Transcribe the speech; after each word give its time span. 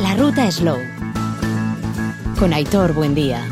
La 0.00 0.14
ruta 0.16 0.50
Slow. 0.50 0.78
Con 2.38 2.52
Aitor 2.52 2.92
Buendía. 2.94 3.42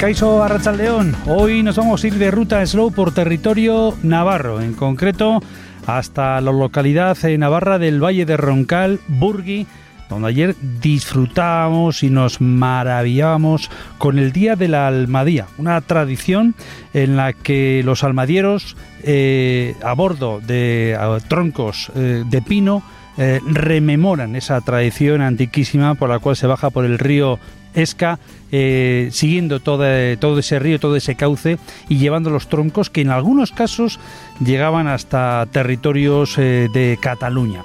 Caiso 0.00 0.42
Arrachaldeón, 0.42 1.14
hoy 1.26 1.62
nos 1.62 1.76
vamos 1.76 2.02
a 2.02 2.06
ir 2.06 2.14
de 2.14 2.30
ruta 2.30 2.64
slow 2.64 2.90
por 2.90 3.12
territorio 3.12 3.94
navarro, 4.02 4.62
en 4.62 4.72
concreto 4.72 5.42
hasta 5.86 6.40
la 6.40 6.52
localidad 6.52 7.18
Navarra 7.36 7.78
del 7.78 8.02
Valle 8.02 8.24
de 8.24 8.38
Roncal, 8.38 9.00
Burgui, 9.08 9.66
donde 10.10 10.28
ayer 10.28 10.56
disfrutábamos 10.82 12.02
y 12.02 12.10
nos 12.10 12.40
maravillábamos 12.40 13.70
con 13.96 14.18
el 14.18 14.32
Día 14.32 14.56
de 14.56 14.68
la 14.68 14.88
Almadía, 14.88 15.46
una 15.56 15.80
tradición 15.80 16.54
en 16.92 17.16
la 17.16 17.32
que 17.32 17.82
los 17.84 18.02
almadieros 18.02 18.76
eh, 19.04 19.76
a 19.82 19.94
bordo 19.94 20.40
de 20.40 20.98
troncos 21.28 21.90
eh, 21.94 22.24
de 22.26 22.42
pino 22.42 22.82
eh, 23.16 23.40
rememoran 23.46 24.34
esa 24.34 24.60
tradición 24.60 25.22
antiquísima 25.22 25.94
por 25.94 26.10
la 26.10 26.18
cual 26.18 26.36
se 26.36 26.46
baja 26.46 26.70
por 26.70 26.84
el 26.84 26.98
río 26.98 27.38
Esca, 27.72 28.18
siguiendo 28.50 29.60
todo, 29.60 29.86
ese 29.86 30.58
río, 30.58 30.80
todo 30.80 30.96
ese 30.96 31.14
cauce 31.14 31.56
y 31.88 31.98
llevando 31.98 32.28
los 32.28 32.48
troncos 32.48 32.90
que 32.90 33.00
en 33.00 33.10
algunos 33.10 33.52
casos 33.52 34.00
llegaban 34.44 34.88
hasta 34.88 35.46
territorios 35.52 36.34
de 36.34 36.98
Cataluña. 37.00 37.62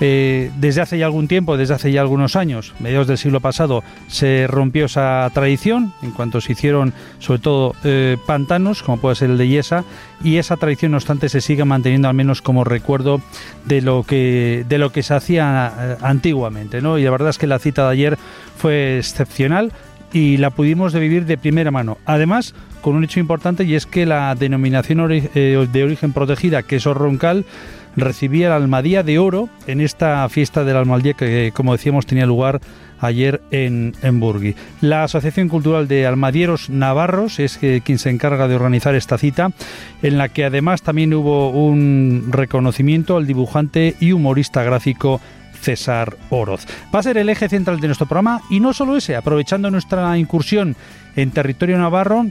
Eh, 0.00 0.50
desde 0.56 0.80
hace 0.80 0.98
ya 0.98 1.06
algún 1.06 1.26
tiempo, 1.26 1.56
desde 1.56 1.74
hace 1.74 1.90
ya 1.90 2.00
algunos 2.00 2.36
años, 2.36 2.72
mediados 2.78 3.08
del 3.08 3.18
siglo 3.18 3.40
pasado, 3.40 3.82
se 4.06 4.46
rompió 4.46 4.86
esa 4.86 5.28
tradición 5.34 5.92
en 6.02 6.12
cuanto 6.12 6.40
se 6.40 6.52
hicieron 6.52 6.92
sobre 7.18 7.40
todo 7.40 7.74
eh, 7.82 8.16
pantanos, 8.24 8.82
como 8.82 8.98
puede 8.98 9.16
ser 9.16 9.30
el 9.30 9.38
de 9.38 9.48
Yesa, 9.48 9.84
y 10.22 10.36
esa 10.36 10.56
tradición, 10.56 10.92
no 10.92 10.98
obstante, 10.98 11.28
se 11.28 11.40
sigue 11.40 11.64
manteniendo 11.64 12.08
al 12.08 12.14
menos 12.14 12.42
como 12.42 12.62
recuerdo 12.62 13.20
de 13.64 13.82
lo 13.82 14.04
que, 14.04 14.64
de 14.68 14.78
lo 14.78 14.92
que 14.92 15.02
se 15.02 15.14
hacía 15.14 15.72
eh, 15.76 15.96
antiguamente. 16.00 16.80
¿no? 16.80 16.98
Y 16.98 17.02
la 17.02 17.10
verdad 17.10 17.30
es 17.30 17.38
que 17.38 17.48
la 17.48 17.58
cita 17.58 17.84
de 17.86 17.92
ayer 17.92 18.18
fue 18.56 18.98
excepcional 18.98 19.72
y 20.12 20.36
la 20.36 20.50
pudimos 20.50 20.94
vivir 20.94 21.26
de 21.26 21.36
primera 21.38 21.72
mano. 21.72 21.98
Además, 22.06 22.54
con 22.82 22.94
un 22.94 23.04
hecho 23.04 23.18
importante 23.18 23.64
y 23.64 23.74
es 23.74 23.84
que 23.84 24.06
la 24.06 24.34
denominación 24.36 25.08
de 25.08 25.82
origen 25.84 26.12
protegida, 26.12 26.62
queso 26.62 26.94
roncal, 26.94 27.44
recibía 27.98 28.48
la 28.48 28.56
Almadía 28.56 29.02
de 29.02 29.18
Oro 29.18 29.48
en 29.66 29.80
esta 29.80 30.28
fiesta 30.28 30.64
del 30.64 30.76
Almadía 30.76 31.14
que, 31.14 31.52
como 31.54 31.72
decíamos, 31.72 32.06
tenía 32.06 32.26
lugar 32.26 32.60
ayer 33.00 33.40
en, 33.50 33.94
en 34.02 34.20
Burgui. 34.20 34.54
La 34.80 35.04
Asociación 35.04 35.48
Cultural 35.48 35.88
de 35.88 36.06
Almadieros 36.06 36.70
Navarros 36.70 37.38
es 37.38 37.58
eh, 37.62 37.82
quien 37.84 37.98
se 37.98 38.10
encarga 38.10 38.48
de 38.48 38.56
organizar 38.56 38.94
esta 38.94 39.18
cita, 39.18 39.50
en 40.02 40.18
la 40.18 40.28
que 40.28 40.44
además 40.44 40.82
también 40.82 41.14
hubo 41.14 41.50
un 41.50 42.28
reconocimiento 42.30 43.16
al 43.16 43.26
dibujante 43.26 43.94
y 44.00 44.12
humorista 44.12 44.62
gráfico 44.62 45.20
César 45.60 46.16
Oroz. 46.30 46.66
Va 46.94 47.00
a 47.00 47.02
ser 47.02 47.18
el 47.18 47.28
eje 47.28 47.48
central 47.48 47.80
de 47.80 47.88
nuestro 47.88 48.06
programa 48.06 48.42
y 48.50 48.60
no 48.60 48.72
solo 48.72 48.96
ese, 48.96 49.16
aprovechando 49.16 49.70
nuestra 49.70 50.16
incursión 50.18 50.76
en 51.16 51.30
territorio 51.30 51.78
navarro, 51.78 52.26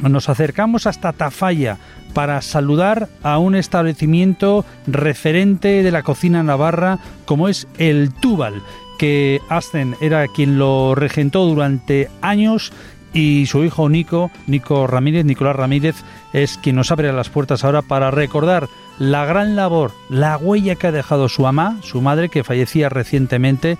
nos 0.00 0.28
acercamos 0.28 0.86
hasta 0.86 1.12
Tafalla 1.12 1.78
para 2.12 2.40
saludar 2.42 3.08
a 3.22 3.38
un 3.38 3.54
establecimiento 3.54 4.64
referente 4.86 5.82
de 5.82 5.90
la 5.90 6.02
cocina 6.02 6.42
navarra 6.42 6.98
como 7.24 7.48
es 7.48 7.66
el 7.78 8.12
Túbal, 8.12 8.62
que 8.98 9.40
Asten 9.48 9.96
era 10.00 10.28
quien 10.28 10.58
lo 10.58 10.94
regentó 10.94 11.44
durante 11.44 12.08
años 12.22 12.72
y 13.12 13.46
su 13.46 13.64
hijo 13.64 13.88
Nico, 13.88 14.30
Nico 14.46 14.86
Ramírez, 14.86 15.24
Nicolás 15.24 15.56
Ramírez, 15.56 15.96
es 16.32 16.58
quien 16.58 16.76
nos 16.76 16.90
abre 16.90 17.12
las 17.12 17.28
puertas 17.28 17.64
ahora 17.64 17.80
para 17.80 18.10
recordar 18.10 18.68
la 18.98 19.24
gran 19.24 19.56
labor, 19.56 19.92
la 20.08 20.36
huella 20.36 20.74
que 20.74 20.88
ha 20.88 20.92
dejado 20.92 21.28
su 21.28 21.42
mamá, 21.42 21.78
su 21.82 22.00
madre, 22.00 22.28
que 22.28 22.44
fallecía 22.44 22.88
recientemente, 22.88 23.78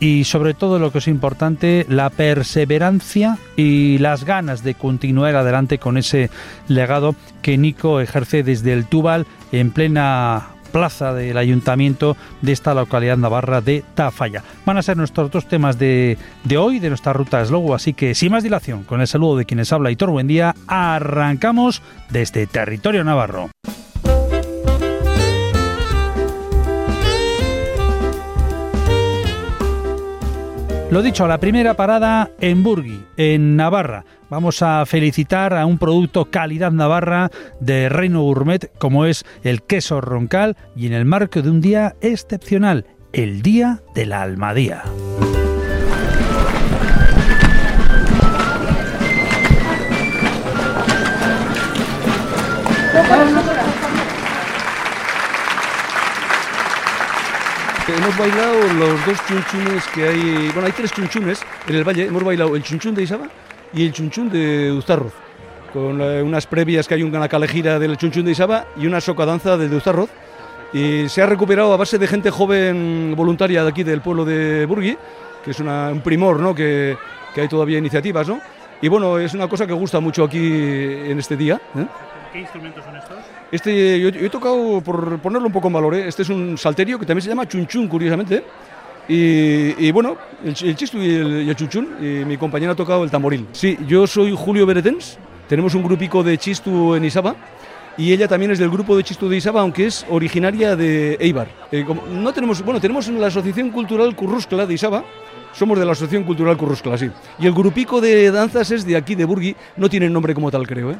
y 0.00 0.24
sobre 0.24 0.54
todo 0.54 0.78
lo 0.78 0.92
que 0.92 0.98
es 0.98 1.08
importante, 1.08 1.86
la 1.88 2.10
perseverancia 2.10 3.38
y 3.56 3.98
las 3.98 4.24
ganas 4.24 4.62
de 4.62 4.74
continuar 4.74 5.36
adelante 5.36 5.78
con 5.78 5.96
ese 5.96 6.30
legado 6.68 7.14
que 7.42 7.56
Nico 7.56 8.00
ejerce 8.00 8.42
desde 8.42 8.72
el 8.72 8.86
Tubal 8.86 9.26
en 9.52 9.70
plena 9.70 10.48
plaza 10.72 11.14
del 11.14 11.38
ayuntamiento 11.38 12.16
de 12.42 12.52
esta 12.52 12.74
localidad 12.74 13.16
navarra 13.16 13.62
de 13.62 13.82
Tafalla. 13.94 14.42
Van 14.66 14.76
a 14.76 14.82
ser 14.82 14.98
nuestros 14.98 15.30
dos 15.30 15.46
temas 15.46 15.78
de, 15.78 16.18
de 16.44 16.58
hoy, 16.58 16.80
de 16.80 16.90
nuestra 16.90 17.14
ruta 17.14 17.42
Slogo, 17.44 17.74
así 17.74 17.94
que 17.94 18.14
sin 18.14 18.32
más 18.32 18.42
dilación, 18.42 18.84
con 18.84 19.00
el 19.00 19.06
saludo 19.06 19.38
de 19.38 19.46
quienes 19.46 19.72
habla 19.72 19.90
Hitor 19.90 20.10
Buen 20.10 20.26
Día, 20.26 20.54
arrancamos 20.66 21.80
desde 22.10 22.46
territorio 22.46 23.04
navarro. 23.04 23.50
Lo 30.88 31.02
dicho, 31.02 31.26
la 31.26 31.38
primera 31.38 31.74
parada 31.74 32.30
en 32.40 32.62
Burgui, 32.62 33.04
en 33.16 33.56
Navarra. 33.56 34.04
Vamos 34.30 34.62
a 34.62 34.86
felicitar 34.86 35.52
a 35.52 35.66
un 35.66 35.78
producto 35.78 36.26
calidad 36.26 36.70
navarra 36.70 37.30
de 37.58 37.88
Reino 37.88 38.22
Gourmet 38.22 38.70
como 38.78 39.04
es 39.04 39.24
el 39.42 39.62
queso 39.62 40.00
roncal 40.00 40.56
y 40.76 40.86
en 40.86 40.92
el 40.92 41.04
marco 41.04 41.42
de 41.42 41.50
un 41.50 41.60
día 41.60 41.96
excepcional, 42.00 42.86
el 43.12 43.42
Día 43.42 43.82
de 43.94 44.06
la 44.06 44.22
Almadía. 44.22 44.84
Hemos 57.94 58.18
bailado 58.18 58.72
los 58.74 59.06
dos 59.06 59.18
chunchunes 59.26 59.86
que 59.94 60.08
hay. 60.08 60.50
Bueno, 60.52 60.66
hay 60.66 60.72
tres 60.72 60.92
chunchunes 60.92 61.40
en 61.68 61.74
el 61.74 61.84
valle. 61.84 62.06
Hemos 62.06 62.24
bailado 62.24 62.56
el 62.56 62.62
chunchun 62.62 62.94
de 62.94 63.02
Isaba 63.02 63.28
y 63.72 63.86
el 63.86 63.92
chunchun 63.92 64.28
de 64.30 64.72
Ustarroz. 64.72 65.12
Con 65.72 66.00
eh, 66.00 66.22
unas 66.22 66.46
previas 66.46 66.88
que 66.88 66.94
hay 66.94 67.02
una 67.02 67.28
calejira 67.28 67.78
del 67.78 67.96
chunchun 67.96 68.24
de 68.24 68.32
Isaba 68.32 68.66
y 68.76 68.86
una 68.86 69.00
socadanza 69.00 69.56
del 69.56 69.70
de 69.70 69.76
Ustarroz. 69.76 70.10
Y 70.72 71.08
se 71.08 71.22
ha 71.22 71.26
recuperado 71.26 71.72
a 71.72 71.76
base 71.76 71.98
de 71.98 72.06
gente 72.06 72.30
joven 72.30 73.14
voluntaria 73.16 73.62
de 73.62 73.68
aquí 73.68 73.84
del 73.84 74.00
pueblo 74.00 74.24
de 74.24 74.66
Burgui, 74.66 74.98
que 75.44 75.52
es 75.52 75.60
un 75.60 76.00
primor, 76.02 76.40
¿no? 76.40 76.54
Que, 76.54 76.96
que, 77.34 77.42
hay 77.42 77.48
todavía 77.48 77.78
iniciativas, 77.78 78.26
¿no? 78.26 78.40
Y 78.82 78.88
bueno, 78.88 79.18
es 79.18 79.32
una 79.32 79.48
cosa 79.48 79.66
que 79.66 79.72
gusta 79.72 80.00
mucho 80.00 80.24
aquí 80.24 80.38
en 80.38 81.18
este 81.18 81.36
día. 81.36 81.60
¿eh? 81.76 81.86
¿Qué 82.32 82.40
instrumentos 82.40 82.84
son 82.84 82.96
estos? 82.96 83.16
Este, 83.50 84.00
yo, 84.00 84.08
he 84.08 84.30
tocado, 84.30 84.80
por 84.80 85.18
ponerlo 85.18 85.46
un 85.46 85.52
poco 85.52 85.68
en 85.68 85.74
valor, 85.74 85.94
¿eh? 85.94 86.08
este 86.08 86.22
es 86.22 86.28
un 86.28 86.58
salterio 86.58 86.98
que 86.98 87.06
también 87.06 87.22
se 87.22 87.28
llama 87.28 87.46
chunchun, 87.46 87.88
curiosamente. 87.88 88.44
Y, 89.08 89.90
bueno, 89.92 90.16
el, 90.44 90.54
chistu 90.54 90.98
y 90.98 91.14
el, 91.14 91.54
chunchun, 91.54 91.96
y 92.00 92.24
mi 92.24 92.36
compañera 92.36 92.72
ha 92.72 92.74
tocado 92.74 93.04
el 93.04 93.10
tamboril. 93.10 93.46
Sí, 93.52 93.78
yo 93.86 94.06
soy 94.06 94.34
Julio 94.36 94.66
Beretens, 94.66 95.18
tenemos 95.48 95.74
un 95.74 95.84
grupico 95.84 96.24
de 96.24 96.36
chistu 96.36 96.94
en 96.96 97.04
Isaba, 97.04 97.36
y 97.98 98.12
ella 98.12 98.28
también 98.28 98.50
es 98.50 98.58
del 98.58 98.68
grupo 98.68 98.96
de 98.96 99.02
Chistu 99.02 99.28
de 99.28 99.38
Isaba, 99.38 99.62
aunque 99.62 99.86
es 99.86 100.04
originaria 100.10 100.76
de 100.76 101.16
Eibar. 101.18 101.48
Eh, 101.72 101.84
no 102.10 102.32
tenemos, 102.32 102.62
bueno, 102.62 102.78
tenemos 102.78 103.08
la 103.08 103.28
Asociación 103.28 103.70
Cultural 103.70 104.14
Curruscla 104.14 104.66
de 104.66 104.74
Isaba, 104.74 105.02
somos 105.52 105.78
de 105.78 105.86
la 105.86 105.92
Asociación 105.92 106.24
Cultural 106.24 106.58
Curruscla, 106.58 106.98
sí. 106.98 107.10
Y 107.38 107.46
el 107.46 107.54
grupico 107.54 108.00
de 108.00 108.30
danzas 108.30 108.70
es 108.70 108.84
de 108.84 108.96
aquí, 108.96 109.14
de 109.14 109.24
Burgui, 109.24 109.56
no 109.78 109.88
tiene 109.88 110.10
nombre 110.10 110.34
como 110.34 110.50
tal, 110.50 110.66
creo, 110.66 110.90
¿eh? 110.90 110.96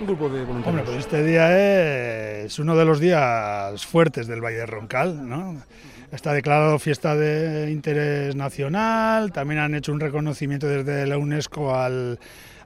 Un 0.00 0.06
voluntarios. 0.46 0.82
pues 0.84 0.98
este 0.98 1.24
día 1.24 2.44
es 2.44 2.58
uno 2.58 2.76
de 2.76 2.84
los 2.84 3.00
días 3.00 3.84
fuertes 3.86 4.26
del 4.26 4.40
Valle 4.40 4.58
de 4.58 4.66
Roncal, 4.66 5.28
¿no? 5.28 5.56
Está 6.12 6.32
declarado 6.32 6.78
fiesta 6.78 7.14
de 7.16 7.70
interés 7.70 8.34
nacional, 8.34 9.32
también 9.32 9.60
han 9.60 9.74
hecho 9.74 9.92
un 9.92 10.00
reconocimiento 10.00 10.66
desde 10.66 11.06
la 11.06 11.18
UNESCO 11.18 11.74
al, 11.74 12.18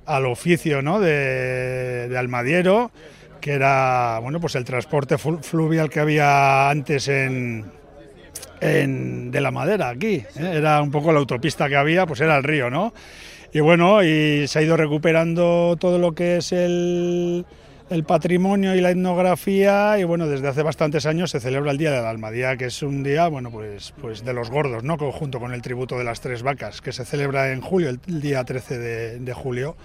al 0.06 0.26
oficio 0.26 0.80
¿no? 0.80 1.00
de, 1.00 2.08
de, 2.08 2.18
almadiero, 2.18 2.92
que 3.40 3.52
era 3.52 4.20
bueno, 4.20 4.38
pues 4.38 4.54
el 4.54 4.64
transporte 4.64 5.18
fluvial 5.18 5.90
que 5.90 5.98
había 5.98 6.70
antes 6.70 7.08
en, 7.08 7.64
en 8.60 9.32
de 9.32 9.40
la 9.40 9.50
madera 9.50 9.88
aquí. 9.88 10.24
¿eh? 10.36 10.52
Era 10.54 10.80
un 10.80 10.92
poco 10.92 11.12
la 11.12 11.18
autopista 11.18 11.68
que 11.68 11.76
había, 11.76 12.06
pues 12.06 12.20
era 12.20 12.36
el 12.36 12.44
río, 12.44 12.70
¿no? 12.70 12.94
Y 13.54 13.60
bueno, 13.60 14.02
y 14.02 14.46
se 14.48 14.58
ha 14.58 14.62
ido 14.62 14.78
recuperando 14.78 15.76
todo 15.78 15.98
lo 15.98 16.12
que 16.12 16.38
es 16.38 16.52
el, 16.52 17.44
patrimonio 18.06 18.74
y 18.74 18.80
la 18.80 18.90
etnografía 18.90 19.98
y 19.98 20.04
bueno, 20.04 20.26
desde 20.26 20.48
hace 20.48 20.62
bastantes 20.62 21.04
años 21.04 21.30
se 21.30 21.40
celebra 21.40 21.72
el 21.72 21.76
Día 21.76 21.90
de 21.90 22.00
la 22.00 22.08
Almadía, 22.08 22.56
que 22.56 22.64
es 22.66 22.82
un 22.82 23.02
día, 23.02 23.28
bueno, 23.28 23.50
pues, 23.50 23.92
pues 24.00 24.24
de 24.24 24.32
los 24.32 24.48
gordos, 24.50 24.82
¿no? 24.84 24.96
Junto 24.96 25.38
con 25.38 25.52
el 25.52 25.60
tributo 25.60 25.98
de 25.98 26.04
las 26.04 26.22
tres 26.22 26.42
vacas, 26.42 26.80
que 26.80 26.92
se 26.92 27.04
celebra 27.04 27.52
en 27.52 27.60
julio, 27.60 27.90
el, 27.90 28.20
día 28.22 28.42
13 28.42 28.78
de, 28.78 29.18
de 29.18 29.32
julio. 29.34 29.76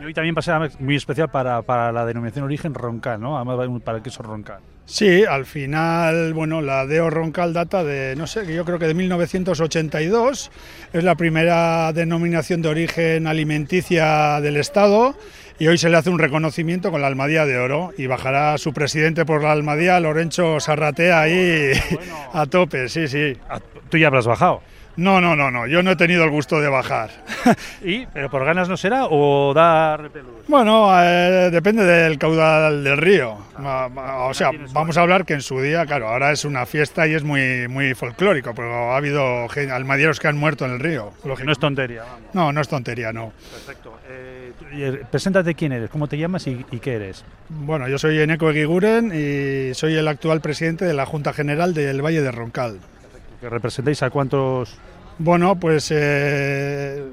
Y 0.00 0.04
hoy 0.04 0.14
también 0.14 0.34
pasa 0.34 0.58
muy 0.78 0.96
especial 0.96 1.28
para, 1.28 1.60
para, 1.60 1.92
la 1.92 2.06
denominación 2.06 2.46
origen 2.46 2.72
roncal, 2.72 3.20
¿no? 3.20 3.36
Además 3.36 3.82
para 3.82 3.98
el 3.98 4.02
queso 4.02 4.22
roncal. 4.22 4.60
Sí, 4.90 5.22
al 5.26 5.44
final, 5.44 6.32
bueno, 6.32 6.62
la 6.62 6.86
Deo 6.86 7.10
Roncal 7.10 7.52
data 7.52 7.84
de, 7.84 8.16
no 8.16 8.26
sé, 8.26 8.50
yo 8.54 8.64
creo 8.64 8.78
que 8.78 8.86
de 8.86 8.94
1982, 8.94 10.50
es 10.94 11.04
la 11.04 11.14
primera 11.14 11.92
denominación 11.92 12.62
de 12.62 12.70
origen 12.70 13.26
alimenticia 13.26 14.40
del 14.40 14.56
Estado 14.56 15.14
y 15.58 15.66
hoy 15.66 15.76
se 15.76 15.90
le 15.90 15.98
hace 15.98 16.08
un 16.08 16.18
reconocimiento 16.18 16.90
con 16.90 17.02
la 17.02 17.06
Almadía 17.06 17.44
de 17.44 17.58
Oro 17.58 17.92
y 17.98 18.06
bajará 18.06 18.56
su 18.56 18.72
presidente 18.72 19.26
por 19.26 19.42
la 19.42 19.52
Almadía, 19.52 20.00
Lorenzo 20.00 20.58
Sarratea, 20.58 21.20
ahí 21.20 21.72
a 22.32 22.46
tope, 22.46 22.88
sí, 22.88 23.08
sí. 23.08 23.36
Ah, 23.50 23.60
¿Tú 23.90 23.98
ya 23.98 24.06
habrás 24.06 24.26
bajado? 24.26 24.62
No, 24.98 25.20
no, 25.20 25.36
no, 25.36 25.48
no, 25.48 25.68
yo 25.68 25.80
no 25.84 25.92
he 25.92 25.96
tenido 25.96 26.24
el 26.24 26.30
gusto 26.30 26.60
de 26.60 26.68
bajar. 26.68 27.10
¿Y? 27.84 28.04
¿Pero 28.06 28.28
por 28.28 28.44
ganas 28.44 28.68
no 28.68 28.76
será 28.76 29.06
o 29.08 29.54
da 29.54 29.96
repelús? 29.96 30.48
Bueno, 30.48 30.90
eh, 31.00 31.50
depende 31.52 31.84
del 31.84 32.18
caudal 32.18 32.82
del 32.82 32.96
río. 32.96 33.38
O 33.56 34.34
sea, 34.34 34.50
vamos 34.72 34.98
a 34.98 35.02
hablar 35.02 35.24
que 35.24 35.34
en 35.34 35.40
su 35.40 35.60
día, 35.60 35.86
claro, 35.86 36.08
ahora 36.08 36.32
es 36.32 36.44
una 36.44 36.66
fiesta 36.66 37.06
y 37.06 37.14
es 37.14 37.22
muy, 37.22 37.68
muy 37.68 37.94
folclórico, 37.94 38.52
pero 38.56 38.92
ha 38.92 38.96
habido 38.96 39.46
almadieros 39.72 40.18
que 40.18 40.26
han 40.26 40.36
muerto 40.36 40.64
en 40.64 40.72
el 40.72 40.80
río. 40.80 41.12
No 41.22 41.52
es 41.52 41.58
tontería. 41.60 42.02
Vamos. 42.02 42.34
No, 42.34 42.52
no 42.52 42.60
es 42.60 42.66
tontería, 42.66 43.12
no. 43.12 43.32
Perfecto. 43.52 44.00
Eh, 44.08 44.52
eh, 44.72 45.04
preséntate 45.08 45.54
quién 45.54 45.70
eres, 45.70 45.90
cómo 45.90 46.08
te 46.08 46.18
llamas 46.18 46.44
y, 46.48 46.64
qué 46.80 46.94
eres. 46.94 47.24
Bueno, 47.48 47.86
yo 47.86 47.98
soy 47.98 48.18
Eneco 48.18 48.50
Eguiguren 48.50 49.12
y 49.14 49.74
soy 49.74 49.94
el 49.94 50.08
actual 50.08 50.40
presidente 50.40 50.84
de 50.84 50.94
la 50.94 51.06
Junta 51.06 51.32
General 51.32 51.72
del 51.72 52.04
Valle 52.04 52.20
de 52.20 52.32
Roncal. 52.32 52.80
¿Que 53.40 53.48
representáis 53.48 54.02
a 54.02 54.10
cuántos 54.10 54.76
bueno, 55.18 55.58
pues 55.58 55.88
eh, 55.90 57.04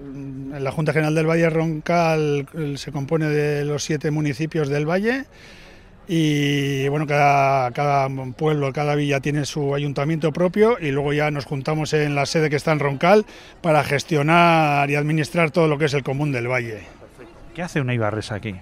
la 0.59 0.71
Junta 0.71 0.93
General 0.93 1.15
del 1.15 1.27
Valle 1.27 1.49
Roncal 1.49 2.47
se 2.75 2.91
compone 2.91 3.27
de 3.27 3.65
los 3.65 3.83
siete 3.83 4.11
municipios 4.11 4.69
del 4.69 4.87
Valle 4.87 5.25
y 6.07 6.87
bueno, 6.89 7.07
cada, 7.07 7.71
cada, 7.71 8.07
pueblo, 8.33 8.71
cada 8.73 8.95
villa 8.95 9.19
tiene 9.21 9.45
su 9.45 9.73
ayuntamiento 9.73 10.31
propio 10.31 10.77
y 10.79 10.91
luego 10.91 11.13
ya 11.13 11.31
nos 11.31 11.45
juntamos 11.45 11.93
en 11.93 12.13
la 12.13 12.25
sede 12.25 12.49
que 12.49 12.55
está 12.55 12.71
en 12.71 12.79
Roncal 12.79 13.25
para 13.61 13.83
gestionar 13.83 14.89
y 14.89 14.95
administrar 14.95 15.51
todo 15.51 15.67
lo 15.67 15.77
que 15.77 15.85
es 15.85 15.93
el 15.93 16.03
común 16.03 16.31
del 16.31 16.47
Valle. 16.47 16.83
¿Qué 17.55 17.63
hace 17.63 17.81
una 17.81 17.93
Ibarresa 17.93 18.35
aquí? 18.35 18.55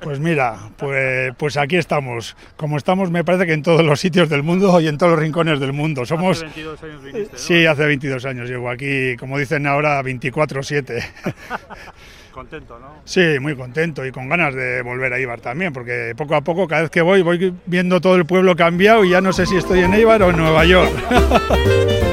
Pues 0.00 0.20
mira, 0.20 0.56
pues, 0.76 1.34
pues 1.36 1.56
aquí 1.56 1.76
estamos. 1.76 2.36
Como 2.56 2.76
estamos, 2.76 3.10
me 3.10 3.24
parece 3.24 3.46
que 3.46 3.52
en 3.52 3.62
todos 3.62 3.84
los 3.84 4.00
sitios 4.00 4.28
del 4.28 4.42
mundo 4.42 4.80
y 4.80 4.88
en 4.88 4.96
todos 4.96 5.12
los 5.12 5.20
rincones 5.20 5.60
del 5.60 5.72
mundo. 5.72 6.06
Somos. 6.06 6.38
Hace 6.38 6.44
22 6.44 6.82
años 6.82 7.02
viniste, 7.02 7.32
¿no? 7.32 7.38
Sí, 7.38 7.66
hace 7.66 7.84
22 7.84 8.24
años 8.24 8.48
llevo 8.48 8.70
aquí, 8.70 9.16
como 9.16 9.38
dicen 9.38 9.66
ahora, 9.66 10.02
24-7. 10.02 11.04
contento, 12.38 12.78
¿no? 12.78 13.00
Sí, 13.04 13.40
muy 13.40 13.56
contento 13.56 14.06
y 14.06 14.12
con 14.12 14.28
ganas 14.28 14.54
de 14.54 14.82
volver 14.82 15.12
a 15.12 15.18
Ibar 15.18 15.40
también, 15.40 15.72
porque 15.72 16.14
poco 16.16 16.36
a 16.36 16.42
poco, 16.42 16.68
cada 16.68 16.82
vez 16.82 16.90
que 16.90 17.02
voy, 17.02 17.22
voy 17.22 17.52
viendo 17.66 18.00
todo 18.00 18.14
el 18.14 18.26
pueblo 18.26 18.54
cambiado 18.54 19.04
y 19.04 19.10
ya 19.10 19.20
no 19.20 19.32
sé 19.32 19.44
si 19.44 19.56
estoy 19.56 19.80
en 19.80 19.92
Ibar 19.94 20.22
o 20.22 20.30
en 20.30 20.36
Nueva 20.36 20.64
York. 20.64 20.92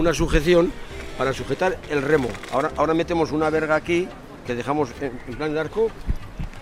una 0.00 0.14
sujeción 0.14 0.72
para 1.18 1.34
sujetar 1.34 1.78
el 1.90 2.00
remo. 2.00 2.28
Ahora, 2.52 2.70
ahora 2.76 2.94
metemos 2.94 3.32
una 3.32 3.50
verga 3.50 3.74
aquí 3.74 4.08
que 4.46 4.54
dejamos 4.54 4.88
en, 5.00 5.12
plan 5.36 5.52
de 5.52 5.60
arco. 5.60 5.90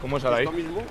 ¿Cómo 0.01 0.19
es 0.19 0.25
ahí? 0.25 0.47
mismo 0.49 0.83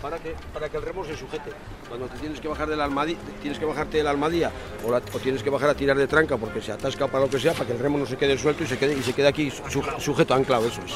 para 0.00 0.18
que, 0.18 0.34
para 0.52 0.70
que 0.70 0.78
el 0.78 0.82
remo 0.82 1.04
se 1.04 1.14
sujete. 1.14 1.50
Cuando 1.88 2.06
te 2.06 2.18
tienes 2.18 2.40
que 2.40 2.48
bajar 2.48 2.68
de 2.68 2.76
la 2.76 2.84
almadía, 2.84 3.18
tienes 3.42 3.58
que 3.58 3.66
bajarte 3.66 3.98
de 3.98 4.04
la 4.04 4.10
almadía 4.10 4.50
o, 4.82 5.18
tienes 5.18 5.42
que 5.42 5.50
bajar 5.50 5.68
a 5.68 5.74
tirar 5.74 5.96
de 5.98 6.06
tranca 6.06 6.38
porque 6.38 6.62
se 6.62 6.72
atasca 6.72 7.06
para 7.06 7.24
lo 7.24 7.30
que 7.30 7.38
sea, 7.38 7.52
para 7.52 7.66
que 7.66 7.72
el 7.72 7.78
remo 7.78 7.98
no 7.98 8.06
se 8.06 8.16
quede 8.16 8.38
suelto 8.38 8.64
y 8.64 8.66
se 8.66 8.78
quede, 8.78 8.94
y 8.94 9.02
se 9.02 9.12
quede 9.12 9.28
aquí 9.28 9.52
sujeto, 9.98 10.34
anclado, 10.34 10.68
eso 10.68 10.80
es. 10.80 10.94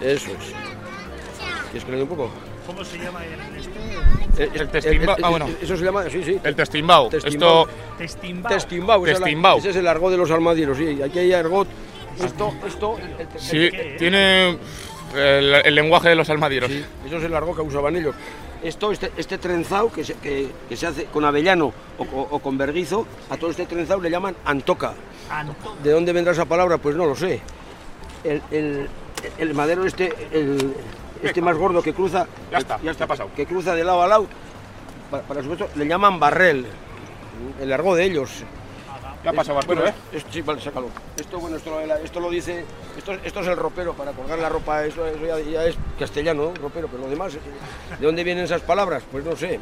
Eso 0.00 0.30
es. 0.30 0.54
¿Quieres 1.70 1.84
que 1.84 1.90
le 1.90 1.96
dé 1.98 2.02
un 2.02 2.08
poco? 2.08 2.30
¿Cómo 2.66 2.82
se 2.82 2.98
llama 2.98 3.20
el, 3.26 3.58
este? 3.58 4.03
El, 4.38 4.68
testimbao. 4.68 5.16
Ah, 5.22 5.30
bueno. 5.30 5.48
Eso 5.60 5.76
se 5.76 5.84
llama, 5.84 6.04
sí, 6.10 6.22
sí. 6.24 6.40
El 6.42 6.54
testimbao. 6.54 7.08
Esto. 7.12 7.68
Testimbao. 7.98 8.52
Testimbao. 8.52 9.04
testimbao. 9.04 9.58
Ese 9.58 9.70
es 9.70 9.76
el 9.76 9.86
argot 9.86 10.10
de 10.10 10.16
los 10.16 10.30
almadieros, 10.30 10.76
sí. 10.78 11.00
Aquí 11.02 11.18
hay 11.18 11.32
argot. 11.32 11.68
Esto, 12.22 12.52
esto. 12.66 12.96
sí, 13.36 13.70
tiene 13.98 14.56
el, 15.14 15.74
lenguaje 15.74 16.10
de 16.10 16.14
los 16.14 16.30
almadieros. 16.30 16.70
Sí, 16.70 16.84
eso 17.06 17.16
es 17.16 17.24
el 17.24 17.34
argot 17.34 17.56
que 17.56 17.62
usaban 17.62 17.96
ellos. 17.96 18.14
Esto, 18.62 18.92
este, 18.92 19.10
este 19.16 19.36
trenzado 19.36 19.92
que 19.92 20.04
se, 20.04 20.14
que, 20.14 20.48
que 20.68 20.76
se 20.76 20.86
hace 20.86 21.04
con 21.06 21.24
avellano 21.24 21.72
o, 21.98 22.04
o, 22.30 22.38
con 22.38 22.56
verguizo, 22.56 23.06
a 23.28 23.36
todo 23.36 23.50
este 23.50 23.66
trenzado 23.66 24.00
le 24.00 24.10
llaman 24.10 24.34
antoca. 24.44 24.94
antoca. 25.28 25.82
¿De 25.82 25.90
dónde 25.90 26.12
vendrá 26.12 26.32
esa 26.32 26.46
palabra? 26.46 26.78
Pues 26.78 26.96
no 26.96 27.04
lo 27.04 27.14
sé. 27.14 27.40
El, 28.22 28.40
el, 28.50 28.88
el 29.38 29.54
madero 29.54 29.84
este, 29.84 30.14
el, 30.32 30.74
este 31.22 31.40
más 31.40 31.56
gordo 31.56 31.82
que 31.82 31.92
cruza, 31.92 32.26
ya 32.50 32.58
está, 32.58 32.80
ya 32.82 32.90
está 32.90 33.06
pasado. 33.06 33.30
Que 33.34 33.46
cruza 33.46 33.74
de 33.74 33.84
lado 33.84 34.02
a 34.02 34.08
lado, 34.08 34.26
para, 35.10 35.42
supuesto, 35.42 35.68
le 35.76 35.86
llaman 35.86 36.18
barrel, 36.18 36.66
el 37.60 37.68
largo 37.68 37.94
de 37.94 38.04
ellos. 38.04 38.30
Ya 39.22 39.30
ha 39.30 39.32
pasado, 39.32 39.58
bueno, 39.66 39.86
¿eh? 39.86 39.94
sí, 40.30 40.42
vale, 40.42 40.60
sácalo. 40.60 40.88
Esto, 41.18 41.40
bueno, 41.40 41.56
esto, 41.56 41.80
esto 41.80 42.20
lo 42.20 42.28
dice, 42.28 42.62
esto, 42.98 43.12
esto, 43.24 43.40
es 43.40 43.46
el 43.46 43.56
ropero 43.56 43.94
para 43.94 44.12
colgar 44.12 44.38
la 44.38 44.50
ropa, 44.50 44.84
eso, 44.84 45.02
ya, 45.50 45.64
es 45.64 45.76
castellano, 45.98 46.52
ropero, 46.60 46.88
pero 46.88 47.04
lo 47.04 47.08
demás, 47.08 47.32
¿de 47.32 48.04
dónde 48.04 48.22
vienen 48.22 48.44
esas 48.44 48.60
palabras? 48.60 49.02
Pues 49.10 49.24
no 49.24 49.34
sé. 49.34 49.58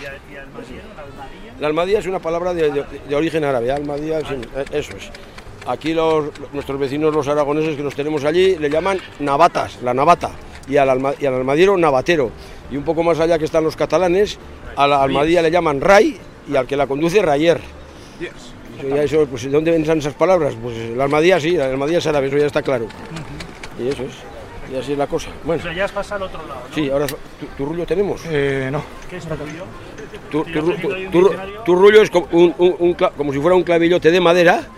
¿Y, 0.00 0.04
almadía, 0.36 0.82
la 0.96 1.02
almadía? 1.02 1.54
La 1.60 1.66
almadía 1.68 1.98
es 2.00 2.06
una 2.06 2.18
palabra 2.18 2.54
de, 2.54 3.14
origen 3.14 3.44
árabe, 3.44 3.70
almadía, 3.70 4.18
eh, 4.18 4.64
eso 4.72 4.96
es. 4.96 5.10
Aquí 5.68 5.94
los, 5.94 6.30
nuestros 6.52 6.80
vecinos, 6.80 7.14
los 7.14 7.28
aragoneses 7.28 7.76
que 7.76 7.82
los 7.84 7.94
tenemos 7.94 8.24
allí, 8.24 8.56
le 8.56 8.68
llaman 8.68 8.98
navatas, 9.20 9.80
la 9.82 9.94
navata 9.94 10.32
y 10.68 10.76
al, 10.76 10.90
almadiero 10.90 11.76
navatero. 11.76 12.30
Y 12.70 12.76
un 12.76 12.84
poco 12.84 13.02
más 13.02 13.18
allá 13.20 13.38
que 13.38 13.44
están 13.44 13.64
los 13.64 13.76
catalanes, 13.76 14.38
a 14.76 14.86
la 14.86 15.02
almadía 15.02 15.42
le 15.42 15.50
llaman 15.50 15.80
ray 15.80 16.18
y 16.48 16.56
al 16.56 16.66
que 16.66 16.76
la 16.76 16.86
conduce 16.86 17.22
rayer. 17.22 17.60
pues, 19.30 19.42
¿De 19.42 19.50
dónde 19.50 19.70
vendrán 19.70 19.98
esas 19.98 20.14
palabras? 20.14 20.54
Pues 20.60 20.90
la 20.96 21.04
almadía 21.04 21.40
sí, 21.40 21.52
la 21.52 21.66
almadía 21.66 21.98
es 21.98 22.06
árabe, 22.06 22.28
eso 22.28 22.36
ya 22.36 22.46
está 22.46 22.62
claro. 22.62 22.86
Y 23.78 23.88
eso 23.88 24.02
es. 24.02 24.14
Y 24.70 24.76
así 24.76 24.92
es 24.92 24.98
la 24.98 25.06
cosa. 25.06 25.30
Bueno. 25.44 25.62
ya 25.72 25.86
has 25.86 25.92
pasado 25.92 26.26
al 26.26 26.30
otro 26.30 26.46
lado. 26.46 26.60
Sí, 26.74 26.90
ahora 26.90 27.06
tu, 27.56 27.64
rullo 27.64 27.86
tenemos. 27.86 28.20
Eh, 28.26 28.68
no. 28.70 28.82
¿Qué 29.08 29.16
es 29.16 29.24
tu 29.24 29.34
rullo? 29.34 29.64
Tu, 31.64 31.74
rullo 31.74 32.02
es 32.02 32.10
como, 32.10 32.28
como 33.16 33.32
si 33.32 33.38
fuera 33.38 33.56
un 33.56 33.62
clavillote 33.62 34.10
de 34.10 34.20
madera 34.20 34.68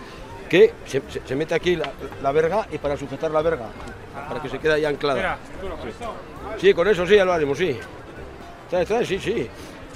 que 0.51 0.73
se, 0.85 1.33
mete 1.33 1.55
aquí 1.55 1.77
la, 1.77 2.31
verga 2.33 2.67
y 2.73 2.77
para 2.77 2.97
sujetar 2.97 3.31
la 3.31 3.41
verga, 3.41 3.67
para 4.27 4.41
que 4.41 4.49
se 4.49 4.59
quede 4.59 4.73
ahí 4.73 4.83
anclada. 4.83 5.37
Sí. 6.59 6.73
con 6.73 6.89
eso 6.89 7.07
sí, 7.07 7.15
ya 7.15 7.23
lo 7.23 7.31
haremos, 7.31 7.57
sí. 7.57 7.79
sí, 9.05 9.19
sí. 9.19 9.49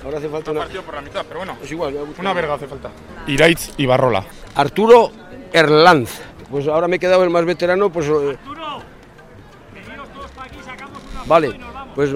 Ahora 0.06 0.19
hace 0.19 0.30
falta 0.30 0.52
una... 0.52 0.62
partido 0.62 0.81
por 0.84 0.96
la 0.96 1.02
mitad, 1.02 1.25
pero 1.28 1.40
bueno. 1.40 1.57
Es 1.62 1.69
igual. 1.69 1.98
Una 2.18 2.31
verga 2.31 2.54
hace 2.54 2.68
falta. 2.68 2.89
Iraiz 3.27 3.74
y 3.75 3.86
Barrola. 3.86 4.24
Arturo 4.56 5.12
Erlanz. 5.51 6.22
Pues 6.50 6.70
ahora 6.70 6.88
me 6.88 6.96
he 6.96 7.00
quedado 7.00 7.25
el 7.25 7.32
más 7.32 7.44
veterano, 7.44 7.89
pues... 7.89 8.08
Eh, 8.08 8.38
Arturo, 8.39 8.82
todos 10.13 10.32
para 10.32 10.48
aquí, 10.48 10.60
sacamos 10.63 11.01
una 11.12 11.24
Vale, 11.25 11.60
pues 11.96 12.12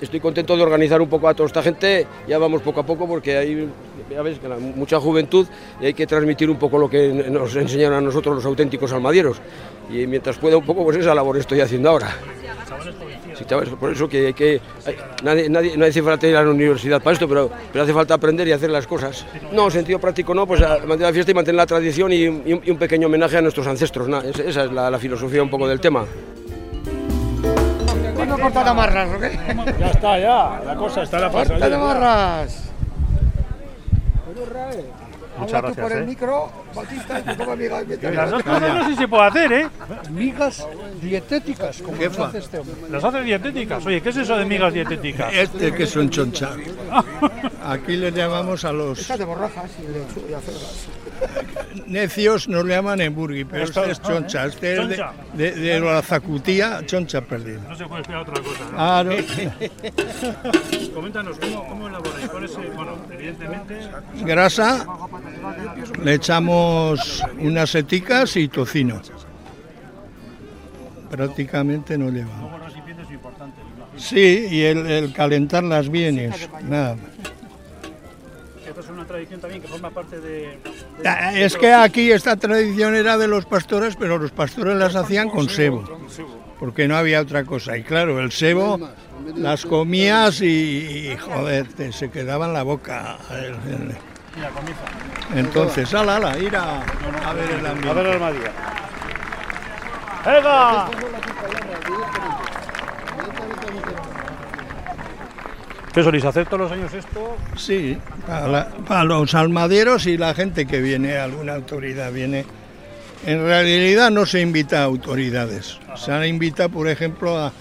estoy 0.00 0.18
contento 0.20 0.56
de 0.56 0.62
organizar 0.62 1.00
un 1.00 1.08
poco 1.08 1.28
a 1.28 1.34
toda 1.34 1.46
esta 1.46 1.62
gente. 1.62 2.06
Ya 2.26 2.36
vamos 2.38 2.62
poco 2.62 2.80
a 2.80 2.82
poco 2.84 3.06
porque 3.06 3.36
hay 3.36 3.68
ya 4.10 4.22
ves, 4.22 4.40
mucha 4.74 4.98
juventud 4.98 5.46
y 5.80 5.86
hay 5.86 5.94
que 5.94 6.06
transmitir 6.06 6.50
un 6.50 6.58
poco 6.58 6.78
lo 6.78 6.90
que 6.90 7.08
nos 7.30 7.54
enseñaron 7.54 7.98
a 7.98 8.00
nosotros 8.00 8.34
los 8.34 8.44
auténticos 8.44 8.92
almadieros. 8.92 9.40
Y 9.88 10.06
mientras 10.06 10.38
pueda 10.38 10.56
un 10.56 10.64
poco, 10.64 10.84
pues 10.84 10.96
esa 10.96 11.14
labor 11.14 11.36
estoy 11.38 11.60
haciendo 11.60 11.90
ahora. 11.90 12.14
Sí, 13.34 13.44
por 13.78 13.92
eso 13.92 14.08
que, 14.08 14.26
hay 14.26 14.34
que 14.34 14.60
nadie, 15.22 15.48
nadie, 15.48 15.76
no 15.76 15.86
hace 15.86 16.02
falta 16.02 16.26
ir 16.26 16.36
a 16.36 16.42
la 16.42 16.50
universidad 16.50 17.00
para 17.02 17.14
esto, 17.14 17.26
pero, 17.26 17.50
pero 17.72 17.84
hace 17.84 17.92
falta 17.92 18.14
aprender 18.14 18.46
y 18.48 18.52
hacer 18.52 18.70
las 18.70 18.86
cosas. 18.86 19.24
No, 19.52 19.70
sentido 19.70 19.98
práctico 19.98 20.34
no, 20.34 20.46
pues 20.46 20.60
mantener 20.60 21.00
la 21.00 21.12
fiesta 21.12 21.30
y 21.30 21.34
mantener 21.34 21.56
la 21.56 21.66
tradición 21.66 22.12
y, 22.12 22.26
un 22.26 22.78
pequeño 22.78 23.06
homenaje 23.06 23.38
a 23.38 23.42
nuestros 23.42 23.66
ancestros. 23.66 24.08
esa 24.24 24.64
es 24.64 24.72
la, 24.72 24.98
filosofía 24.98 25.42
un 25.42 25.50
poco 25.50 25.66
del 25.66 25.80
tema. 25.80 26.04
¿Cuándo 28.30 28.44
cortar 28.44 28.68
amarras 28.68 29.08
o 29.12 29.18
qué? 29.18 29.38
Ya 29.78 29.90
está, 29.90 30.18
ya. 30.18 30.60
La 30.64 30.76
cosa 30.76 31.02
está 31.02 31.18
la 31.18 31.30
fase. 31.30 31.50
¡Corta 31.50 31.74
amarras! 31.74 32.70
Muchas 35.38 35.54
Habla 35.54 35.70
tú 35.70 35.74
gracias. 35.74 35.88
por 35.88 35.92
el 35.92 36.02
¿eh? 36.02 36.06
micro, 36.06 36.52
Batista, 36.74 37.18
y 37.20 37.34
pongo 37.34 37.56
migas 37.56 37.84
Las 38.02 38.30
dos 38.30 38.42
cosas 38.42 38.74
no 38.74 38.84
sé 38.84 38.90
si 38.90 38.96
se 38.96 39.08
puede 39.08 39.22
hacer, 39.22 39.52
¿eh? 39.52 39.68
Migas 40.10 40.68
dietéticas, 41.00 41.82
como 41.82 41.96
las 41.96 42.18
hace 42.18 42.38
este 42.38 42.58
hombre. 42.58 42.74
Las 42.90 43.04
hace 43.04 43.22
dietéticas. 43.22 43.86
Oye, 43.86 44.02
¿qué 44.02 44.10
es 44.10 44.16
eso 44.18 44.36
de 44.36 44.44
migas 44.44 44.74
dietéticas? 44.74 45.32
Este 45.32 45.72
que 45.72 45.86
son 45.86 46.10
choncha. 46.10 46.50
Aquí 47.64 47.96
le 47.96 48.12
llamamos 48.12 48.64
a 48.64 48.72
los 48.72 48.98
Estas 48.98 49.18
de 49.18 49.24
borrajas 49.24 49.70
y 49.78 49.86
de, 49.86 50.36
acelgas. 50.36 50.88
Necios, 51.86 52.48
nos 52.48 52.64
le 52.64 52.74
llaman 52.74 53.00
en 53.00 53.14
Burgui, 53.14 53.44
pero 53.44 53.64
este 53.64 53.90
es 53.90 54.00
choncha. 54.02 54.46
Este 54.46 54.80
es 54.82 54.88
de, 54.88 55.04
de, 55.34 55.52
de 55.52 55.80
la 55.80 56.02
zacutía, 56.02 56.80
choncha 56.86 57.20
perdida. 57.20 57.60
No 57.68 57.76
se 57.76 57.84
puede 57.86 58.02
esperar 58.02 58.22
otra 58.22 58.42
cosa, 58.42 58.64
¿no? 58.70 58.76
Ah, 58.78 59.04
no. 59.04 59.12
Coméntanos, 60.94 61.38
¿cómo, 61.38 61.68
cómo 61.68 61.88
elaboráis? 61.88 62.28
¿Cuál 62.28 62.44
es, 62.44 62.56
el- 62.56 62.70
bueno, 62.70 62.96
evidentemente, 63.12 63.78
Grasa, 64.24 64.86
le 66.02 66.14
echamos 66.14 67.22
unas 67.38 67.70
seticas 67.70 68.36
y 68.36 68.48
tocino. 68.48 69.00
prácticamente 71.10 71.98
no 71.98 72.10
llevamos. 72.10 72.50
Sí, 73.96 74.46
y 74.50 74.62
el, 74.62 74.86
el 74.86 75.12
calentar 75.12 75.62
las 75.64 75.88
bienes, 75.88 76.48
nada 76.62 76.94
más. 76.96 77.04
Tradición 79.10 79.40
también 79.40 79.60
que 79.60 79.66
forma 79.66 79.90
parte 79.90 80.20
de... 80.20 80.56
Ah, 81.04 81.32
Es 81.34 81.56
que 81.56 81.72
aquí 81.72 82.12
esta 82.12 82.36
tradición 82.36 82.94
era 82.94 83.18
de 83.18 83.26
los 83.26 83.44
pastores, 83.44 83.96
pero 83.96 84.18
los 84.18 84.30
pastores 84.30 84.76
las 84.76 84.94
hacían 84.94 85.28
con 85.30 85.48
sebo, 85.48 85.82
porque 86.60 86.86
no 86.86 86.96
había 86.96 87.20
otra 87.20 87.42
cosa. 87.44 87.76
Y 87.76 87.82
claro, 87.82 88.20
el 88.20 88.30
sebo 88.30 88.78
las 89.34 89.66
comías 89.66 90.40
y, 90.42 90.46
y, 90.46 91.16
joder, 91.16 91.66
te- 91.72 91.90
se 91.90 92.08
quedaba 92.08 92.46
en 92.46 92.52
la 92.52 92.62
boca. 92.62 93.18
Entonces, 95.34 95.92
ala, 95.92 96.14
ala, 96.16 96.38
ir 96.38 96.54
a, 96.54 96.80
a 96.80 97.32
ver 97.32 97.50
el 97.50 97.66
ambiente. 97.66 97.90
A 97.90 97.92
ver 97.92 98.06
el 98.06 98.12
Almadía. 98.12 98.52
¡Venga! 100.24 100.88
¿Qué 105.92 106.02
soléis 106.04 106.24
hacer 106.24 106.46
todos 106.46 106.60
los 106.60 106.72
años 106.72 106.92
esto? 106.94 107.36
Sí, 107.56 107.96
para, 108.26 108.46
la- 108.48 108.68
para 108.86 109.04
los 109.04 109.34
almaderos 109.34 110.06
y 110.06 110.16
la 110.16 110.34
gente 110.34 110.66
que 110.66 110.80
viene, 110.80 111.16
alguna 111.16 111.54
autoridad 111.54 112.12
viene. 112.12 112.44
En 113.26 113.44
realidad 113.44 114.10
no 114.10 114.24
se 114.24 114.40
invita 114.40 114.80
a 114.80 114.84
autoridades. 114.84 115.78
Se 115.96 116.26
invita, 116.28 116.68
por 116.68 116.88
ejemplo, 116.88 117.36
a, 117.36 117.52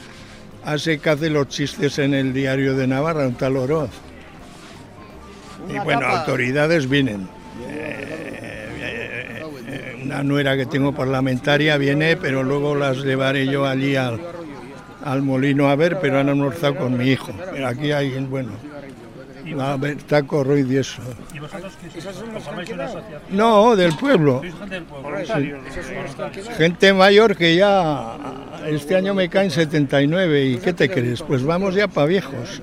a 0.64 0.76
ese 0.76 1.00
que 1.00 1.10
hace 1.10 1.30
los 1.30 1.48
chistes 1.50 1.98
en 2.00 2.14
el 2.14 2.32
diario 2.34 2.76
de 2.76 2.88
Navarra, 2.88 3.28
un 3.28 3.34
tal 3.36 3.58
Oroz. 3.58 3.90
Y 5.68 5.78
bueno, 5.80 6.06
autoridades 6.06 6.88
vienen. 6.88 7.28
Eh, 7.68 8.70
eh, 8.80 9.44
eh, 9.68 10.02
una 10.04 10.24
nuera 10.24 10.56
que 10.56 10.66
tengo 10.68 10.94
parlamentaria 10.96 11.78
viene, 11.78 12.16
pero 12.16 12.44
luego 12.44 12.76
las 12.76 12.98
llevaré 13.00 13.46
yo 13.48 13.66
allí 13.66 13.96
al, 13.98 14.22
al 15.04 15.22
molino 15.22 15.70
a 15.70 15.76
ver, 15.76 16.00
pero 16.00 16.20
han 16.20 16.30
almorzado 16.30 16.76
con 16.76 16.98
mi 16.98 17.10
hijo. 17.10 17.32
Aquí 17.66 17.92
hay, 17.92 18.12
bueno, 18.26 18.52
a 19.58 19.78
ver, 19.78 19.98
taco, 20.04 20.44
Ruiz 20.44 20.68
y 20.70 20.78
eso. 20.78 21.02
¿Y 21.34 21.40
vosotros 21.40 21.74
qué. 21.82 22.02
No, 23.32 23.76
del 23.76 23.96
pueblo. 23.96 24.40
¿Sois 24.40 24.54
gente 24.54 24.76
del 24.76 24.84
pueblo? 24.84 25.10
Voluntarios. 25.10 25.60
Gente 26.58 26.94
mayor 26.94 27.36
que 27.36 27.56
ya 27.56 28.18
este 28.68 28.96
año 28.96 29.14
me 29.14 29.30
caen 29.30 29.50
79 29.50 30.46
y 30.46 30.58
¿qué 30.58 30.74
te 30.74 30.90
crees? 30.90 31.22
Pues 31.22 31.44
vamos 31.44 31.76
ya 31.76 31.88
para 31.88 32.08
viejos. 32.08 32.62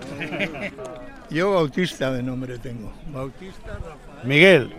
Yo 1.30 1.52
Bautista 1.52 2.12
de 2.12 2.22
nombre 2.22 2.58
tengo. 2.58 2.92
Bautista 3.12 3.78
Miguel. 4.24 4.72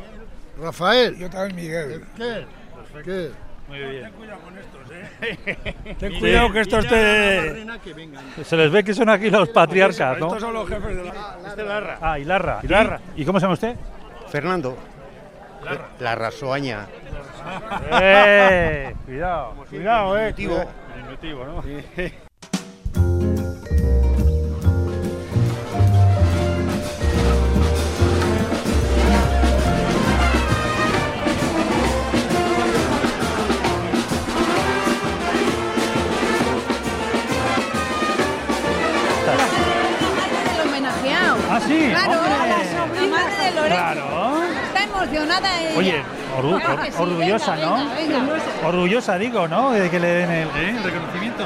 Rafael. 0.59 1.17
Yo 1.17 1.29
también 1.29 1.55
Miguel. 1.55 2.01
¿Qué? 2.15 2.45
¿Qué? 3.03 3.46
Muy 3.67 3.79
bien. 3.79 4.11
Ten 5.99 6.19
cuidado 6.19 6.51
que 6.53 6.61
estos 6.61 6.87
te... 6.87 7.65
Se 8.43 8.55
les 8.55 8.71
ve 8.71 8.83
que 8.83 8.93
son 8.93 9.09
aquí 9.09 9.29
los 9.29 9.49
patriarcas, 9.49 10.19
¿no? 10.19 10.27
Estos 10.27 10.41
son 10.41 10.53
los 10.53 10.67
jefes 10.67 10.95
de 10.95 11.65
la... 11.65 11.97
Ah, 12.01 12.19
Hilarra. 12.19 12.59
Hilarra. 12.63 13.01
¿Y, 13.15 13.23
¿Y 13.23 13.25
cómo 13.25 13.39
se 13.39 13.43
llama 13.43 13.55
usted? 13.55 13.75
Fernando. 14.29 14.77
La 15.99 16.15
rasoaña. 16.15 16.87
¡Eh! 18.01 18.95
Cuidado. 19.05 19.53
Cuidado, 19.69 20.17
eh. 20.17 20.33
Sí. 41.77 41.89
Claro, 41.91 42.11
hombre. 42.83 43.01
la 43.01 43.07
madre 43.07 43.45
de 43.45 43.51
Lorenzo. 43.51 43.77
Claro. 43.77 44.43
Está 44.67 44.83
emocionada 44.83 45.61
ella. 45.61 45.77
Oye, 45.77 46.01
orgu- 46.39 46.59
Claro 46.61 46.81
que 46.83 46.91
sí, 46.91 46.97
orgullosa, 46.99 47.51
venga, 47.55 47.65
¿no? 47.67 47.75
venga, 47.75 47.95
venga. 48.19 48.67
Orgullosa, 48.67 49.17
digo, 49.17 49.47
¿no? 49.47 49.71
De 49.71 49.89
que 49.89 49.99
le 49.99 50.07
den 50.07 50.31
el, 50.31 50.47
¿eh? 50.49 50.69
el 50.77 50.83
reconocimiento. 50.83 51.45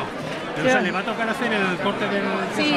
Pero 0.55 0.67
o 0.67 0.71
sea, 0.71 0.81
le 0.81 0.91
va 0.91 0.99
a 0.99 1.03
tocar 1.03 1.29
hacer 1.29 1.53
el 1.53 1.77
corte 1.77 2.05
del 2.09 2.23
Sí, 2.57 2.75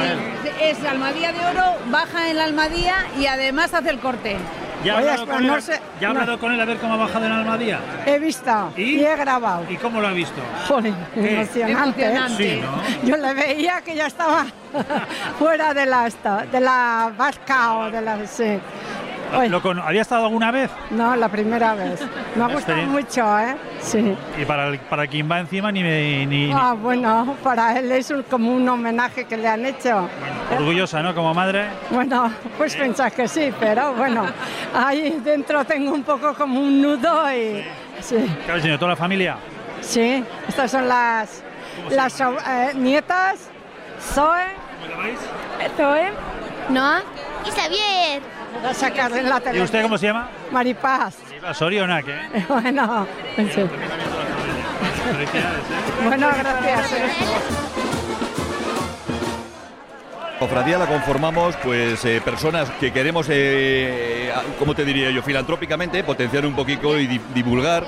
es 0.61 0.81
la 0.81 0.93
Almadía 0.93 1.33
de 1.33 1.41
Oro, 1.45 1.77
baja 1.87 2.31
en 2.31 2.37
la 2.37 2.45
Almadía 2.45 2.95
y 3.19 3.27
además 3.27 3.75
hace 3.75 3.91
el 3.91 3.99
corte. 3.99 4.37
¿Ya 4.85 4.95
ha 4.95 4.97
Oye, 4.99 5.11
hablado, 5.11 5.27
con, 5.27 5.47
no 5.47 5.57
él, 5.57 5.63
sé- 5.63 5.81
¿Ya 6.01 6.11
ha 6.11 6.13
no. 6.13 6.21
hablado 6.21 6.39
con 6.39 6.53
él 6.53 6.61
a 6.61 6.65
ver 6.67 6.77
cómo 6.79 6.95
ha 6.95 6.97
bajado 6.99 7.25
en 7.27 7.33
Almadía? 7.33 7.79
He 8.07 8.19
visto 8.19 8.73
¿Y? 8.77 8.83
y, 8.83 9.05
he 9.05 9.17
grabado. 9.17 9.65
¿Y 9.71 9.77
cómo 9.77 10.01
lo 10.01 10.09
ha 10.09 10.13
visto? 10.13 10.41
Joder, 10.69 10.93
emocionante. 11.17 12.03
¿eh? 12.03 12.07
Emocionante. 12.11 12.55
Sí, 12.55 12.61
¿no? 12.63 13.09
Yo 13.09 13.17
le 13.17 13.35
veía 13.35 13.81
que 13.83 13.95
ya 13.97 14.07
estaba 14.07 14.45
fuera 15.39 15.73
de 15.73 15.87
la 15.87 16.07
esta, 16.07 16.45
de 16.47 16.61
la 16.61 17.13
vasca 17.17 17.75
o 17.79 17.91
de 17.91 18.01
la 18.03 18.27
sí. 18.27 18.59
Oye, 19.39 19.49
¿Lo 19.49 19.61
con- 19.63 19.79
¿Había 19.79 20.03
estado 20.03 20.25
alguna 20.27 20.51
vez? 20.51 20.71
no, 20.91 21.15
la 21.17 21.29
primera 21.29 21.75
vez. 21.75 22.01
Me 22.37 22.45
ha 22.45 22.49
gustado 22.49 22.83
mucho, 22.83 23.39
¿eh? 23.39 23.57
Sí. 23.81 24.17
Y 24.41 24.45
para, 24.45 24.69
el- 24.69 24.79
para 24.79 25.07
quien 25.07 25.31
va 25.31 25.41
encima 25.41 25.71
ni, 25.73 25.83
me- 25.83 26.27
ni, 26.27 26.47
ni- 26.47 26.53
Ah, 26.55 26.75
bueno, 26.81 27.37
para 27.43 27.79
él 27.79 27.91
es 27.93 28.11
un- 28.11 28.23
como 28.25 28.53
un 28.53 28.69
homenaje 28.69 29.25
que 29.25 29.37
le 29.37 29.49
han 29.49 29.65
hecho. 29.67 30.09
orgullosa, 30.57 31.03
¿no? 31.03 31.15
Como 31.15 31.33
madre. 31.35 31.67
Bueno, 31.91 32.31
pues 32.59 32.77
pensás 32.77 33.13
que 33.13 33.27
sí, 33.29 33.53
pero 33.59 33.93
bueno, 33.95 34.25
ahí 34.75 35.21
dentro 35.25 35.65
tengo 35.65 35.93
un 35.93 36.03
poco 36.03 36.35
como 36.35 36.61
un 36.61 36.81
nudo 36.83 37.33
y 37.33 37.65
sí. 38.01 38.17
¿Qué 38.45 38.51
habéis 38.51 38.63
tenido? 38.63 38.79
¿Toda 38.79 38.91
la 38.93 38.97
familia? 38.97 39.37
Sí, 39.81 40.25
estas 40.49 40.71
son 40.71 40.89
las, 40.89 41.43
las 41.91 42.13
so- 42.13 42.37
eh, 42.49 42.73
nietas, 42.75 43.51
Zoe, 44.01 44.45
Zoe, 45.77 46.13
¿No? 46.69 46.99
Y 47.47 47.51
Xavier. 48.55 48.63
voy 48.63 48.71
a 48.71 48.75
sacar 48.75 49.13
en 49.13 49.29
la 49.29 49.43
¿Y 49.55 49.61
usted 49.61 49.83
cómo 49.83 49.99
se 49.99 50.07
llama? 50.07 50.29
Maripaz. 50.51 51.15
Sorionak, 51.55 52.07
¿eh? 52.09 52.45
Bueno, 52.49 53.07
sí. 53.37 53.61
Bueno, 56.05 56.29
gracias. 56.39 56.91
Cofradía 60.39 60.79
la 60.79 60.87
conformamos 60.87 61.55
pues 61.63 62.05
eh, 62.05 62.21
personas 62.23 62.69
que 62.81 62.93
queremos, 62.93 63.27
eh, 63.31 64.31
¿cómo 64.59 64.75
te 64.75 64.85
diría 64.85 65.11
yo? 65.11 65.23
Filantrópicamente 65.23 66.03
potenciar 66.05 66.45
un 66.45 66.55
poquito 66.55 66.99
y 66.99 67.07
di- 67.07 67.21
divulgar 67.33 67.87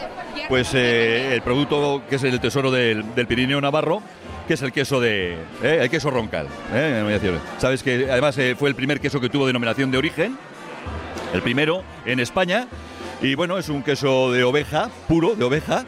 pues 0.49 0.71
eh, 0.75 1.35
el 1.35 1.43
producto 1.43 2.03
que 2.09 2.17
es 2.17 2.23
el 2.23 2.41
tesoro 2.41 2.71
del, 2.71 3.15
del 3.15 3.27
Pirineo 3.27 3.61
Navarro, 3.61 4.01
que 4.47 4.55
es 4.55 4.63
el 4.63 4.73
queso 4.73 5.01
de 5.01 5.35
eh, 5.63 5.79
el 5.83 5.91
queso 5.91 6.09
roncal. 6.11 6.47
¿eh? 6.73 7.19
Sabes 7.59 7.83
que 7.83 8.07
además 8.11 8.39
eh, 8.39 8.55
fue 8.57 8.69
el 8.69 8.75
primer 8.77 9.01
queso 9.01 9.21
que 9.21 9.29
tuvo 9.29 9.47
denominación 9.47 9.91
de 9.91 9.99
origen, 9.99 10.39
el 11.33 11.43
primero 11.43 11.83
en 12.05 12.21
España. 12.21 12.67
Y 13.23 13.35
bueno, 13.35 13.59
es 13.59 13.69
un 13.69 13.83
queso 13.83 14.31
de 14.33 14.45
oveja, 14.45 14.91
puro, 15.09 15.35
de 15.35 15.45
oveja. 15.45 15.85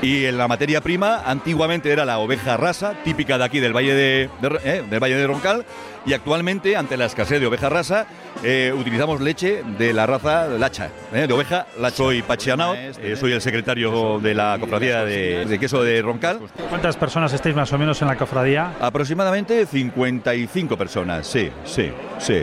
Y 0.00 0.24
en 0.24 0.36
la 0.36 0.48
materia 0.48 0.80
prima, 0.80 1.22
antiguamente 1.24 1.90
era 1.90 2.04
la 2.04 2.18
oveja 2.18 2.56
rasa, 2.56 2.94
típica 3.04 3.38
de 3.38 3.44
aquí 3.44 3.60
del 3.60 3.74
Valle 3.74 3.94
de, 3.94 4.30
eh, 4.64 4.84
del 4.88 5.00
Valle 5.00 5.16
de 5.16 5.26
Roncal. 5.26 5.64
Y 6.04 6.12
actualmente, 6.12 6.76
ante 6.76 6.96
la 6.96 7.06
escasez 7.06 7.40
de 7.40 7.46
oveja 7.46 7.68
rasa, 7.68 8.06
eh, 8.42 8.74
utilizamos 8.76 9.20
leche 9.20 9.62
de 9.78 9.92
la 9.92 10.04
raza 10.06 10.48
lacha, 10.48 10.90
eh, 11.12 11.26
de 11.26 11.32
oveja 11.32 11.66
lacha. 11.78 11.96
Soy 11.96 12.22
Pachianao, 12.22 12.74
eh, 12.74 13.16
soy 13.18 13.32
el 13.32 13.40
secretario 13.40 14.18
de 14.18 14.34
la 14.34 14.56
cofradía 14.58 15.04
de, 15.04 15.44
de 15.46 15.58
queso 15.58 15.82
de 15.82 16.02
Roncal. 16.02 16.40
¿Cuántas 16.68 16.96
personas 16.96 17.32
estáis 17.32 17.54
más 17.54 17.72
o 17.72 17.78
menos 17.78 18.02
en 18.02 18.08
la 18.08 18.16
cofradía? 18.16 18.74
Aproximadamente 18.80 19.64
55 19.64 20.76
personas, 20.76 21.26
sí, 21.26 21.50
sí, 21.64 21.92
sí. 22.18 22.42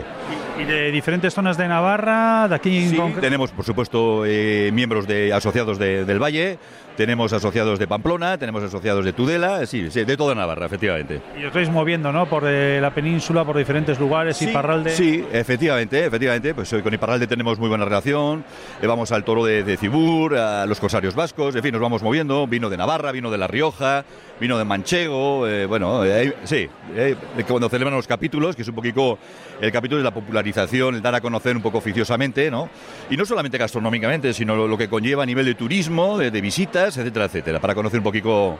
¿Y 0.58 0.64
de 0.64 0.90
diferentes 0.90 1.32
zonas 1.32 1.56
de 1.56 1.66
Navarra? 1.68 2.46
¿De 2.48 2.54
aquí 2.54 2.76
en 2.84 2.90
Sí, 2.90 2.98
tenemos, 3.20 3.50
por 3.50 3.64
supuesto, 3.64 4.24
eh, 4.26 4.70
miembros 4.72 5.06
de 5.06 5.32
asociados 5.32 5.78
de- 5.78 6.04
del 6.04 6.18
Valle, 6.22 6.58
tenemos 6.96 7.32
asociados 7.32 7.78
de 7.78 7.86
Pamplona, 7.86 8.36
tenemos 8.36 8.62
asociados 8.62 9.04
de 9.06 9.14
Tudela, 9.14 9.64
sí, 9.64 9.90
sí, 9.90 10.04
de 10.04 10.16
toda 10.18 10.34
Navarra, 10.34 10.66
efectivamente. 10.66 11.22
Y 11.34 11.40
os 11.40 11.46
estáis 11.46 11.70
moviendo, 11.70 12.12
¿no? 12.12 12.26
Por 12.26 12.42
eh, 12.46 12.78
la 12.80 12.92
península, 12.92 13.42
por 13.44 13.56
diferentes 13.56 13.98
lugares, 13.98 14.36
Sí, 14.36 14.50
Iparralde. 14.50 14.90
Sí, 14.90 15.24
efectivamente, 15.32 16.04
efectivamente. 16.04 16.54
Pues 16.54 16.70
eh, 16.74 16.82
con 16.82 16.92
Iparralde 16.92 17.26
tenemos 17.26 17.58
muy 17.58 17.68
buena 17.70 17.84
relación. 17.86 18.44
eh, 18.82 18.86
vamos 18.86 19.12
al 19.12 19.24
toro 19.24 19.44
de, 19.46 19.64
de 19.64 19.76
Cibur, 19.78 20.36
a 20.36 20.66
los 20.66 20.78
corsarios 20.78 21.14
vascos, 21.14 21.56
en 21.56 21.62
fin, 21.62 21.72
nos 21.72 21.80
vamos 21.80 22.02
moviendo. 22.02 22.46
Vino 22.46 22.68
de 22.68 22.76
Navarra, 22.76 23.12
vino 23.12 23.30
de 23.30 23.38
La 23.38 23.46
Rioja, 23.46 24.04
vino 24.40 24.58
de 24.58 24.64
Manchego. 24.64 25.46
eh, 25.46 25.66
bueno, 25.66 26.04
eh, 26.04 26.34
sí, 26.44 26.68
eh, 26.96 27.14
cuando 27.46 27.68
celebran 27.68 27.94
los 27.94 28.06
capítulos, 28.06 28.56
que 28.56 28.62
es 28.62 28.68
un 28.68 28.74
poquito 28.74 29.18
el 29.60 29.70
capítulo 29.70 29.98
es 30.00 30.04
la 30.04 30.14
popularización, 30.14 30.94
el 30.94 31.02
dar 31.02 31.14
a 31.14 31.20
conocer 31.20 31.54
un 31.54 31.62
poco 31.62 31.78
oficiosamente, 31.78 32.50
¿no? 32.50 32.70
Y 33.10 33.16
no 33.16 33.26
solamente 33.26 33.58
gastronómicamente, 33.58 34.32
sino 34.32 34.56
lo, 34.56 34.66
lo 34.66 34.78
que 34.78 34.88
conlleva 34.88 35.22
a 35.22 35.26
nivel 35.26 35.44
de 35.44 35.54
turismo, 35.54 36.16
de, 36.16 36.30
de 36.30 36.40
visitas, 36.40 36.96
etcétera, 36.96 37.26
etcétera, 37.26 37.60
para 37.60 37.74
conocer 37.74 38.00
un 38.00 38.04
poquito 38.04 38.58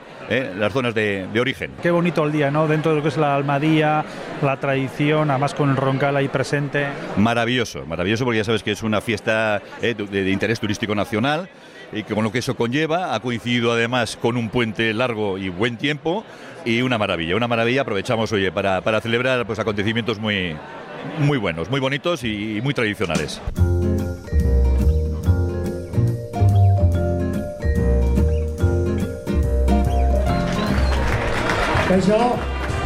las 0.58 0.72
zonas 0.72 0.94
de, 0.94 1.26
de 1.32 1.40
origen. 1.40 1.72
Qué 1.82 1.90
bonito 1.90 2.24
el 2.24 2.32
día, 2.32 2.50
¿no? 2.50 2.68
Dentro 2.68 2.92
de 2.92 2.98
lo 2.98 3.02
que 3.02 3.08
es 3.08 3.16
la 3.16 3.34
Almadía, 3.34 4.04
la 4.42 4.60
tradición, 4.60 5.30
además 5.30 5.54
con 5.54 5.70
el 5.70 5.76
Roncal 5.76 6.16
ahí 6.16 6.28
presente. 6.28 6.86
Maravilloso, 7.16 7.86
maravilloso 7.86 8.24
porque 8.24 8.38
ya 8.38 8.44
sabes 8.44 8.62
que 8.62 8.72
es 8.72 8.82
una 8.82 9.00
fiesta 9.00 9.62
de, 9.80 9.94
de 9.94 10.30
interés 10.30 10.60
turístico 10.60 10.94
nacional 10.94 11.48
y 11.92 12.02
con 12.02 12.24
lo 12.24 12.32
que 12.32 12.38
eso 12.38 12.54
conlleva 12.54 13.14
ha 13.14 13.20
coincidido 13.20 13.72
además 13.72 14.16
con 14.20 14.36
un 14.36 14.48
puente 14.48 14.92
largo 14.94 15.38
y 15.38 15.48
buen 15.48 15.76
tiempo 15.76 16.24
y 16.64 16.82
una 16.82 16.98
maravilla, 16.98 17.36
una 17.36 17.48
maravilla. 17.48 17.82
Aprovechamos, 17.82 18.32
oye, 18.32 18.52
para, 18.52 18.80
para 18.80 19.00
celebrar 19.00 19.46
pues, 19.46 19.58
acontecimientos 19.58 20.18
muy, 20.18 20.56
muy 21.18 21.38
buenos, 21.38 21.70
muy 21.70 21.80
bonitos 21.80 22.24
y 22.24 22.60
muy 22.62 22.74
tradicionales. 22.74 23.40
Kaixo, 31.90 32.36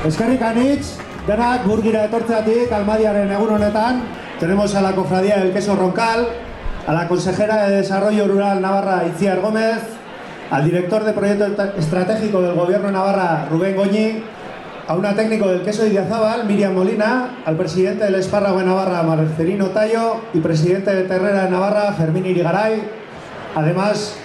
eskerrik 0.09 0.41
anitz, 0.41 0.95
denak 1.27 1.67
burgira 1.69 2.07
etortzeatik 2.07 2.71
Almadiaren 2.73 3.35
egun 3.37 3.51
honetan. 3.59 4.01
Tenemos 4.41 4.75
a 4.75 4.81
la 4.81 4.95
cofradía 4.95 5.37
del 5.37 5.53
queso 5.53 5.77
Roncal, 5.77 6.25
a 6.87 6.93
la 6.93 7.09
consejera 7.09 7.67
de 7.67 7.77
Desarrollo 7.77 8.27
Rural 8.29 8.61
Navarra 8.61 9.05
Itziar 9.07 9.41
Gómez, 9.41 9.81
al 10.51 10.65
director 10.65 11.03
de 11.05 11.13
proyecto 11.13 11.47
estratégico 11.79 12.43
del 12.43 12.55
Gobierno 12.55 12.89
de 12.89 12.93
Navarra 12.93 13.47
Rubén 13.51 13.75
Goñi, 13.75 14.23
a 14.87 14.95
una 14.95 15.15
técnico 15.15 15.49
del 15.49 15.63
queso 15.63 15.87
Idiazábal, 15.87 16.45
Miriam 16.45 16.75
Molina, 16.75 17.39
al 17.47 17.57
presidente 17.57 18.05
del 18.05 18.17
Espárrago 18.17 18.59
de 18.59 18.67
Navarra 18.67 19.03
Marcelino 19.03 19.69
Tallo 19.69 20.17
y 20.35 20.41
presidente 20.41 20.95
de 20.95 21.05
Terrera 21.05 21.45
de 21.45 21.51
Navarra 21.51 21.93
Fermín 21.95 22.27
Irigaray, 22.27 22.83
además 23.55 24.17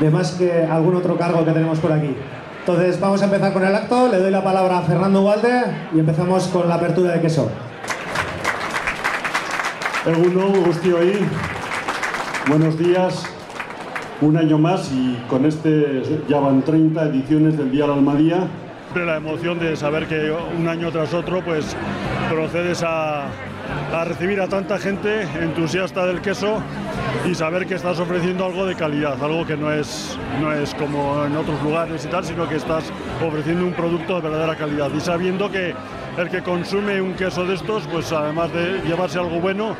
de 0.00 0.10
más 0.10 0.32
que 0.32 0.66
algún 0.68 0.96
otro 0.96 1.16
cargo 1.16 1.44
que 1.44 1.52
tenemos 1.52 1.78
por 1.78 1.92
aquí. 1.92 2.16
Entonces 2.60 2.98
vamos 2.98 3.22
a 3.22 3.26
empezar 3.26 3.52
con 3.52 3.64
el 3.64 3.74
acto, 3.74 4.08
le 4.08 4.18
doy 4.18 4.32
la 4.32 4.42
palabra 4.42 4.78
a 4.78 4.82
Fernando 4.82 5.22
Ugalde 5.22 5.62
y 5.94 6.00
empezamos 6.00 6.48
con 6.48 6.68
la 6.68 6.74
apertura 6.74 7.12
de 7.12 7.20
queso. 7.20 7.48
Eguno, 10.04 10.48
Guztioi, 10.64 11.24
buenos 12.48 12.78
días. 12.78 13.24
Un 14.20 14.36
año 14.36 14.58
más 14.58 14.90
y 14.92 15.16
con 15.28 15.46
este 15.46 16.02
ya 16.28 16.38
van 16.38 16.62
30 16.62 17.02
ediciones 17.04 17.56
del 17.56 17.70
Día 17.70 17.82
de 17.82 17.88
la 17.88 17.94
Almadía. 17.94 18.48
La 18.94 19.16
emoción 19.16 19.58
de 19.58 19.74
saber 19.74 20.06
que 20.06 20.32
un 20.56 20.68
año 20.68 20.90
tras 20.90 21.14
otro 21.14 21.42
pues 21.42 21.76
procedes 22.28 22.82
a, 22.82 23.24
a 23.92 24.04
recibir 24.04 24.40
a 24.40 24.48
tanta 24.48 24.78
gente 24.78 25.22
entusiasta 25.40 26.06
del 26.06 26.20
queso 26.20 26.58
y 27.26 27.34
saber 27.34 27.66
que 27.66 27.74
estás 27.74 27.98
ofreciendo 27.98 28.44
algo 28.44 28.66
de 28.66 28.74
calidad, 28.74 29.22
algo 29.22 29.46
que 29.46 29.56
no 29.56 29.72
es, 29.72 30.18
no 30.40 30.52
es 30.52 30.74
como 30.74 31.24
en 31.24 31.36
otros 31.36 31.60
lugares 31.62 32.04
y 32.04 32.08
tal, 32.08 32.24
sino 32.24 32.48
que 32.48 32.56
estás 32.56 32.84
ofreciendo 33.26 33.64
un 33.64 33.72
producto 33.72 34.16
de 34.16 34.28
verdadera 34.28 34.56
calidad 34.56 34.90
y 34.94 35.00
sabiendo 35.00 35.50
que 35.50 35.74
el 36.18 36.28
que 36.28 36.42
consume 36.42 37.00
un 37.00 37.14
queso 37.14 37.44
de 37.44 37.54
estos, 37.54 37.84
pues 37.88 38.12
además 38.12 38.52
de 38.52 38.80
llevarse 38.86 39.18
algo 39.18 39.40
bueno, 39.40 39.74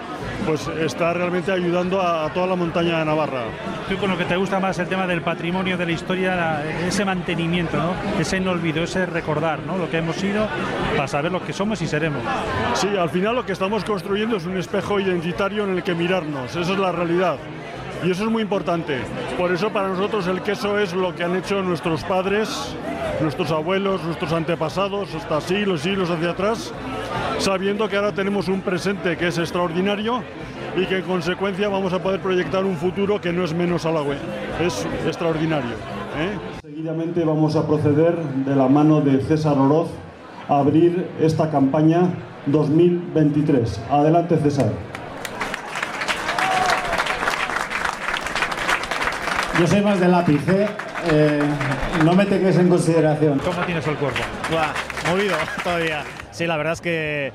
pues 0.47 0.67
está 0.69 1.12
realmente 1.12 1.53
ayudando 1.53 2.01
a, 2.01 2.25
a 2.27 2.33
toda 2.33 2.47
la 2.47 2.57
montaña 2.57 2.99
de 2.99 3.05
Navarra. 3.05 3.45
Tú 3.89 3.97
con 3.99 4.11
lo 4.11 4.17
que 4.19 4.25
te 4.25 4.37
gusta 4.37 4.59
más 4.59 4.79
el 4.79 4.87
tema 4.89 5.07
del 5.07 5.21
patrimonio, 5.23 5.77
de 5.77 5.87
la 5.87 5.93
historia, 5.93 6.35
la- 6.35 6.65
ese 6.87 7.05
mantenimiento, 7.05 7.77
¿no? 7.77 7.93
ese 8.21 8.41
no 8.41 8.53
olvido, 8.53 8.83
ese 8.83 9.05
recordar 9.07 9.61
¿no? 9.67 9.77
lo 9.77 9.91
que 9.91 9.99
hemos 9.99 10.17
sido 10.17 10.49
para 10.97 11.07
saber 11.09 11.31
lo 11.33 11.43
que 11.45 11.53
somos 11.53 11.81
y 11.83 11.87
seremos. 11.87 12.23
Sí, 12.75 12.89
al 12.99 13.11
final 13.11 13.35
lo 13.35 13.45
que 13.47 13.53
estamos 13.53 13.85
construyendo 13.85 14.37
es 14.37 14.47
un 14.47 14.57
espejo 14.57 14.99
identitario 15.01 15.65
en 15.65 15.77
el 15.77 15.83
que 15.83 15.95
mirarnos, 15.95 16.57
esa 16.57 16.73
es 16.73 16.79
la 16.79 16.93
realidad. 16.93 17.37
Y 18.04 18.11
eso 18.11 18.25
es 18.25 18.30
muy 18.30 18.42
importante. 18.42 18.99
Por 19.38 19.52
eso 19.52 19.71
para 19.71 19.88
nosotros 19.88 20.26
el 20.26 20.42
queso 20.42 20.78
es 20.78 20.92
lo 20.92 21.14
que 21.14 21.23
han 21.23 21.37
hecho 21.37 21.62
nuestros 21.62 22.02
padres, 22.02 22.75
nuestros 23.21 23.52
abuelos, 23.52 24.02
nuestros 24.02 24.32
antepasados, 24.32 25.14
hasta 25.14 25.40
siglos 25.40 25.80
y 25.80 25.90
siglos 25.90 26.11
hacia 26.11 26.30
atrás, 26.30 26.73
sabiendo 27.38 27.88
que 27.88 27.97
ahora 27.97 28.12
tenemos 28.12 28.49
un 28.49 28.61
presente 28.61 29.16
que 29.16 29.28
es 29.28 29.38
extraordinario 29.38 30.23
y 30.76 30.87
que 30.87 30.99
en 30.99 31.02
consecuencia 31.02 31.68
vamos 31.68 31.92
a 31.92 32.02
poder 32.02 32.21
proyectar 32.21 32.64
un 32.64 32.76
futuro 32.76 33.21
que 33.21 33.32
no 33.32 33.44
es 33.44 33.54
menos 33.54 33.87
halagüe, 33.87 34.16
es 34.61 34.87
extraordinario. 35.06 35.75
¿eh? 36.18 36.38
Seguidamente 36.62 37.25
vamos 37.25 37.54
a 37.54 37.66
proceder 37.66 38.16
de 38.16 38.56
la 38.56 38.68
mano 38.68 39.00
de 39.00 39.21
César 39.21 39.59
Oroz 39.59 39.90
a 40.49 40.59
abrir 40.59 41.09
esta 41.21 41.50
campaña 41.50 42.11
2023. 42.47 43.80
Adelante 43.90 44.37
César. 44.38 44.91
Yo 49.62 49.69
soy 49.69 49.81
más 49.81 50.00
de 50.00 50.09
lápiz, 50.09 50.40
¿eh? 50.48 50.66
Eh, 51.12 51.40
no 52.05 52.14
me 52.14 52.27
tengas 52.27 52.57
en 52.57 52.68
consideración. 52.68 53.38
¿Cómo 53.38 53.61
tienes 53.64 53.87
el 53.87 53.94
cuerpo? 53.94 54.18
Buah, 54.51 54.72
movido 55.09 55.37
todavía. 55.62 56.03
Sí, 56.33 56.48
la 56.48 56.57
verdad 56.57 56.72
es 56.72 56.81
que 56.81 57.33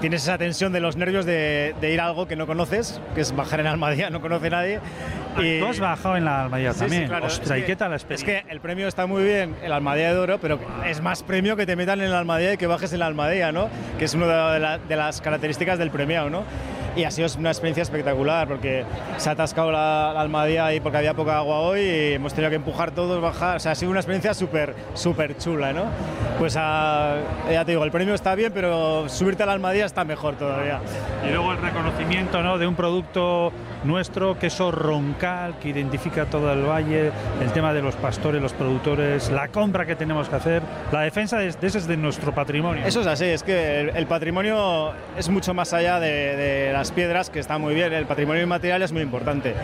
tienes 0.00 0.22
esa 0.22 0.38
tensión 0.38 0.72
de 0.72 0.78
los 0.78 0.94
nervios 0.96 1.26
de, 1.26 1.74
de 1.80 1.92
ir 1.92 2.00
a 2.00 2.06
algo 2.06 2.28
que 2.28 2.36
no 2.36 2.46
conoces, 2.46 3.00
que 3.16 3.22
es 3.22 3.34
bajar 3.34 3.58
en 3.58 3.66
Almadía, 3.66 4.08
no 4.08 4.20
conoce 4.20 4.50
nadie. 4.50 4.78
Tú 5.34 5.66
has 5.66 5.80
bajado 5.80 6.16
en 6.16 6.26
la 6.26 6.44
Almadía 6.44 6.72
Sí, 6.74 6.78
también. 6.78 7.02
sí, 7.02 7.08
claro. 7.08 7.26
Ostras, 7.26 7.50
Es 7.50 7.56
¿y 7.58 7.60
que- 7.62 7.66
qué 7.66 7.76
tal 7.76 7.90
la 7.90 7.96
Es 7.96 8.02
experiencia? 8.02 8.44
que 8.44 8.52
el 8.52 8.60
premio 8.60 8.86
está 8.86 9.06
muy 9.06 9.24
bien, 9.24 9.56
el 9.60 9.72
Almadía 9.72 10.12
de 10.14 10.18
Oro, 10.20 10.38
pero 10.40 10.60
es 10.86 11.02
más 11.02 11.24
premio 11.24 11.56
que 11.56 11.66
te 11.66 11.74
metan 11.74 12.00
en 12.00 12.12
la 12.12 12.20
Almadía 12.20 12.52
y 12.52 12.56
que 12.56 12.68
bajes 12.68 12.92
en 12.92 13.00
la 13.00 13.06
Almadía, 13.06 13.50
¿no? 13.50 13.68
Que 13.98 14.04
es 14.04 14.14
una 14.14 14.52
de, 14.52 14.60
la- 14.60 14.78
de 14.78 14.94
las 14.94 15.20
características 15.20 15.76
del 15.80 15.90
premiado, 15.90 16.30
¿no? 16.30 16.44
Y 16.98 17.04
ha 17.04 17.12
sido 17.12 17.28
una 17.38 17.50
experiencia 17.50 17.82
espectacular 17.82 18.48
porque 18.48 18.84
se 19.18 19.28
ha 19.28 19.32
atascado 19.32 19.70
la, 19.70 20.10
la 20.12 20.20
Almadía 20.20 20.66
ahí 20.66 20.80
porque 20.80 20.98
había 20.98 21.14
poca 21.14 21.38
agua 21.38 21.60
hoy 21.60 21.80
y 21.80 22.12
hemos 22.14 22.34
tenido 22.34 22.50
que 22.50 22.56
empujar 22.56 22.90
todos, 22.90 23.22
bajar. 23.22 23.58
O 23.58 23.60
sea, 23.60 23.70
ha 23.70 23.74
sido 23.76 23.92
una 23.92 24.00
experiencia 24.00 24.34
súper, 24.34 24.74
súper 24.94 25.38
chula, 25.38 25.72
¿no? 25.72 25.84
Pues 26.40 26.56
ah, 26.58 27.18
ya 27.48 27.64
te 27.64 27.70
digo, 27.70 27.84
el 27.84 27.92
premio 27.92 28.14
está 28.14 28.34
bien, 28.34 28.52
pero 28.52 29.08
subirte 29.08 29.44
a 29.44 29.46
la 29.46 29.52
Almadía 29.52 29.86
está 29.86 30.04
mejor 30.04 30.34
todavía. 30.34 30.80
Y 31.24 31.30
luego 31.30 31.52
el 31.52 31.58
reconocimiento 31.58 32.42
¿no? 32.42 32.58
de 32.58 32.66
un 32.66 32.74
producto 32.74 33.52
nuestro, 33.84 34.38
queso 34.38 34.72
roncal, 34.72 35.58
que 35.60 35.68
identifica 35.68 36.26
todo 36.26 36.52
el 36.52 36.62
valle, 36.62 37.12
el 37.40 37.52
tema 37.52 37.72
de 37.72 37.80
los 37.80 37.94
pastores, 37.94 38.42
los 38.42 38.52
productores, 38.52 39.30
la 39.30 39.48
compra 39.48 39.86
que 39.86 39.94
tenemos 39.94 40.28
que 40.28 40.36
hacer, 40.36 40.62
la 40.90 41.02
defensa 41.02 41.38
de, 41.38 41.52
de 41.52 41.66
ese 41.66 41.78
es 41.78 41.86
de 41.86 41.96
nuestro 41.96 42.34
patrimonio. 42.34 42.84
Eso 42.84 43.00
es 43.00 43.06
así, 43.06 43.26
es 43.26 43.42
que 43.42 43.80
el, 43.80 43.90
el 43.90 44.06
patrimonio 44.06 44.92
es 45.16 45.28
mucho 45.28 45.54
más 45.54 45.72
allá 45.72 46.00
de, 46.00 46.36
de 46.36 46.72
las 46.72 46.87
piedras, 46.92 47.30
que 47.30 47.38
está 47.38 47.58
muy 47.58 47.74
bien, 47.74 47.92
el 47.92 48.06
patrimonio 48.06 48.42
inmaterial 48.42 48.82
es 48.82 48.92
muy 48.92 49.02
importante. 49.02 49.54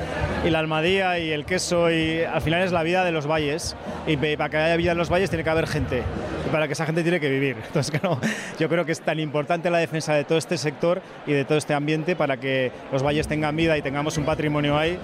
Y 0.45 0.51
la 0.51 0.59
almadía 0.59 1.19
y 1.19 1.31
el 1.31 1.45
queso, 1.45 1.91
y 1.91 2.23
al 2.23 2.41
final 2.43 2.63
es 2.63 2.73
la 2.73 2.83
vida 2.83 3.05
de 3.05 3.13
los 3.13 3.27
valles. 3.27 3.77
Y 4.07 4.17
para 4.17 4.49
que 4.49 4.57
haya 4.57 4.77
vida 4.77 4.93
en 4.93 4.99
los 4.99 5.11
valles 5.11 5.31
tiene 5.31 5.45
que 5.45 5.51
haber 5.51 5.67
gente. 5.67 6.03
Y 6.47 6.51
para 6.51 6.67
que 6.67 6.75
esa 6.75 6.87
gente 6.87 7.03
tiene 7.03 7.21
que 7.21 7.31
vivir. 7.31 7.57
Entonces, 7.67 7.99
claro, 7.99 8.19
yo 8.59 8.69
creo 8.69 8.85
que 8.85 8.93
es 8.93 9.01
tan 9.01 9.19
importante 9.21 9.71
la 9.71 9.79
defensa 9.79 10.15
de 10.15 10.25
todo 10.25 10.39
este 10.39 10.59
sector 10.59 11.03
y 11.27 11.33
de 11.33 11.45
todo 11.45 11.59
este 11.59 11.75
ambiente 11.75 12.17
para 12.17 12.37
que 12.37 12.73
los 12.93 13.03
valles 13.03 13.29
tengan 13.29 13.57
vida 13.57 13.77
y 13.79 13.83
tengamos 13.83 14.17
un 14.19 14.25
patrimonio 14.25 14.77
ahí 14.77 14.99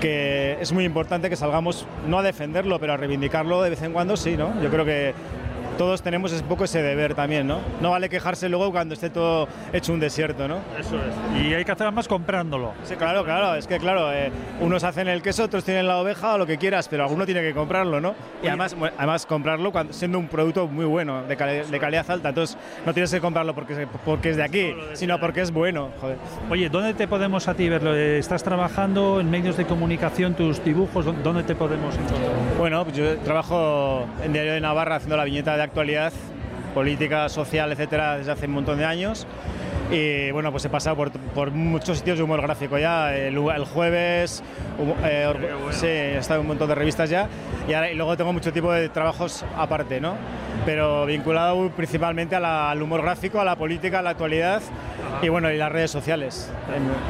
que 0.00 0.56
es 0.60 0.72
muy 0.72 0.84
importante 0.84 1.28
que 1.28 1.36
salgamos 1.36 1.86
no 2.08 2.18
a 2.18 2.22
defenderlo, 2.22 2.80
pero 2.80 2.94
a 2.94 2.96
reivindicarlo 2.96 3.62
de 3.62 3.70
vez 3.70 3.82
en 3.82 3.92
cuando, 3.92 4.16
sí, 4.16 4.36
¿no? 4.36 4.60
Yo 4.62 4.70
creo 4.70 4.84
que 4.84 5.12
todos 5.78 6.02
tenemos 6.02 6.32
un 6.32 6.42
poco 6.42 6.64
ese 6.64 6.82
deber 6.82 7.14
también, 7.14 7.46
¿no? 7.46 7.58
No 7.80 7.90
vale 7.90 8.08
quejarse 8.08 8.48
luego 8.48 8.70
cuando 8.70 8.94
esté 8.94 9.10
todo 9.10 9.48
hecho 9.72 9.92
un 9.92 10.00
desierto, 10.00 10.46
¿no? 10.48 10.56
Eso 10.78 10.96
es. 10.96 11.42
Y 11.44 11.54
hay 11.54 11.64
que 11.64 11.72
hacer 11.72 11.90
más 11.92 12.06
comprándolo. 12.08 12.72
Sí, 12.84 12.94
claro, 12.96 13.24
claro, 13.24 13.54
es 13.54 13.66
que 13.66 13.78
claro, 13.78 14.12
eh, 14.12 14.30
unos 14.60 14.84
hacen 14.84 15.08
el 15.08 15.22
queso, 15.22 15.44
otros 15.44 15.64
tienen 15.64 15.86
la 15.88 15.98
oveja 15.98 16.34
o 16.34 16.38
lo 16.38 16.46
que 16.46 16.58
quieras, 16.58 16.88
pero 16.88 17.04
alguno 17.04 17.24
tiene 17.24 17.42
que 17.42 17.54
comprarlo, 17.54 18.00
¿no? 18.00 18.14
Y 18.42 18.48
además, 18.48 18.76
además 18.98 19.26
comprarlo 19.26 19.72
cuando, 19.72 19.92
siendo 19.92 20.18
un 20.18 20.28
producto 20.28 20.66
muy 20.66 20.84
bueno, 20.84 21.22
de, 21.24 21.36
cali- 21.36 21.64
de 21.70 21.78
calidad 21.78 22.10
alta, 22.10 22.28
entonces 22.30 22.56
no 22.84 22.92
tienes 22.92 23.10
que 23.10 23.20
comprarlo 23.20 23.54
porque, 23.54 23.86
porque 24.04 24.30
es 24.30 24.36
de 24.36 24.44
aquí, 24.44 24.74
sino 24.94 25.18
porque 25.20 25.40
es 25.42 25.50
bueno, 25.52 25.88
joder. 26.00 26.16
Oye, 26.50 26.68
¿dónde 26.68 26.94
te 26.94 27.08
podemos 27.08 27.48
a 27.48 27.54
ti 27.54 27.68
verlo? 27.68 27.94
¿Estás 27.94 28.42
trabajando 28.42 29.20
en 29.20 29.30
medios 29.30 29.56
de 29.56 29.64
comunicación, 29.66 30.34
tus 30.34 30.62
dibujos? 30.64 31.04
¿Dó- 31.04 31.12
¿Dónde 31.22 31.42
te 31.42 31.54
podemos 31.54 31.94
encontrar? 31.94 32.30
Bueno, 32.58 32.84
pues 32.84 32.96
yo 32.96 33.16
trabajo 33.18 34.06
en 34.22 34.32
Diario 34.32 34.52
de 34.52 34.60
Navarra 34.60 34.96
haciendo 34.96 35.16
la 35.16 35.24
viñeta 35.24 35.56
de 35.56 35.59
actualidad, 35.64 36.12
política, 36.74 37.28
social, 37.28 37.72
etcétera, 37.72 38.18
desde 38.18 38.32
hace 38.32 38.46
un 38.46 38.52
montón 38.52 38.78
de 38.78 38.84
años. 38.84 39.26
Y 39.90 40.30
bueno, 40.30 40.52
pues 40.52 40.64
he 40.64 40.68
pasado 40.68 40.94
por, 40.96 41.10
por 41.10 41.50
muchos 41.50 41.98
sitios 41.98 42.18
de 42.18 42.24
humor 42.24 42.40
gráfico 42.42 42.78
ya. 42.78 43.14
El, 43.16 43.36
el 43.36 43.64
jueves, 43.64 44.42
humo- 44.78 44.94
eh, 45.04 45.32
sí, 45.72 45.86
he 45.86 46.18
estado 46.18 46.38
en 46.40 46.42
un 46.42 46.48
montón 46.48 46.68
de 46.68 46.74
revistas 46.76 47.10
ya. 47.10 47.28
Y, 47.68 47.72
ahora- 47.74 47.90
y 47.90 47.96
luego 47.96 48.16
tengo 48.16 48.32
mucho 48.32 48.52
tipo 48.52 48.72
de 48.72 48.88
trabajos 48.88 49.44
aparte, 49.56 50.00
¿no? 50.00 50.14
Pero 50.64 51.06
vinculado 51.06 51.70
principalmente 51.70 52.36
a 52.36 52.40
la- 52.40 52.70
al 52.70 52.80
humor 52.82 53.02
gráfico, 53.02 53.40
a 53.40 53.44
la 53.44 53.56
política, 53.56 53.98
a 53.98 54.02
la 54.02 54.10
actualidad 54.10 54.62
y 55.22 55.28
bueno, 55.28 55.50
y 55.50 55.56
las 55.56 55.72
redes 55.72 55.90
sociales. 55.90 56.50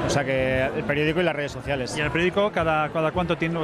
O 0.06 0.10
sea 0.10 0.24
que 0.24 0.64
el 0.64 0.84
periódico 0.84 1.20
y 1.20 1.24
las 1.24 1.36
redes 1.36 1.52
sociales. 1.52 1.94
¿Y 1.98 2.00
el 2.00 2.10
periódico 2.10 2.50
cada, 2.50 2.88
cada 2.88 3.12
cuánto 3.12 3.36
tiempo, 3.36 3.60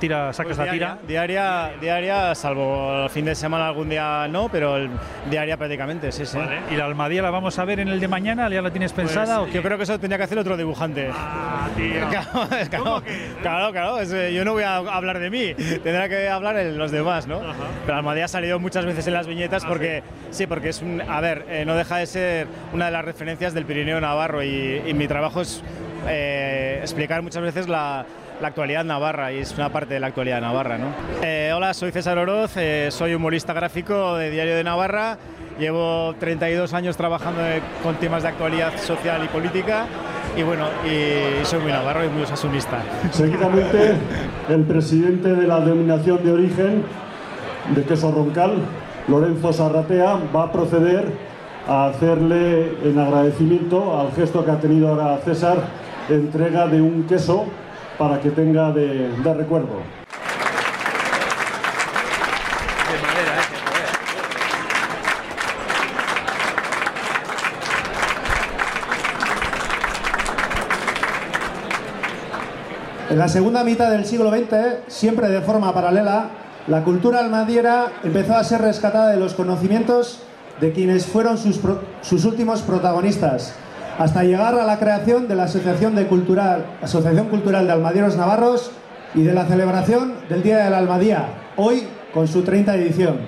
tira, 0.00 0.32
sacas 0.32 0.56
Pues 0.56 0.66
la 0.66 0.72
tira? 0.72 0.98
Diaria, 1.06 1.72
diaria, 1.80 2.34
salvo 2.34 3.04
el 3.04 3.10
fin 3.10 3.26
de 3.26 3.34
semana 3.34 3.68
algún 3.68 3.88
día 3.90 4.26
no, 4.28 4.48
pero 4.48 4.76
el 4.76 4.88
diaria 5.30 5.56
prácticamente, 5.58 6.12
sí, 6.12 6.24
sí. 6.24 6.38
Vale. 6.38 6.60
¿Y 6.70 6.76
la 6.76 6.86
Almadía 6.86 7.20
la 7.22 7.30
vamos 7.30 7.58
a 7.58 7.64
ver 7.64 7.80
en 7.80 7.88
el 7.88 8.00
de 8.00 8.08
mañana 8.08 8.37
mañana? 8.38 8.54
¿Ya 8.54 8.62
la 8.62 8.70
tienes 8.70 8.92
Pues, 8.92 9.06
pensada? 9.08 9.40
o 9.42 9.46
yo 9.46 9.52
qué? 9.52 9.62
creo 9.62 9.76
que 9.76 9.82
eso 9.84 9.98
tendría 9.98 10.18
que 10.18 10.24
hacer 10.24 10.38
otro 10.38 10.56
dibujante. 10.56 11.10
Ah, 11.12 11.68
tío. 11.76 11.88
Claro, 12.08 12.48
claro, 12.70 13.02
claro, 13.42 13.72
claro, 13.72 14.00
eh, 14.00 14.32
yo 14.34 14.44
no 14.44 14.52
voy 14.52 14.62
a 14.62 14.76
hablar 14.76 15.18
de 15.18 15.30
mí, 15.30 15.54
tendrá 15.82 16.08
que 16.08 16.28
hablar 16.28 16.56
los 16.56 16.90
demás, 16.90 17.26
¿no? 17.26 17.40
Pero 17.84 17.98
Almadía 17.98 18.24
ha 18.24 18.28
salido 18.28 18.58
muchas 18.58 18.84
veces 18.84 19.06
en 19.06 19.14
las 19.14 19.26
viñetas 19.26 19.64
porque, 19.64 20.02
sí, 20.30 20.46
porque 20.46 20.70
es 20.70 20.82
un, 20.82 21.00
a 21.02 21.20
ver, 21.20 21.44
eh, 21.48 21.64
no 21.66 21.74
deja 21.74 21.96
de 21.98 22.06
ser 22.06 22.46
una 22.72 22.86
de 22.86 22.90
las 22.92 23.04
referencias 23.04 23.54
del 23.54 23.64
Pirineo 23.64 24.00
Navarro 24.00 24.42
y, 24.42 24.82
y 24.86 24.94
mi 24.94 25.06
trabajo 25.08 25.40
es 25.42 25.62
eh, 26.06 26.78
explicar 26.82 27.22
muchas 27.22 27.42
veces 27.42 27.68
la, 27.68 28.04
la 28.40 28.48
actualidad 28.48 28.84
navarra 28.84 29.32
y 29.32 29.38
es 29.38 29.52
una 29.56 29.68
parte 29.70 29.94
de 29.94 30.00
la 30.00 30.08
actualidad 30.08 30.40
navarra, 30.40 30.78
¿no? 30.78 30.86
Eh, 31.22 31.52
hola, 31.54 31.74
soy 31.74 31.90
César 31.92 32.18
Oroz, 32.18 32.52
eh, 32.56 32.88
soy 32.90 33.14
humorista 33.14 33.52
gráfico 33.52 34.16
de 34.16 34.30
Diario 34.30 34.56
de 34.56 34.64
Navarra, 34.64 35.18
llevo 35.58 36.14
32 36.18 36.72
años 36.72 36.96
trabajando 36.96 37.40
con 37.82 37.96
temas 37.96 38.22
de 38.22 38.28
actualidad 38.28 38.76
social 38.78 39.24
y 39.24 39.28
política 39.28 39.86
y 40.36 40.42
bueno, 40.42 40.66
y 40.84 41.44
soy 41.44 41.60
muy 41.60 41.72
navarro 41.72 42.04
y 42.04 42.08
muy 42.08 42.22
osasunista. 42.22 42.82
Seguidamente, 43.10 43.94
el 44.48 44.62
presidente 44.64 45.34
de 45.34 45.46
la 45.46 45.60
denominación 45.60 46.22
de 46.22 46.32
origen 46.32 46.84
de 47.74 47.82
queso 47.82 48.12
roncal, 48.12 48.54
Lorenzo 49.08 49.52
Sarratea, 49.52 50.18
va 50.34 50.44
a 50.44 50.52
proceder 50.52 51.12
a 51.66 51.86
hacerle, 51.86 52.72
en 52.84 52.98
agradecimiento 52.98 53.98
al 53.98 54.12
gesto 54.12 54.44
que 54.44 54.50
ha 54.50 54.60
tenido 54.60 54.88
ahora 54.88 55.18
César, 55.24 55.58
entrega 56.08 56.66
de 56.66 56.80
un 56.80 57.04
queso 57.04 57.46
para 57.98 58.20
que 58.20 58.30
tenga 58.30 58.70
de, 58.70 59.10
de 59.10 59.34
recuerdo. 59.34 59.98
En 73.10 73.16
la 73.16 73.28
segunda 73.28 73.64
mitad 73.64 73.90
del 73.90 74.04
siglo 74.04 74.30
XX, 74.30 74.86
siempre 74.86 75.30
de 75.30 75.40
forma 75.40 75.72
paralela, 75.72 76.28
la 76.66 76.84
cultura 76.84 77.20
almadiera 77.20 77.86
empezó 78.04 78.34
a 78.34 78.44
ser 78.44 78.60
rescatada 78.60 79.08
de 79.08 79.16
los 79.16 79.32
conocimientos 79.32 80.20
de 80.60 80.72
quienes 80.72 81.06
fueron 81.06 81.38
sus, 81.38 82.24
últimos 82.26 82.60
protagonistas, 82.60 83.54
hasta 83.98 84.24
llegar 84.24 84.54
a 84.56 84.66
la 84.66 84.78
creación 84.78 85.26
de 85.26 85.36
la 85.36 85.44
Asociación, 85.44 85.94
Cultural, 86.04 86.66
Asociación 86.82 87.28
Cultural 87.28 87.66
de 87.66 87.72
Almadieros 87.72 88.18
Navarros 88.18 88.72
y 89.14 89.22
de 89.22 89.32
la 89.32 89.46
celebración 89.46 90.12
del 90.28 90.42
Día 90.42 90.58
de 90.58 90.68
la 90.68 90.76
Almadía, 90.76 91.28
hoy 91.56 91.84
con 92.12 92.28
su 92.28 92.42
30 92.42 92.74
edición. 92.74 93.20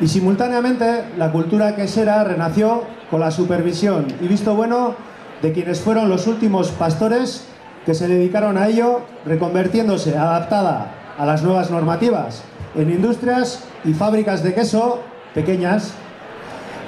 Y 0.00 0.06
simultáneamente 0.06 1.06
la 1.18 1.32
cultura 1.32 1.74
quesera 1.74 2.22
renació 2.22 2.84
con 3.10 3.18
la 3.18 3.32
supervisión 3.32 4.06
y 4.20 4.28
visto 4.28 4.54
bueno 4.54 4.94
de 5.42 5.52
quienes 5.52 5.80
fueron 5.80 6.08
los 6.08 6.28
últimos 6.28 6.70
pastores 6.70 7.48
que 7.84 7.94
se 7.94 8.08
dedicaron 8.08 8.56
a 8.58 8.68
ello, 8.68 9.00
reconvirtiéndose 9.24 10.16
adaptada 10.16 10.92
a 11.18 11.26
las 11.26 11.42
nuevas 11.42 11.70
normativas 11.70 12.42
en 12.74 12.90
industrias 12.90 13.64
y 13.84 13.92
fábricas 13.92 14.42
de 14.42 14.54
queso 14.54 15.00
pequeñas, 15.34 15.92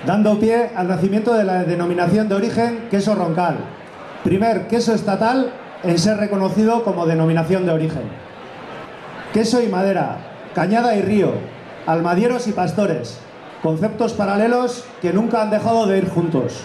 dando 0.06 0.38
pie 0.38 0.70
al 0.74 0.88
nacimiento 0.88 1.34
de 1.34 1.44
la 1.44 1.64
denominación 1.64 2.28
de 2.28 2.34
origen 2.34 2.88
queso 2.90 3.14
roncal, 3.14 3.56
primer 4.22 4.68
queso 4.68 4.94
estatal 4.94 5.52
en 5.82 5.98
ser 5.98 6.16
reconocido 6.18 6.84
como 6.84 7.06
denominación 7.06 7.66
de 7.66 7.72
origen. 7.72 8.02
Queso 9.32 9.62
y 9.62 9.68
madera, 9.68 10.18
cañada 10.54 10.94
y 10.96 11.02
río, 11.02 11.32
almadieros 11.86 12.46
y 12.46 12.52
pastores, 12.52 13.18
conceptos 13.62 14.12
paralelos 14.12 14.84
que 15.02 15.12
nunca 15.12 15.42
han 15.42 15.50
dejado 15.50 15.86
de 15.86 15.98
ir 15.98 16.08
juntos, 16.08 16.60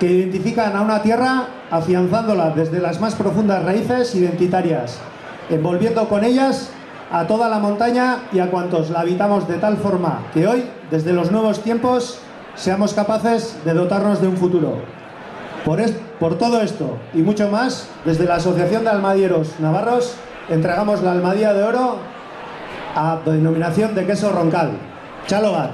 que 0.00 0.10
identifican 0.10 0.74
a 0.76 0.82
una 0.82 1.02
tierra 1.02 1.48
afianzándola 1.70 2.50
desde 2.50 2.80
las 2.80 3.00
más 3.00 3.14
profundas 3.14 3.64
raíces 3.64 4.14
identitarias, 4.14 4.98
envolviendo 5.50 6.08
con 6.08 6.24
ellas 6.24 6.70
a 7.10 7.26
toda 7.26 7.48
la 7.48 7.58
montaña 7.58 8.18
y 8.32 8.38
a 8.38 8.50
cuantos 8.50 8.90
la 8.90 9.00
habitamos 9.00 9.48
de 9.48 9.56
tal 9.56 9.76
forma 9.78 10.20
que 10.34 10.46
hoy, 10.46 10.64
desde 10.90 11.12
los 11.12 11.30
nuevos 11.30 11.60
tiempos, 11.62 12.18
seamos 12.54 12.92
capaces 12.94 13.56
de 13.64 13.72
dotarnos 13.74 14.20
de 14.20 14.28
un 14.28 14.36
futuro. 14.36 14.74
Por, 15.64 15.80
es- 15.80 15.94
por 16.20 16.36
todo 16.38 16.60
esto 16.60 16.96
y 17.14 17.18
mucho 17.18 17.48
más, 17.48 17.88
desde 18.04 18.24
la 18.24 18.36
Asociación 18.36 18.84
de 18.84 18.90
Almadieros 18.90 19.54
Navarros 19.60 20.14
entregamos 20.48 21.02
la 21.02 21.12
Almadía 21.12 21.52
de 21.52 21.62
Oro 21.62 21.96
a 22.96 23.18
denominación 23.24 23.94
de 23.94 24.06
queso 24.06 24.30
roncal. 24.32 24.70
Chalogat. 25.26 25.70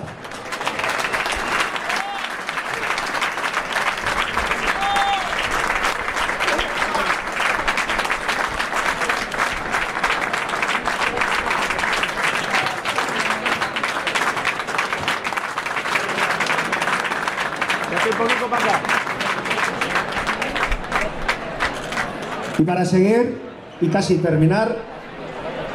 Y 22.59 22.63
para 22.63 22.85
seguir 22.85 23.39
y 23.81 23.89
casi 23.89 24.19
terminar, 24.19 24.77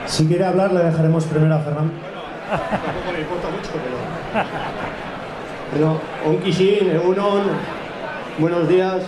si 0.06 0.26
quiere 0.28 0.46
hablar 0.46 0.72
le 0.74 0.84
dejaremos 0.84 1.26
primero 1.26 1.56
a 1.56 1.60
Fernando. 1.60 1.94
Tampoco 2.50 3.12
me 3.14 3.20
importa 3.20 3.48
mucho, 3.50 3.70
pero... 3.74 3.98
Pero, 5.72 6.00
onkixin, 6.28 6.90
egunon, 6.90 7.42
buenos 8.40 8.68
días. 8.68 9.04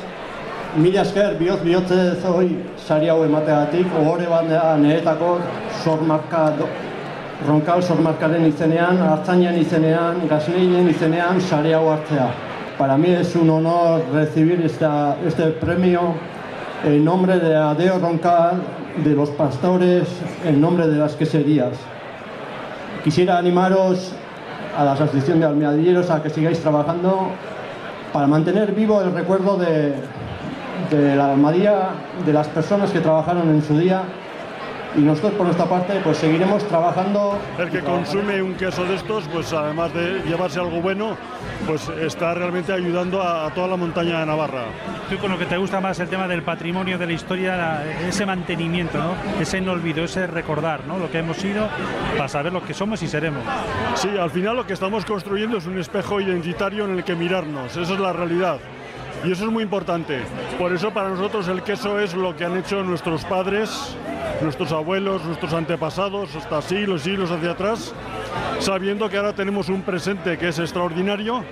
Mila 0.77 1.01
esker, 1.01 1.35
bihotz 1.39 1.63
bihotzez 1.63 2.23
hoi 2.23 2.55
sari 2.77 3.09
hau 3.09 3.25
emateagatik, 3.25 3.87
ohore 3.99 4.27
bat 4.29 4.45
da 4.47 4.77
niretako 4.77 5.39
sormarka, 5.83 6.51
do- 6.55 6.69
ronkal 7.47 7.81
sormarkaren 7.83 8.45
izenean, 8.47 9.01
hartzainan 9.03 9.57
izenean, 9.59 10.21
gasneien 10.29 10.87
izenean, 10.87 11.41
sari 11.41 11.73
hau 11.73 11.89
hartzea. 11.91 12.29
Para 12.77 12.95
mí 12.95 13.09
es 13.09 13.35
un 13.35 13.49
honor 13.49 14.01
recibir 14.13 14.61
esta, 14.63 15.17
este 15.27 15.47
premio 15.59 16.13
en 16.83 17.05
nombre 17.05 17.39
de 17.39 17.55
Adeo 17.55 17.99
Roncal, 17.99 18.61
de 19.03 19.11
los 19.11 19.29
pastores, 19.31 20.07
en 20.45 20.59
nombre 20.59 20.87
de 20.87 20.97
las 20.97 21.15
queserías. 21.15 21.73
Quisiera 23.03 23.37
animaros 23.37 24.13
a 24.77 24.83
la 24.83 24.93
Asociación 24.93 25.39
de 25.39 25.45
Almeadilleros 25.45 26.09
a 26.09 26.21
que 26.21 26.29
sigáis 26.29 26.59
trabajando 26.59 27.29
para 28.13 28.27
mantener 28.27 28.73
vivo 28.73 29.01
el 29.01 29.13
recuerdo 29.13 29.57
de, 29.57 29.93
de 30.89 31.15
la 31.15 31.31
almadía, 31.31 31.89
de 32.25 32.33
las 32.33 32.47
personas 32.47 32.91
que 32.91 32.99
trabajaron 32.99 33.49
en 33.49 33.61
su 33.61 33.77
día 33.77 34.03
y 34.95 34.99
nosotros 35.01 35.33
por 35.33 35.45
nuestra 35.45 35.65
parte 35.65 35.99
pues 36.03 36.17
seguiremos 36.17 36.67
trabajando. 36.67 37.37
El 37.57 37.69
que 37.69 37.79
consume 37.81 38.41
un 38.41 38.53
queso 38.55 38.83
de 38.85 38.95
estos, 38.95 39.23
pues 39.31 39.51
además 39.53 39.93
de 39.93 40.21
llevarse 40.27 40.59
algo 40.59 40.81
bueno, 40.81 41.15
pues 41.65 41.87
está 41.89 42.33
realmente 42.33 42.73
ayudando 42.73 43.21
a, 43.21 43.47
a 43.47 43.53
toda 43.53 43.67
la 43.69 43.77
montaña 43.77 44.19
de 44.19 44.25
Navarra. 44.25 44.63
Tú 45.09 45.17
con 45.17 45.31
lo 45.31 45.37
que 45.37 45.45
te 45.45 45.57
gusta 45.57 45.79
más 45.81 45.99
el 45.99 46.07
tema 46.09 46.27
del 46.27 46.43
patrimonio, 46.43 46.97
de 46.97 47.05
la 47.07 47.13
historia, 47.13 47.55
la- 47.57 47.83
ese 48.07 48.25
mantenimiento, 48.25 48.97
¿no? 48.97 49.13
ese 49.41 49.61
no 49.61 49.71
olvido, 49.73 50.03
ese 50.03 50.27
recordar 50.27 50.81
¿no? 50.87 50.97
lo 50.97 51.09
que 51.11 51.19
hemos 51.19 51.37
sido 51.37 51.67
para 52.17 52.27
saber 52.29 52.51
lo 52.53 52.63
que 52.63 52.73
somos 52.73 53.01
y 53.03 53.07
seremos. 53.07 53.43
Sí, 53.95 54.09
al 54.19 54.29
final 54.31 54.55
lo 54.55 54.65
que 54.67 54.73
estamos 54.73 55.05
construyendo 55.05 55.57
es 55.57 55.65
un 55.67 55.79
espejo 55.79 56.19
identitario 56.21 56.85
en 56.85 56.97
el 56.97 57.03
que 57.03 57.15
mirarnos, 57.15 57.75
esa 57.77 57.93
es 57.93 57.99
la 57.99 58.13
realidad. 58.13 58.57
Y 59.23 59.31
eso 59.31 59.45
es 59.45 59.51
muy 59.51 59.61
importante. 59.63 60.19
Por 60.57 60.73
eso 60.73 60.89
para 60.91 61.09
nosotros 61.09 61.47
el 61.47 61.61
queso 61.61 61.99
es 61.99 62.15
lo 62.15 62.35
que 62.35 62.43
han 62.43 62.57
hecho 62.57 62.81
nuestros 62.81 63.23
padres, 63.25 63.95
nuestros 64.41 64.71
abuelos, 64.71 65.23
nuestros 65.23 65.53
antepasados, 65.53 66.35
hasta 66.35 66.61
siglos, 66.61 67.03
siglos 67.03 67.31
hacia 67.31 67.51
atrás, 67.51 67.93
sabiendo 68.59 69.09
que 69.09 69.17
ahora 69.17 69.33
tenemos 69.33 69.69
un 69.69 69.81
presente 69.81 70.37
que 70.37 70.49
es 70.49 70.59
extraordinario 70.59 71.43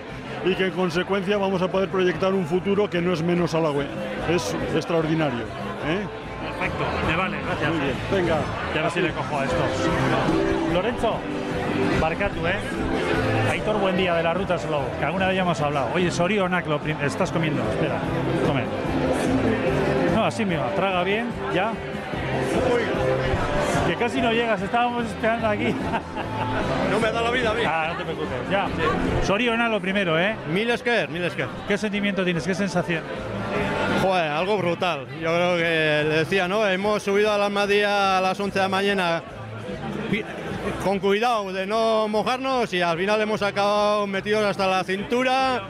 y 0.45 0.55
que 0.55 0.67
en 0.67 0.71
consecuencia 0.71 1.37
vamos 1.37 1.61
a 1.61 1.69
poder 1.69 1.89
proyectar 1.89 2.33
un 2.33 2.45
futuro 2.45 2.89
que 2.89 3.01
no 3.01 3.13
es 3.13 3.21
menos 3.21 3.53
halagüe, 3.53 3.85
es 4.29 4.55
extraordinario. 4.75 5.43
¿eh? 5.87 6.07
Perfecto, 6.59 6.83
me 7.07 7.15
vale, 7.15 7.37
gracias. 7.45 7.69
Muy 7.69 7.79
bien, 7.79 7.95
venga. 8.11 8.37
Ya 8.75 8.81
ver 8.81 8.91
si 8.91 9.01
le 9.01 9.11
cojo 9.11 9.39
a 9.39 9.45
estos. 9.45 10.73
Lorenzo, 10.73 11.15
Barcatu, 12.01 12.47
¿eh? 12.47 12.55
Aitor, 13.49 13.79
buen 13.79 13.97
día 13.97 14.13
de 14.15 14.23
la 14.23 14.33
ruta 14.33 14.57
Slow, 14.57 14.83
que 14.99 15.05
alguna 15.05 15.27
vez 15.27 15.35
ya 15.35 15.41
hemos 15.43 15.59
hablado. 15.61 15.89
Oye, 15.93 16.11
Sorionak, 16.11 16.67
lo 16.67 16.79
estás 17.03 17.31
comiendo, 17.31 17.61
espera, 17.71 17.99
come. 18.45 18.63
No, 20.15 20.25
así 20.25 20.45
mismo, 20.45 20.65
traga 20.75 21.03
bien, 21.03 21.27
ya. 21.53 21.71
Que 23.87 23.95
casi 23.95 24.21
no 24.21 24.31
llegas, 24.31 24.61
estábamos 24.61 25.05
esperando 25.05 25.47
aquí. 25.47 25.75
No 26.91 26.99
me 26.99 27.11
da 27.11 27.21
la 27.21 27.31
vida 27.31 27.51
a 27.51 27.53
mí. 27.53 27.63
Ah, 27.65 27.89
no 27.91 27.97
te 27.97 28.03
preocupes, 28.03 28.37
ya. 28.51 28.67
Sorionak 29.23 29.71
lo 29.71 29.81
primero, 29.81 30.19
¿eh? 30.19 30.35
Mil 30.51 30.69
esker, 30.69 31.09
mil 31.09 31.23
esker. 31.23 31.47
¿Qué 31.67 31.77
sentimiento 31.77 32.23
tienes? 32.23 32.45
¿Qué 32.45 32.53
sensación? 32.53 33.03
Joder, 34.01 34.31
algo 34.31 34.57
brutal. 34.57 35.07
Yo 35.21 35.33
creo 35.33 35.57
que 35.57 36.09
le 36.09 36.15
decía, 36.19 36.47
¿no? 36.47 36.67
Hemos 36.67 37.03
subido 37.03 37.31
a 37.31 37.37
la 37.37 37.47
Almadía 37.47 38.17
a 38.19 38.21
las 38.21 38.39
11 38.39 38.59
de 38.59 38.63
la 38.63 38.69
mañana 38.69 39.23
con 40.83 40.99
cuidado 40.99 41.51
de 41.51 41.65
no 41.65 42.07
mojarnos 42.07 42.73
y 42.73 42.81
al 42.81 42.97
final 42.97 43.21
hemos 43.21 43.41
acabado 43.41 44.07
metidos 44.07 44.43
hasta 44.43 44.67
la 44.67 44.83
cintura 44.83 45.61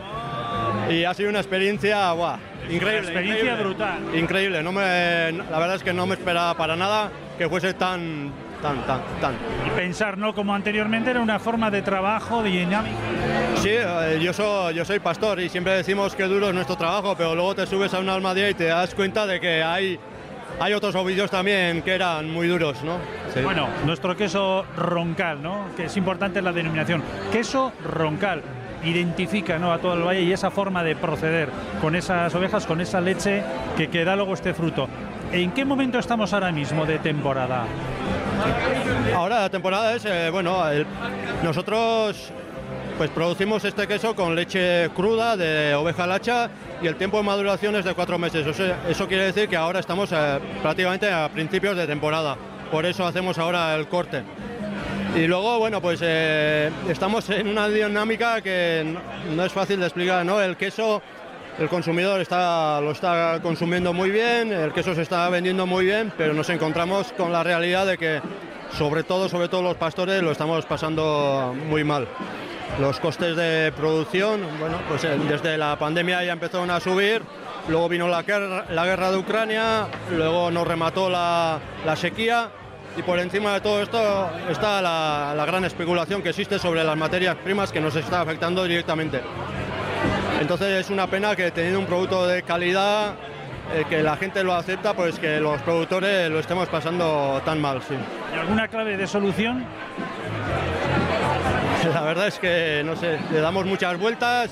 y 0.89 1.03
ha 1.03 1.13
sido 1.13 1.29
una 1.29 1.39
experiencia 1.39 2.11
guau, 2.11 2.37
increíble. 2.69 2.99
experiencia 2.99 3.43
increíble. 3.43 3.63
brutal. 3.63 4.15
Increíble, 4.15 4.63
no 4.63 4.71
me, 4.71 5.31
la 5.31 5.59
verdad 5.59 5.75
es 5.75 5.83
que 5.83 5.93
no 5.93 6.05
me 6.05 6.15
esperaba 6.15 6.55
para 6.55 6.75
nada 6.75 7.11
que 7.37 7.47
fuese 7.47 7.73
tan, 7.73 8.31
tan, 8.61 8.85
tan, 8.85 9.01
tan. 9.21 9.33
Y 9.65 9.69
pensar, 9.71 10.17
¿no? 10.17 10.33
Como 10.33 10.53
anteriormente 10.53 11.09
era 11.09 11.21
una 11.21 11.39
forma 11.39 11.71
de 11.71 11.81
trabajo 11.81 12.43
dinámica. 12.43 12.95
Sí, 13.55 13.69
eh, 13.71 14.19
yo 14.21 14.33
soy, 14.33 14.75
yo 14.75 14.85
soy 14.85 14.99
pastor 14.99 15.39
y 15.39 15.49
siempre 15.49 15.73
decimos 15.73 16.15
que 16.15 16.23
duro 16.23 16.49
es 16.49 16.53
nuestro 16.53 16.75
trabajo, 16.75 17.15
pero 17.17 17.35
luego 17.35 17.55
te 17.55 17.65
subes 17.65 17.93
a 17.93 17.99
una 17.99 18.13
almadía 18.13 18.49
y 18.49 18.53
te 18.53 18.65
das 18.65 18.93
cuenta 18.93 19.25
de 19.25 19.39
que 19.39 19.63
hay, 19.63 19.99
hay 20.59 20.73
otros 20.73 20.95
ovillos 20.95 21.31
también 21.31 21.81
que 21.81 21.93
eran 21.95 22.29
muy 22.29 22.47
duros, 22.47 22.83
¿no? 22.83 22.97
Sí. 23.33 23.41
Bueno, 23.41 23.67
nuestro 23.85 24.15
queso 24.15 24.65
roncal, 24.75 25.41
¿no? 25.41 25.67
Que 25.75 25.85
es 25.85 25.97
importante 25.97 26.41
la 26.41 26.51
denominación. 26.51 27.03
Queso 27.31 27.71
roncal 27.83 28.41
identifica 28.83 29.57
¿no? 29.59 29.71
a 29.71 29.79
todo 29.79 29.93
el 29.93 30.03
valle 30.03 30.21
y 30.21 30.31
esa 30.31 30.51
forma 30.51 30.83
de 30.83 30.95
proceder 30.95 31.49
con 31.81 31.95
esas 31.95 32.33
ovejas, 32.35 32.65
con 32.65 32.81
esa 32.81 33.01
leche 33.01 33.43
que, 33.77 33.89
que 33.89 34.05
da 34.05 34.15
luego 34.15 34.33
este 34.33 34.53
fruto. 34.53 34.87
¿En 35.31 35.51
qué 35.51 35.63
momento 35.63 35.99
estamos 35.99 36.33
ahora 36.33 36.51
mismo 36.51 36.85
de 36.85 36.99
temporada? 36.99 37.65
Ahora 39.15 39.41
la 39.41 39.49
temporada 39.49 39.95
es, 39.95 40.05
eh, 40.05 40.29
bueno, 40.31 40.63
nosotros 41.43 42.31
pues 42.97 43.09
producimos 43.11 43.63
este 43.63 43.87
queso 43.87 44.15
con 44.15 44.35
leche 44.35 44.89
cruda 44.89 45.37
de 45.37 45.73
oveja 45.73 46.05
lacha 46.05 46.49
y 46.81 46.87
el 46.87 46.95
tiempo 46.95 47.17
de 47.17 47.23
maduración 47.23 47.75
es 47.75 47.85
de 47.85 47.93
cuatro 47.93 48.17
meses. 48.17 48.45
Eso 48.89 49.07
quiere 49.07 49.25
decir 49.25 49.47
que 49.47 49.55
ahora 49.55 49.79
estamos 49.79 50.11
eh, 50.11 50.39
prácticamente 50.61 51.11
a 51.11 51.29
principios 51.29 51.77
de 51.77 51.87
temporada. 51.87 52.35
Por 52.71 52.85
eso 52.85 53.05
hacemos 53.05 53.37
ahora 53.37 53.73
el 53.75 53.87
corte. 53.87 54.23
Y 55.19 55.27
luego, 55.27 55.59
bueno, 55.59 55.81
pues 55.81 55.99
eh, 56.01 56.71
estamos 56.87 57.29
en 57.29 57.49
una 57.49 57.67
dinámica 57.67 58.39
que 58.39 58.95
no, 59.35 59.43
es 59.43 59.51
fácil 59.51 59.81
de 59.81 59.87
explicar, 59.87 60.25
¿no? 60.25 60.41
El 60.41 60.55
queso, 60.55 61.01
el 61.57 61.67
consumidor 61.67 62.21
está, 62.21 62.79
lo 62.79 62.91
está 62.91 63.41
consumiendo 63.43 63.91
muy 63.91 64.11
bien, 64.11 64.53
el 64.53 64.71
queso 64.71 64.95
se 64.95 65.01
está 65.01 65.27
vendiendo 65.29 65.65
muy 65.65 65.83
bien, 65.83 66.13
pero 66.17 66.33
nos 66.33 66.49
encontramos 66.49 67.11
con 67.11 67.33
la 67.33 67.43
realidad 67.43 67.85
de 67.85 67.97
que, 67.97 68.21
sobre 68.77 69.03
todo, 69.03 69.27
sobre 69.27 69.49
todo 69.49 69.61
los 69.61 69.75
pastores, 69.75 70.23
lo 70.23 70.31
estamos 70.31 70.65
pasando 70.65 71.53
muy 71.67 71.83
mal. 71.83 72.07
Los 72.79 72.97
costes 73.01 73.35
de 73.35 73.73
producción, 73.75 74.39
bueno, 74.57 74.77
pues 74.87 75.03
eh, 75.03 75.19
desde 75.27 75.57
la 75.57 75.77
pandemia 75.77 76.23
ya 76.23 76.31
empezaron 76.31 76.71
a 76.71 76.79
subir, 76.79 77.23
luego 77.67 77.89
vino 77.89 78.07
la 78.07 78.21
guerra, 78.21 78.67
la 78.69 78.85
guerra 78.85 79.11
de 79.11 79.17
Ucrania, 79.17 79.87
luego 80.15 80.49
nos 80.49 80.65
remató 80.65 81.09
la 81.09 81.59
sequía 81.97 82.51
y 82.99 83.01
por 83.01 83.17
encima 83.17 83.53
de 83.53 83.61
todo 83.61 83.81
esto 83.81 84.29
está 84.49 84.81
la, 84.81 85.33
la 85.35 85.45
gran 85.45 85.63
especulación 85.63 86.21
que 86.21 86.29
existe 86.29 86.59
sobre 86.59 86.83
las 86.83 86.97
materias 86.97 87.37
primas 87.37 87.71
que 87.71 87.79
nos 87.79 87.95
está 87.95 88.19
afectando 88.21 88.65
directamente. 88.65 89.21
Entonces 90.41 90.67
es 90.85 90.89
una 90.89 91.07
pena 91.07 91.33
que 91.33 91.49
teniendo 91.51 91.79
un 91.79 91.85
producto 91.85 92.27
de 92.27 92.43
calidad, 92.43 93.13
eh, 93.73 93.85
que 93.89 94.03
la 94.03 94.17
gente 94.17 94.43
lo 94.43 94.53
acepta, 94.53 94.93
pues 94.93 95.17
que 95.17 95.39
los 95.39 95.61
productores 95.61 96.29
lo 96.29 96.39
estemos 96.39 96.67
pasando 96.67 97.41
tan 97.45 97.61
mal, 97.61 97.81
sí. 97.81 97.95
¿Y 98.35 98.37
alguna 98.37 98.67
clave 98.67 98.97
de 98.97 99.07
solución? 99.07 99.65
La 101.93 102.01
verdad 102.01 102.27
es 102.27 102.37
que, 102.37 102.81
no 102.85 102.97
sé, 102.97 103.17
le 103.31 103.39
damos 103.39 103.65
muchas 103.65 103.97
vueltas 103.97 104.51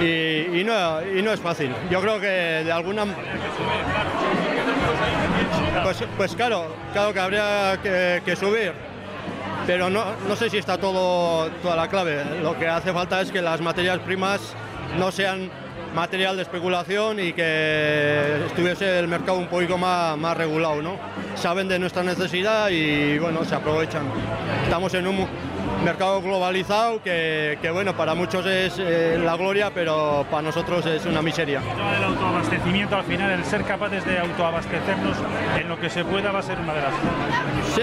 y, 0.00 0.60
y 0.60 0.64
no, 0.64 1.02
y 1.02 1.22
no 1.22 1.32
es 1.32 1.40
fácil. 1.40 1.74
Yo 1.90 2.00
creo 2.00 2.20
que 2.20 2.26
de 2.26 2.70
alguna... 2.70 3.04
Pues, 5.80 6.04
pues 6.16 6.34
claro, 6.34 6.66
claro 6.92 7.12
que 7.12 7.20
habría 7.20 7.78
que, 7.82 8.22
que 8.24 8.36
subir, 8.36 8.72
pero 9.66 9.88
no, 9.88 10.04
no 10.28 10.36
sé 10.36 10.50
si 10.50 10.58
está 10.58 10.78
todo, 10.78 11.48
toda 11.62 11.76
la 11.76 11.88
clave. 11.88 12.24
Lo 12.42 12.58
que 12.58 12.68
hace 12.68 12.92
falta 12.92 13.20
es 13.20 13.32
que 13.32 13.40
las 13.40 13.60
materias 13.60 13.98
primas 14.00 14.40
no 14.98 15.10
sean 15.10 15.50
material 15.94 16.36
de 16.36 16.42
especulación 16.42 17.20
y 17.20 17.32
que 17.32 18.46
estuviese 18.46 18.98
el 18.98 19.08
mercado 19.08 19.38
un 19.38 19.46
poquito 19.46 19.78
más, 19.78 20.16
más 20.16 20.36
regulado, 20.36 20.82
¿no? 20.82 20.96
Saben 21.34 21.68
de 21.68 21.78
nuestra 21.78 22.02
necesidad 22.02 22.68
y 22.70 23.18
bueno, 23.18 23.44
se 23.44 23.54
aprovechan. 23.54 24.04
Estamos 24.64 24.94
en 24.94 25.06
un 25.06 25.26
mercado 25.84 26.22
globalizado 26.22 27.02
que, 27.02 27.58
que, 27.60 27.70
bueno, 27.70 27.96
para 27.96 28.14
muchos 28.14 28.46
es 28.46 28.78
eh, 28.78 29.20
la 29.22 29.36
gloria, 29.36 29.70
pero 29.74 30.24
para 30.30 30.42
nosotros 30.42 30.86
es 30.86 31.04
una 31.06 31.22
miseria. 31.22 31.60
El 31.96 32.04
autoabastecimiento, 32.04 32.96
al 32.96 33.04
final, 33.04 33.30
el 33.30 33.44
ser 33.44 33.64
capaces 33.64 34.04
de 34.04 34.18
autoabastecernos 34.18 35.16
en 35.60 35.68
lo 35.68 35.78
que 35.80 35.90
se 35.90 36.04
pueda 36.04 36.30
va 36.30 36.38
a 36.38 36.42
ser 36.42 36.58
una 36.58 36.74
de 36.74 36.80
las 36.82 36.92
Sí, 37.74 37.82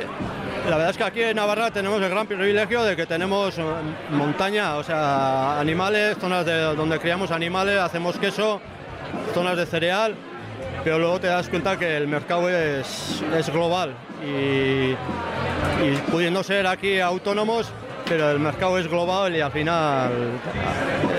la 0.65 0.77
verdad 0.77 0.89
es 0.89 0.97
que 0.97 1.03
aquí 1.03 1.21
en 1.21 1.35
Navarra 1.35 1.71
tenemos 1.71 2.01
el 2.01 2.09
gran 2.09 2.27
privilegio 2.27 2.83
de 2.83 2.95
que 2.95 3.05
tenemos 3.05 3.57
eh, 3.57 3.63
montaña, 4.11 4.75
o 4.77 4.83
sea, 4.83 5.59
animales, 5.59 6.17
zonas 6.19 6.45
de, 6.45 6.59
donde 6.75 6.99
criamos 6.99 7.31
animales, 7.31 7.79
hacemos 7.79 8.17
queso, 8.17 8.61
zonas 9.33 9.57
de 9.57 9.65
cereal, 9.65 10.15
pero 10.83 10.99
luego 10.99 11.19
te 11.19 11.27
das 11.27 11.49
cuenta 11.49 11.77
que 11.77 11.97
el 11.97 12.07
mercado 12.07 12.49
es, 12.49 13.21
global 13.51 13.93
y 14.23 14.95
pudiendo 16.11 16.43
ser 16.43 16.67
aquí 16.67 16.99
autónomos, 16.99 17.71
pero 18.09 18.31
el 18.31 18.39
mercado 18.39 18.79
es 18.79 18.87
global 18.87 19.35
y 19.35 19.39
al 19.39 19.51
final 19.51 20.11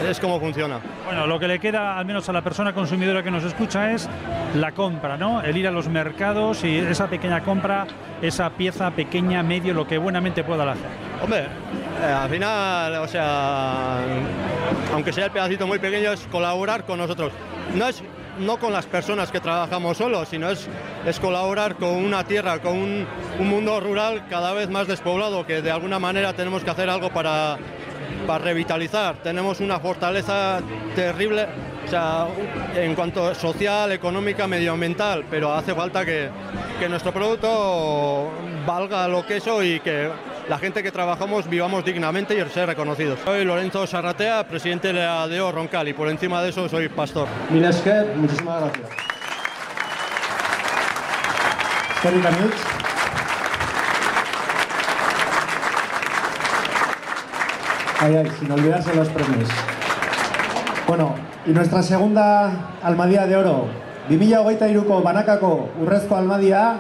es 0.09 0.19
como 0.19 0.41
funciona. 0.41 0.81
Bueno, 1.07 1.27
lo 1.29 1.39
que 1.39 1.47
le 1.47 1.61
queda 1.61 1.97
al 1.97 2.05
menos 2.05 2.29
a 2.29 2.33
la 2.33 2.43
persona 2.43 2.75
consumidora 2.75 3.23
que 3.23 3.31
nos 3.31 3.45
escucha 3.45 3.93
es 3.93 4.09
la 4.57 4.73
compra, 4.73 5.17
¿no? 5.17 5.41
El 5.41 5.57
ir 5.57 5.69
a 5.69 5.71
los 5.71 5.89
mercados 5.89 6.65
y 6.65 6.79
esa 6.79 7.07
pequeña 7.07 7.43
compra, 7.43 7.87
esa 8.21 8.51
pieza 8.51 8.91
pequeña, 8.91 9.43
medio, 9.45 9.73
lo 9.73 9.87
que 9.87 9.99
buenamente 9.99 10.43
pueda 10.43 10.71
hacer. 10.71 10.89
Hombre, 11.23 11.47
eh, 12.03 12.13
al 12.13 12.29
final, 12.29 12.97
o 12.97 13.07
sea, 13.09 13.99
aunque 14.93 15.13
sea 15.13 15.27
el 15.27 15.31
pedacito 15.31 15.69
muy 15.69 15.79
pequeño, 15.79 16.13
es 16.13 16.27
colaborar 16.27 16.85
con 16.85 16.99
nosotros. 16.99 17.33
No 17.77 17.87
es 17.87 18.03
no 18.41 18.59
con 18.59 18.73
las 18.73 18.87
personas 18.87 19.31
que 19.31 19.41
trabajamos 19.41 19.99
solos, 19.99 20.29
sino 20.29 20.51
es, 20.51 20.69
colaborar 21.21 21.77
con 21.77 21.91
una 21.91 22.25
tierra, 22.25 22.61
con 22.61 22.77
un, 22.77 23.07
un 23.39 23.49
mundo 23.49 23.81
rural 23.81 24.27
cada 24.29 24.53
vez 24.53 24.69
más 24.69 24.87
despoblado, 24.87 25.47
que 25.47 25.63
de 25.63 25.71
alguna 25.71 25.99
manera 25.99 26.33
tenemos 26.33 26.65
que 26.65 26.71
hacer 26.71 26.89
algo 26.89 27.11
para, 27.11 27.59
revitalizar. 28.43 29.17
Tenemos 29.17 29.61
una 29.61 29.81
fortaleza 29.81 30.61
terrible, 30.95 31.47
en 32.77 32.95
cuanto 32.95 33.35
social, 33.35 33.91
económica, 33.91 34.47
medioambiental, 34.47 35.25
pero 35.29 35.53
hace 35.53 35.75
falta 35.75 36.05
que, 36.05 36.29
que 36.79 36.89
nuestro 36.89 37.13
producto 37.13 38.31
valga 38.65 39.09
lo 39.09 39.27
que 39.27 39.39
eso 39.39 39.63
y 39.63 39.81
que 39.81 40.09
la 40.51 40.59
gente 40.59 40.83
que 40.83 40.91
trabajamos 40.91 41.49
vivamos 41.49 41.85
dignamente 41.85 42.37
y 42.37 42.51
ser 42.51 42.67
reconocidos. 42.67 43.21
Soy 43.25 43.45
Lorenzo 43.45 43.87
Sarratea, 43.87 44.49
presidente 44.49 44.89
de 44.89 44.95
la 44.95 45.29
DEO 45.29 45.53
Roncal 45.53 45.87
y 45.87 45.93
por 45.93 46.09
encima 46.09 46.43
de 46.43 46.49
eso 46.49 46.69
soy 46.69 46.89
pastor. 46.89 47.29
Mil 47.51 47.65
esker, 47.65 48.17
muchísimas 48.17 48.61
gracias. 48.61 48.89
Ay, 58.01 58.17
ay, 58.17 58.33
sin 58.41 58.51
olvidarse 58.51 58.93
los 58.97 59.09
premios. 59.11 59.49
Bueno, 60.89 61.15
y 61.47 61.51
nuestra 61.51 61.81
segunda 61.85 62.73
almadía 62.83 63.25
de 63.25 63.37
oro, 63.37 63.67
2023ko 64.09 65.01
banakako 65.01 65.69
urrezko 65.81 66.17
almadia, 66.17 66.79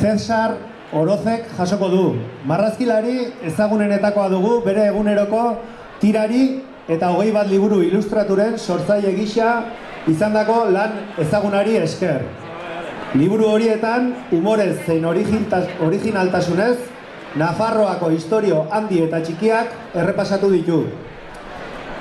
César 0.00 0.69
Orozek 0.92 1.52
jasoko 1.54 1.88
du. 1.88 2.04
Marrazkilari 2.50 3.28
ezagunenetakoa 3.46 4.28
dugu 4.32 4.56
bere 4.64 4.88
eguneroko 4.90 5.42
tirari 6.00 6.62
eta 6.90 7.12
hogei 7.14 7.30
bat 7.30 7.46
liburu 7.46 7.78
ilustraturen 7.86 8.56
sortzaile 8.58 9.12
gisa 9.14 9.50
izandako 10.10 10.64
lan 10.74 10.96
ezagunari 11.22 11.76
esker. 11.78 12.24
Liburu 13.14 13.46
horietan 13.52 14.14
humorez 14.32 14.80
zein 14.86 15.04
originaltasunez 15.06 16.78
Nafarroako 17.38 18.08
historio 18.10 18.64
handi 18.74 19.04
eta 19.04 19.20
txikiak 19.22 19.94
errepasatu 19.94 20.50
ditu. 20.50 20.80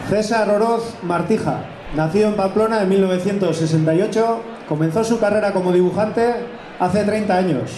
César 0.09 0.49
Oroz 0.49 0.95
Martija, 1.03 1.59
nacido 1.93 2.29
en 2.29 2.33
Pamplona 2.33 2.81
en 2.81 2.89
1968, 2.89 4.41
comenzó 4.67 5.03
su 5.03 5.19
carrera 5.19 5.53
como 5.53 5.71
dibujante 5.71 6.33
hace 6.79 7.03
30 7.03 7.37
años. 7.37 7.77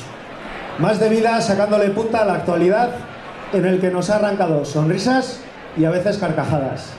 Más 0.79 0.99
de 0.99 1.10
vida 1.10 1.39
sacándole 1.41 1.89
punta 1.89 2.21
a 2.21 2.25
la 2.25 2.36
actualidad 2.36 2.91
en 3.53 3.65
el 3.65 3.79
que 3.79 3.91
nos 3.91 4.10
ha 4.10 4.15
arrancado 4.15 4.65
sonrisas 4.65 5.41
y 5.77 5.86
a 5.86 5.89
veces 5.89 6.17
carcajadas. 6.17 6.93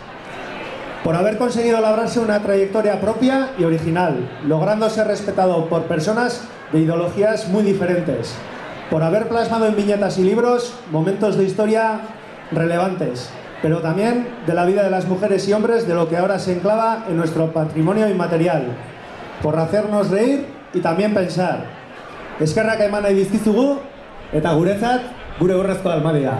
Por 1.02 1.16
haber 1.16 1.36
conseguido 1.36 1.80
labrarse 1.80 2.20
una 2.20 2.40
trayectoria 2.40 3.00
propia 3.00 3.50
y 3.58 3.64
original, 3.64 4.30
logrando 4.46 4.88
ser 4.88 5.08
respetado 5.08 5.68
por 5.68 5.84
personas 5.84 6.42
de 6.72 6.80
ideologías 6.80 7.48
muy 7.48 7.64
diferentes. 7.64 8.34
Por 8.88 9.02
haber 9.02 9.28
plasmado 9.28 9.66
en 9.66 9.74
viñetas 9.74 10.18
y 10.18 10.22
libros 10.22 10.74
momentos 10.92 11.36
de 11.36 11.44
historia 11.44 12.00
relevantes, 12.52 13.30
pero 13.62 13.80
también 13.80 14.28
de 14.46 14.54
la 14.54 14.64
vida 14.64 14.84
de 14.84 14.90
las 14.90 15.08
mujeres 15.08 15.48
y 15.48 15.52
hombres 15.52 15.88
de 15.88 15.94
lo 15.94 16.08
que 16.08 16.18
ahora 16.18 16.38
se 16.38 16.52
enclava 16.52 17.06
en 17.08 17.16
nuestro 17.16 17.52
patrimonio 17.52 18.08
inmaterial. 18.08 18.66
Por 19.42 19.58
hacernos 19.58 20.10
reír 20.10 20.46
y 20.72 20.80
también 20.80 21.14
pensar. 21.14 21.81
Eskerrak 22.42 22.80
eman 22.88 23.04
nahi 23.06 23.20
dizkizugu 23.20 23.66
eta 24.34 24.54
guretzat 24.58 25.04
gure 25.38 25.54
urrezko 25.60 25.90
almadia. 25.92 26.34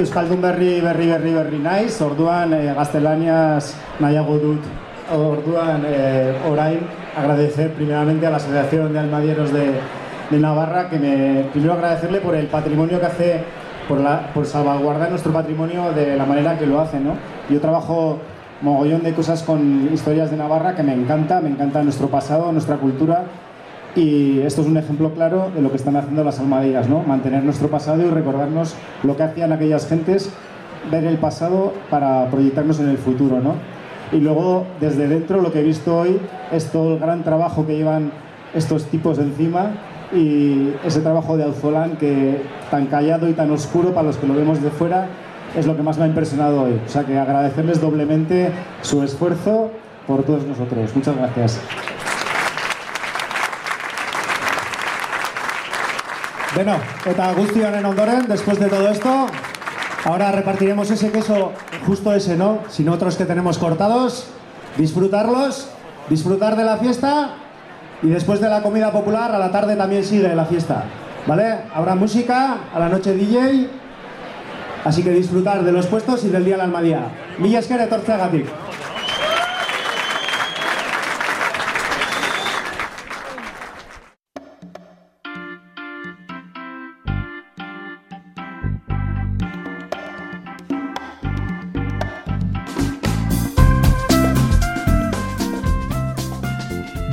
Euskaldun 0.00 0.40
berri 0.40 0.80
berri 0.80 1.06
berri 1.10 1.32
berri 1.34 1.58
naiz, 1.60 2.00
orduan 2.00 2.54
eh, 2.56 2.72
gaztelaniaz 2.76 3.74
nahiago 4.00 4.38
dut. 4.40 4.68
Orduan, 5.12 5.84
eh, 5.84 6.32
orain, 6.48 6.80
agradecer 7.16 7.74
primeramente 7.74 8.26
a 8.26 8.30
la 8.30 8.36
Asociación 8.36 8.92
de 8.92 8.98
Almadieros 9.00 9.52
de, 9.52 9.74
de 10.30 10.38
Navarra, 10.38 10.88
que 10.88 10.98
me, 10.98 11.44
primero 11.52 11.74
agradecerle 11.74 12.20
por 12.20 12.34
el 12.34 12.46
patrimonio 12.46 13.00
que 13.00 13.06
hace, 13.06 13.44
por, 13.88 14.00
la, 14.00 14.32
por 14.32 14.46
salvaguardar 14.46 15.10
nuestro 15.10 15.32
patrimonio 15.32 15.92
de 15.92 16.16
la 16.16 16.24
manera 16.24 16.56
que 16.56 16.64
lo 16.64 16.80
hace, 16.80 17.00
¿no? 17.00 17.14
Yo 17.50 17.60
trabajo 17.60 18.20
mogollón 18.62 19.02
de 19.02 19.12
cosas 19.12 19.42
con 19.42 19.92
historias 19.92 20.30
de 20.30 20.36
Navarra 20.36 20.74
que 20.74 20.82
me 20.82 20.94
encanta, 20.94 21.40
me 21.40 21.50
encanta 21.50 21.82
nuestro 21.82 22.08
pasado, 22.08 22.52
nuestra 22.52 22.76
cultura 22.76 23.24
y 23.96 24.40
esto 24.40 24.62
es 24.62 24.68
un 24.68 24.76
ejemplo 24.76 25.12
claro 25.12 25.50
de 25.54 25.62
lo 25.62 25.70
que 25.70 25.76
están 25.76 25.96
haciendo 25.96 26.22
las 26.22 26.38
almadeiras, 26.38 26.88
¿no? 26.88 27.02
Mantener 27.02 27.42
nuestro 27.42 27.68
pasado 27.68 28.02
y 28.02 28.10
recordarnos 28.10 28.74
lo 29.02 29.16
que 29.16 29.22
hacían 29.22 29.52
aquellas 29.52 29.88
gentes, 29.88 30.30
ver 30.90 31.04
el 31.04 31.18
pasado 31.18 31.72
para 31.90 32.28
proyectarnos 32.30 32.80
en 32.80 32.88
el 32.88 32.98
futuro, 32.98 33.40
¿no? 33.40 33.54
Y 34.12 34.20
luego, 34.20 34.66
desde 34.80 35.08
dentro, 35.08 35.40
lo 35.40 35.52
que 35.52 35.60
he 35.60 35.64
visto 35.64 35.96
hoy 35.96 36.18
es 36.52 36.70
todo 36.70 36.94
el 36.94 36.98
gran 36.98 37.22
trabajo 37.22 37.66
que 37.66 37.76
llevan 37.76 38.12
estos 38.54 38.86
tipos 38.86 39.18
encima 39.18 39.72
y 40.12 40.72
ese 40.84 41.00
trabajo 41.00 41.36
de 41.36 41.44
Auzolán 41.44 41.96
que 41.96 42.42
tan 42.70 42.86
callado 42.86 43.28
y 43.28 43.32
tan 43.32 43.50
oscuro 43.50 43.90
para 43.90 44.08
los 44.08 44.16
que 44.16 44.26
lo 44.26 44.34
vemos 44.34 44.60
de 44.60 44.70
fuera 44.70 45.06
es 45.56 45.66
lo 45.66 45.76
que 45.76 45.82
más 45.82 45.98
me 45.98 46.04
ha 46.04 46.06
impresionado 46.08 46.62
hoy. 46.62 46.80
O 46.84 46.88
sea 46.88 47.04
que 47.04 47.18
agradecerles 47.18 47.80
doblemente 47.80 48.50
su 48.82 49.02
esfuerzo 49.02 49.70
por 50.06 50.24
todos 50.24 50.44
nosotros. 50.44 50.94
Muchas 50.94 51.16
gracias. 51.16 51.60
Bueno, 56.60 56.76
eta 57.08 57.32
guzti 57.32 57.62
honen 57.64 57.86
ondoren, 57.88 58.26
después 58.28 58.58
de 58.60 58.66
todo 58.68 58.90
esto, 58.90 59.08
ahora 60.04 60.30
repartiremos 60.30 60.90
ese 60.90 61.10
queso, 61.10 61.52
justo 61.86 62.12
ese, 62.12 62.36
¿no? 62.36 62.58
Sin 62.68 62.90
otros 62.90 63.16
que 63.16 63.24
tenemos 63.24 63.56
cortados, 63.56 64.26
disfrutarlos, 64.76 65.70
disfrutar 66.10 66.56
de 66.56 66.64
la 66.64 66.76
fiesta 66.76 67.30
y 68.02 68.08
después 68.08 68.42
de 68.42 68.50
la 68.50 68.60
comida 68.60 68.92
popular, 68.92 69.34
a 69.34 69.38
la 69.38 69.50
tarde 69.50 69.74
también 69.74 70.04
sigue 70.04 70.34
la 70.34 70.44
fiesta, 70.44 70.84
¿vale? 71.26 71.60
Habrá 71.74 71.94
música, 71.94 72.58
a 72.74 72.78
la 72.78 72.90
noche 72.90 73.14
DJ, 73.14 73.70
así 74.84 75.02
que 75.02 75.12
disfrutar 75.12 75.64
de 75.64 75.72
los 75.72 75.86
puestos 75.86 76.26
y 76.26 76.28
del 76.28 76.44
día 76.44 76.58
la 76.58 76.64
almadía. 76.64 77.06
Mila 77.38 77.60
esker 77.60 77.80
etortzeagatik. 77.80 78.44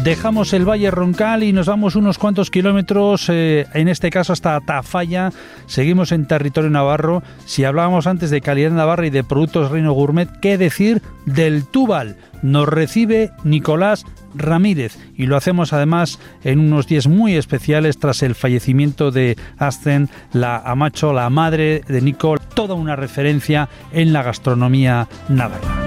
Dejamos 0.08 0.54
el 0.54 0.64
Valle 0.64 0.90
Roncal 0.90 1.44
y 1.44 1.52
nos 1.52 1.68
vamos 1.68 1.98
unos 1.98 2.18
cuantos 2.18 2.50
kilómetros, 2.50 3.28
eh, 3.28 3.68
en 3.74 3.90
este 3.90 4.10
caso 4.10 4.32
hasta 4.32 4.62
Tafalla. 4.62 5.34
Seguimos 5.66 6.14
en 6.14 6.28
territorio 6.28 6.70
navarro. 6.70 7.24
Si 7.44 7.66
hablábamos 7.66 8.08
antes 8.08 8.30
de 8.30 8.40
calidad 8.40 8.72
navarra 8.72 9.06
y 9.06 9.10
de 9.10 9.26
productos 9.26 9.70
Reino 9.70 9.92
Gourmet, 9.92 10.30
¿qué 10.40 10.58
decir 10.58 11.02
del 11.26 11.66
Tubal? 11.66 12.16
Nos 12.42 12.70
recibe 12.70 13.32
Nicolás 13.44 14.06
Ramírez 14.34 14.98
y 15.14 15.26
lo 15.26 15.36
hacemos 15.36 15.74
además 15.74 16.20
en 16.46 16.60
unos 16.60 16.88
días 16.88 17.08
muy 17.08 17.36
especiales 17.36 18.00
tras 18.00 18.24
el 18.24 18.34
fallecimiento 18.34 19.12
de 19.12 19.36
Ascen, 19.58 20.08
la 20.32 20.56
Amacho, 20.56 21.12
la 21.12 21.30
madre 21.30 21.82
de 21.86 22.02
Nicole, 22.02 22.42
toda 22.54 22.76
una 22.76 22.96
referencia 22.96 23.68
en 23.92 24.14
la 24.14 24.24
gastronomía 24.24 25.10
navarra. 25.28 25.86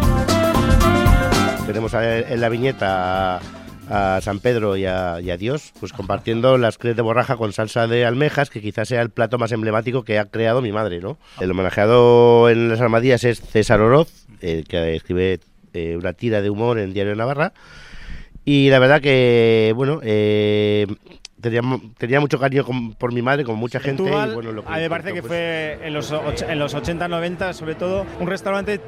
Tenemos 1.66 1.94
en 1.94 2.38
la 2.38 2.48
viñeta 2.50 3.40
a 3.90 4.20
San 4.22 4.38
Pedro 4.38 4.76
y 4.76 4.86
a, 4.86 5.20
y 5.20 5.30
a, 5.30 5.36
Dios, 5.36 5.72
pues 5.80 5.92
compartiendo 5.92 6.56
las 6.58 6.78
crees 6.78 6.96
de 6.96 7.02
borraja 7.02 7.36
con 7.36 7.52
salsa 7.52 7.86
de 7.86 8.06
almejas, 8.06 8.48
que 8.48 8.60
quizás 8.62 8.88
sea 8.88 9.02
el 9.02 9.10
plato 9.10 9.36
más 9.38 9.52
emblemático 9.52 10.04
que 10.04 10.18
ha 10.18 10.26
creado 10.26 10.62
mi 10.62 10.72
madre, 10.72 11.00
¿no? 11.00 11.18
El 11.40 11.50
homenajeado 11.50 12.48
en 12.48 12.68
las 12.68 12.80
armadillas 12.80 13.24
es 13.24 13.40
César 13.40 13.80
Oroz, 13.80 14.08
el 14.40 14.64
que 14.64 14.94
escribe 14.94 15.40
eh, 15.74 15.96
una 15.96 16.12
tira 16.12 16.40
de 16.40 16.50
humor 16.50 16.78
en 16.78 16.92
Diario 16.92 17.10
de 17.12 17.16
Navarra. 17.18 17.52
Y 18.44 18.70
la 18.70 18.78
verdad 18.78 19.00
que, 19.00 19.72
bueno, 19.76 20.00
eh, 20.02 20.86
tenía, 21.40 21.60
tenía, 21.98 22.20
mucho 22.20 22.38
cariño 22.38 22.64
con, 22.64 22.94
por 22.94 23.12
mi 23.12 23.22
madre, 23.22 23.44
con 23.44 23.56
mucha 23.56 23.80
gente. 23.80 24.04
Y, 24.04 24.34
bueno, 24.34 24.52
lo 24.52 24.64
que 24.64 24.72
a 24.72 24.76
mí 24.76 24.82
me 24.82 24.90
parece 24.90 25.12
que 25.12 25.20
pues, 25.22 25.28
fue 25.28 25.78
en 25.82 25.92
los, 25.94 26.12
och- 26.12 26.48
en 26.48 26.58
los 26.58 26.74
80-90, 26.74 27.52
sobre 27.52 27.74
todo, 27.74 28.06
un 28.18 28.26
restaurante 28.26 28.80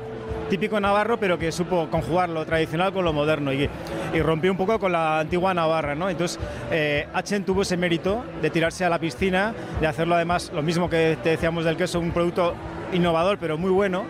típico 0.48 0.78
navarro, 0.80 1.18
pero 1.18 1.38
que 1.38 1.50
supo 1.50 1.88
conjugar 1.88 2.28
lo 2.28 2.44
tradicional 2.44 2.92
con 2.92 3.04
lo 3.04 3.12
moderno 3.12 3.52
y, 3.52 3.68
rompió 4.20 4.50
un 4.50 4.58
poco 4.58 4.78
con 4.78 4.92
la 4.92 5.20
antigua 5.20 5.54
Navarra, 5.54 5.94
¿no? 5.94 6.11
Entonces, 6.11 6.38
eh, 6.70 7.08
Achen 7.14 7.44
tuvo 7.44 7.62
ese 7.62 7.78
mérito 7.78 8.22
de 8.42 8.50
tirarse 8.50 8.85
a 8.85 8.90
la 8.90 8.98
piscina, 8.98 9.54
de 9.80 9.87
hacerlo 9.87 10.14
además, 10.14 10.52
lo 10.54 10.62
mismo 10.62 10.90
que 10.90 11.16
te 11.22 11.30
decíamos 11.30 11.64
del 11.64 11.78
queso, 11.78 11.98
un 11.98 12.11
producto 12.11 12.54
innovador, 12.92 13.38
pero 13.38 13.56
muy 13.56 13.70
bueno. 13.70 14.04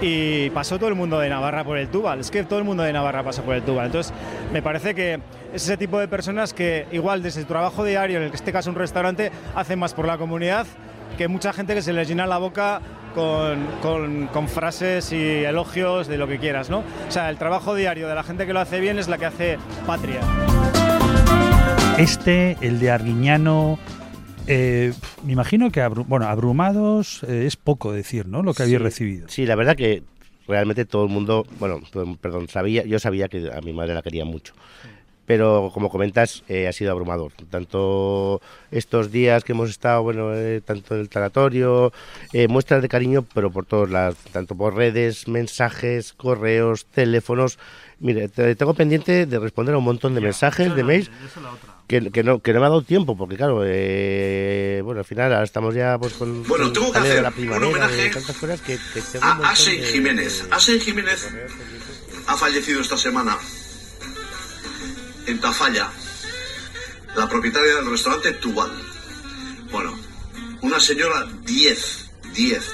Y 0.00 0.50
pasó 0.50 0.78
todo 0.78 0.88
el 0.88 0.94
mundo 0.94 1.18
de 1.18 1.28
Navarra 1.28 1.64
por 1.64 1.78
el 1.78 1.88
Tubal. 1.88 2.20
Es 2.20 2.30
que 2.30 2.44
todo 2.44 2.58
el 2.58 2.64
mundo 2.64 2.82
de 2.82 2.92
Navarra 2.92 3.22
pasa 3.22 3.42
por 3.42 3.54
el 3.54 3.62
Tubal. 3.62 3.86
Entonces, 3.86 4.12
me 4.52 4.62
parece 4.62 4.94
que 4.94 5.14
es 5.52 5.64
ese 5.64 5.76
tipo 5.76 5.98
de 5.98 6.08
personas 6.08 6.54
que, 6.54 6.86
igual 6.92 7.22
desde 7.22 7.42
su 7.42 7.46
trabajo 7.46 7.84
diario, 7.84 8.22
en 8.22 8.32
este 8.32 8.52
caso 8.52 8.70
un 8.70 8.76
restaurante, 8.76 9.32
hacen 9.54 9.78
más 9.78 9.94
por 9.94 10.06
la 10.06 10.18
comunidad 10.18 10.66
que 11.18 11.28
mucha 11.28 11.52
gente 11.52 11.74
que 11.74 11.82
se 11.82 11.92
les 11.92 12.08
llena 12.08 12.26
la 12.26 12.38
boca 12.38 12.80
con, 13.14 13.66
con, 13.80 14.26
con, 14.28 14.48
frases 14.48 15.12
y 15.12 15.44
elogios 15.44 16.08
de 16.08 16.18
lo 16.18 16.26
que 16.26 16.38
quieras, 16.38 16.70
¿no? 16.70 16.78
O 16.78 17.10
sea, 17.10 17.30
el 17.30 17.36
trabajo 17.36 17.74
diario 17.74 18.08
de 18.08 18.14
la 18.14 18.22
gente 18.22 18.46
que 18.46 18.52
lo 18.52 18.60
hace 18.60 18.80
bien 18.80 18.98
es 18.98 19.08
la 19.08 19.18
que 19.18 19.26
hace 19.26 19.58
patria. 19.86 20.20
Este, 21.98 22.56
el 22.60 22.80
de 22.80 22.90
Arguiñano, 22.90 23.78
eh, 24.46 24.92
me 25.24 25.32
imagino 25.32 25.70
que, 25.70 25.80
abru 25.80 26.04
bueno, 26.04 26.26
abrumados 26.26 27.22
eh, 27.24 27.44
es 27.46 27.56
poco 27.56 27.92
decir, 27.92 28.26
¿no? 28.26 28.42
Lo 28.42 28.54
que 28.54 28.62
había 28.62 28.78
sí, 28.78 28.84
recibido. 28.84 29.28
Sí, 29.28 29.46
la 29.46 29.54
verdad 29.54 29.76
que 29.76 30.02
realmente 30.48 30.84
todo 30.84 31.04
el 31.04 31.10
mundo, 31.10 31.46
bueno, 31.58 31.80
perdón, 32.20 32.48
sabía, 32.48 32.84
yo 32.84 32.98
sabía 32.98 33.28
que 33.28 33.50
a 33.52 33.60
mi 33.60 33.72
madre 33.72 33.94
la 33.94 34.02
quería 34.02 34.24
mucho. 34.24 34.54
Pero 35.24 35.70
como 35.72 35.88
comentas, 35.88 36.42
eh, 36.48 36.66
ha 36.66 36.72
sido 36.72 36.90
abrumador. 36.90 37.30
Tanto 37.48 38.40
estos 38.72 39.12
días 39.12 39.44
que 39.44 39.52
hemos 39.52 39.70
estado, 39.70 40.02
bueno, 40.02 40.34
eh, 40.34 40.60
tanto 40.64 40.94
en 40.96 41.00
el 41.02 41.08
tanatorio, 41.08 41.92
eh, 42.32 42.48
muestras 42.48 42.82
de 42.82 42.88
cariño, 42.88 43.24
pero 43.32 43.50
por 43.50 43.64
todos 43.64 43.88
lados, 43.88 44.16
tanto 44.32 44.56
por 44.56 44.74
redes, 44.74 45.28
mensajes, 45.28 46.12
correos, 46.12 46.86
teléfonos. 46.86 47.58
Mire, 48.00 48.28
te, 48.28 48.56
tengo 48.56 48.74
pendiente 48.74 49.26
de 49.26 49.38
responder 49.38 49.76
a 49.76 49.78
un 49.78 49.84
montón 49.84 50.12
de 50.16 50.20
mensajes, 50.20 50.74
de 50.74 50.82
mails, 50.82 51.08
que, 51.86 52.10
que, 52.10 52.24
no, 52.24 52.40
que 52.40 52.52
no 52.52 52.58
me 52.58 52.66
ha 52.66 52.68
dado 52.70 52.82
tiempo, 52.82 53.16
porque 53.16 53.36
claro, 53.36 53.62
eh, 53.64 54.80
bueno, 54.84 54.98
al 55.00 55.04
final 55.04 55.32
ahora 55.32 55.44
estamos 55.44 55.72
ya 55.72 55.98
pues 55.98 56.14
con, 56.14 56.42
bueno, 56.48 56.64
con 56.64 56.72
tengo 56.72 56.90
que 56.92 56.98
hacer 56.98 57.14
de 57.16 57.22
la 57.22 57.30
primavera, 57.30 57.66
un 57.68 57.72
homenaje 57.74 57.94
de 58.02 58.10
tantas 58.10 58.36
cosas 58.36 58.60
que, 58.60 58.76
que 58.92 59.00
tengo 59.12 59.24
a 59.24 59.50
Asen 59.50 59.80
de- 59.80 59.86
Jiménez. 59.86 60.48
Asen 60.50 60.80
Jiménez 60.80 61.28
ha 62.26 62.36
fallecido 62.36 62.80
esta 62.80 62.96
semana 62.96 63.38
en 65.26 65.40
Tafalla, 65.40 65.90
la 67.16 67.28
propietaria 67.28 67.76
del 67.76 67.90
restaurante 67.90 68.32
Tubal. 68.32 68.70
Bueno, 69.70 69.98
una 70.62 70.80
señora 70.80 71.26
10, 71.44 72.10
10. 72.34 72.70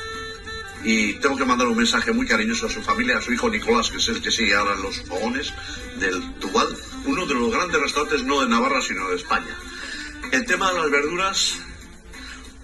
Y 0.84 1.14
tengo 1.14 1.36
que 1.36 1.44
mandar 1.44 1.66
un 1.66 1.76
mensaje 1.76 2.12
muy 2.12 2.26
cariñoso 2.26 2.66
a 2.66 2.70
su 2.70 2.80
familia, 2.82 3.18
a 3.18 3.22
su 3.22 3.32
hijo 3.32 3.50
Nicolás, 3.50 3.90
que 3.90 3.96
es 3.96 4.08
el 4.08 4.22
que 4.22 4.30
sigue 4.30 4.54
ahora 4.54 4.74
en 4.74 4.82
los 4.82 5.00
fogones 5.02 5.52
del 5.98 6.34
Tubal, 6.34 6.68
uno 7.04 7.26
de 7.26 7.34
los 7.34 7.52
grandes 7.52 7.80
restaurantes 7.80 8.22
no 8.22 8.40
de 8.40 8.48
Navarra, 8.48 8.80
sino 8.80 9.08
de 9.08 9.16
España. 9.16 9.56
El 10.30 10.44
tema 10.46 10.72
de 10.72 10.78
las 10.78 10.90
verduras, 10.90 11.54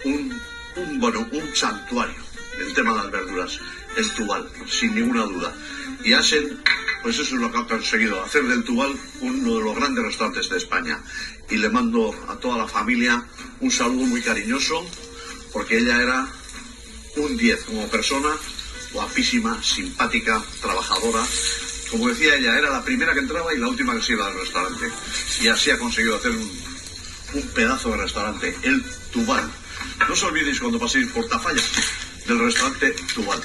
un, 0.05 0.41
un 0.77 1.01
bueno, 1.01 1.27
un 1.33 1.57
santuario. 1.57 2.23
El 2.59 2.73
tema 2.73 2.93
de 2.93 2.99
las 2.99 3.11
verduras, 3.11 3.59
el 3.97 4.09
Tubal, 4.11 4.49
sin 4.69 4.95
ninguna 4.95 5.25
duda. 5.25 5.53
Y 6.05 6.13
Asen, 6.13 6.61
pues 7.05 7.19
eso 7.19 7.35
es 7.35 7.41
lo 7.43 7.53
que 7.53 7.59
ha 7.59 7.67
conseguido, 7.67 8.25
hacer 8.25 8.45
del 8.45 8.65
Tubal 8.65 8.97
uno 9.21 9.57
de 9.57 9.61
los 9.63 9.77
grandes 9.77 10.05
restaurantes 10.05 10.49
de 10.49 10.57
España. 10.57 11.03
Y 11.51 11.59
le 11.59 11.69
mando 11.69 12.15
a 12.29 12.37
toda 12.37 12.57
la 12.57 12.67
familia 12.67 13.23
un 13.61 13.71
saludo 13.71 14.07
muy 14.07 14.23
cariñoso, 14.23 14.83
porque 15.53 15.77
ella 15.77 16.01
era 16.01 16.27
un 17.17 17.37
10 17.37 17.65
como 17.65 17.87
persona, 17.89 18.31
guapísima, 18.95 19.63
simpática, 19.63 20.43
trabajadora. 20.63 21.23
Como 21.91 22.09
decía 22.09 22.37
ella, 22.37 22.57
era 22.57 22.71
la 22.71 22.83
primera 22.83 23.13
que 23.13 23.21
entraba 23.21 23.53
y 23.53 23.59
la 23.59 23.69
última 23.69 23.95
que 23.95 24.01
se 24.01 24.13
iba 24.13 24.27
del 24.27 24.41
restaurante. 24.41 24.91
Y 25.43 25.49
así 25.49 25.71
ha 25.71 25.79
conseguido 25.79 26.17
hacer 26.17 26.31
un, 26.31 26.51
un 27.35 27.43
pedazo 27.49 27.91
de 27.91 27.97
restaurante, 27.99 28.57
el 28.63 28.83
Tubal. 29.13 29.47
No 30.09 30.15
os 30.15 30.23
olvidéis 30.23 30.59
cuando 30.59 30.79
paséis 30.79 31.07
por 31.09 31.29
Tafalla 31.29 31.63
del 32.27 32.39
restaurante 32.39 32.97
Tubal. 33.15 33.43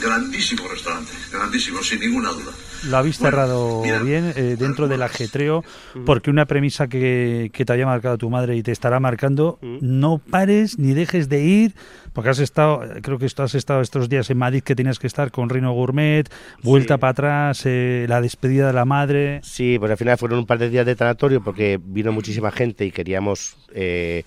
grandísimo 0.00 0.68
restaurante, 0.68 1.12
grandísimo, 1.30 1.82
sin 1.82 2.00
ninguna 2.00 2.30
duda. 2.30 2.52
Lo 2.84 2.96
habéis 2.96 3.18
cerrado 3.18 3.82
bien 3.82 4.32
eh, 4.36 4.56
dentro 4.58 4.88
del 4.88 5.02
ajetreo, 5.02 5.64
porque 6.06 6.30
una 6.30 6.46
premisa 6.46 6.88
que, 6.88 7.50
que 7.52 7.64
te 7.64 7.72
había 7.72 7.86
marcado 7.86 8.18
tu 8.18 8.30
madre 8.30 8.56
y 8.56 8.62
te 8.62 8.72
estará 8.72 9.00
marcando, 9.00 9.58
no 9.62 10.18
pares 10.18 10.78
ni 10.78 10.94
dejes 10.94 11.28
de 11.28 11.42
ir, 11.42 11.74
porque 12.12 12.30
has 12.30 12.38
estado, 12.38 12.82
creo 13.02 13.18
que 13.18 13.26
esto 13.26 13.42
has 13.42 13.54
estado 13.54 13.80
estos 13.80 14.08
días 14.08 14.30
en 14.30 14.38
Madrid 14.38 14.62
que 14.62 14.74
tienes 14.74 14.98
que 14.98 15.06
estar 15.06 15.30
con 15.30 15.48
Rino 15.48 15.72
Gourmet, 15.72 16.28
vuelta 16.62 16.98
para 16.98 17.10
atrás, 17.10 17.62
eh, 17.64 18.06
la 18.08 18.20
despedida 18.20 18.68
de 18.68 18.72
la 18.72 18.84
madre. 18.84 19.40
Sí, 19.42 19.76
pues 19.78 19.90
al 19.90 19.96
final 19.96 20.18
fueron 20.18 20.38
un 20.38 20.46
par 20.46 20.58
de 20.58 20.70
días 20.70 20.86
de 20.86 20.96
tanatorio 20.96 21.42
porque 21.42 21.80
vino 21.82 22.12
muchísima 22.12 22.50
gente 22.50 22.84
y 22.86 22.90
queríamos, 22.90 23.56
eh, 23.74 24.24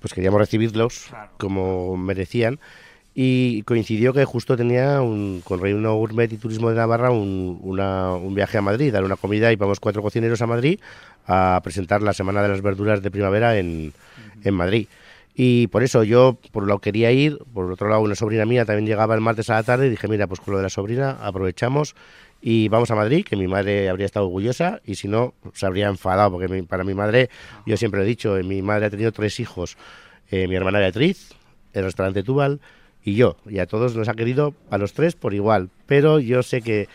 pues 0.00 0.14
queríamos 0.14 0.40
recibirlos 0.40 1.10
como 1.38 1.96
merecían. 1.96 2.58
Y 3.20 3.62
coincidió 3.62 4.12
que 4.12 4.24
justo 4.24 4.56
tenía 4.56 5.00
un, 5.00 5.40
con 5.42 5.58
Reino 5.60 5.92
Gourmet 5.96 6.32
y 6.32 6.36
Turismo 6.36 6.70
de 6.70 6.76
Navarra 6.76 7.10
un, 7.10 7.58
una- 7.64 8.14
un 8.14 8.32
viaje 8.32 8.58
a 8.58 8.62
Madrid, 8.62 8.92
dar 8.92 9.02
una 9.02 9.16
comida 9.16 9.50
y 9.52 9.56
vamos 9.56 9.80
cuatro 9.80 10.02
cocineros 10.02 10.40
a 10.40 10.46
Madrid 10.46 10.78
a 11.26 11.60
presentar 11.64 12.00
la 12.00 12.12
Semana 12.12 12.42
de 12.42 12.48
las 12.50 12.62
Verduras 12.62 13.02
de 13.02 13.10
Primavera 13.10 13.58
en, 13.58 13.92
en 14.44 14.54
Madrid. 14.54 14.86
Y 15.34 15.66
por 15.66 15.82
eso 15.82 16.04
yo, 16.04 16.38
por 16.52 16.62
un 16.62 16.68
lado 16.68 16.78
quería 16.78 17.10
ir, 17.10 17.38
por 17.52 17.72
otro 17.72 17.88
lado 17.88 18.02
una 18.02 18.14
sobrina 18.14 18.44
mía 18.44 18.64
también 18.64 18.86
llegaba 18.86 19.16
el 19.16 19.20
martes 19.20 19.50
a 19.50 19.54
la 19.54 19.62
tarde 19.64 19.88
y 19.88 19.90
dije, 19.90 20.06
mira, 20.06 20.28
pues 20.28 20.38
con 20.38 20.52
lo 20.52 20.58
de 20.58 20.62
la 20.62 20.70
sobrina 20.70 21.18
aprovechamos 21.20 21.96
y 22.40 22.68
vamos 22.68 22.88
a 22.92 22.94
Madrid, 22.94 23.24
que 23.28 23.34
mi 23.34 23.48
madre 23.48 23.88
habría 23.88 24.06
estado 24.06 24.26
orgullosa 24.26 24.80
y 24.86 24.94
si 24.94 25.08
no, 25.08 25.34
se 25.54 25.66
habría 25.66 25.88
enfadado, 25.88 26.30
porque 26.30 26.46
mi- 26.46 26.62
para 26.62 26.84
mi 26.84 26.94
madre, 26.94 27.30
yo 27.66 27.76
siempre 27.76 28.00
he 28.02 28.04
dicho, 28.04 28.36
mi 28.44 28.62
madre 28.62 28.86
ha 28.86 28.90
tenido 28.90 29.10
tres 29.10 29.40
hijos, 29.40 29.76
eh, 30.30 30.46
mi 30.46 30.54
hermana 30.54 30.78
Beatriz, 30.78 31.30
el 31.72 31.82
restaurante 31.82 32.22
Tubal 32.22 32.60
y 33.04 33.14
yo, 33.14 33.36
y 33.48 33.58
a 33.58 33.66
todos 33.66 33.94
nos 33.96 34.08
ha 34.08 34.14
querido, 34.14 34.54
a 34.70 34.78
los 34.78 34.92
tres 34.92 35.14
por 35.14 35.34
igual, 35.34 35.70
pero 35.86 36.18
yo 36.20 36.42
sé 36.42 36.60
que, 36.62 36.88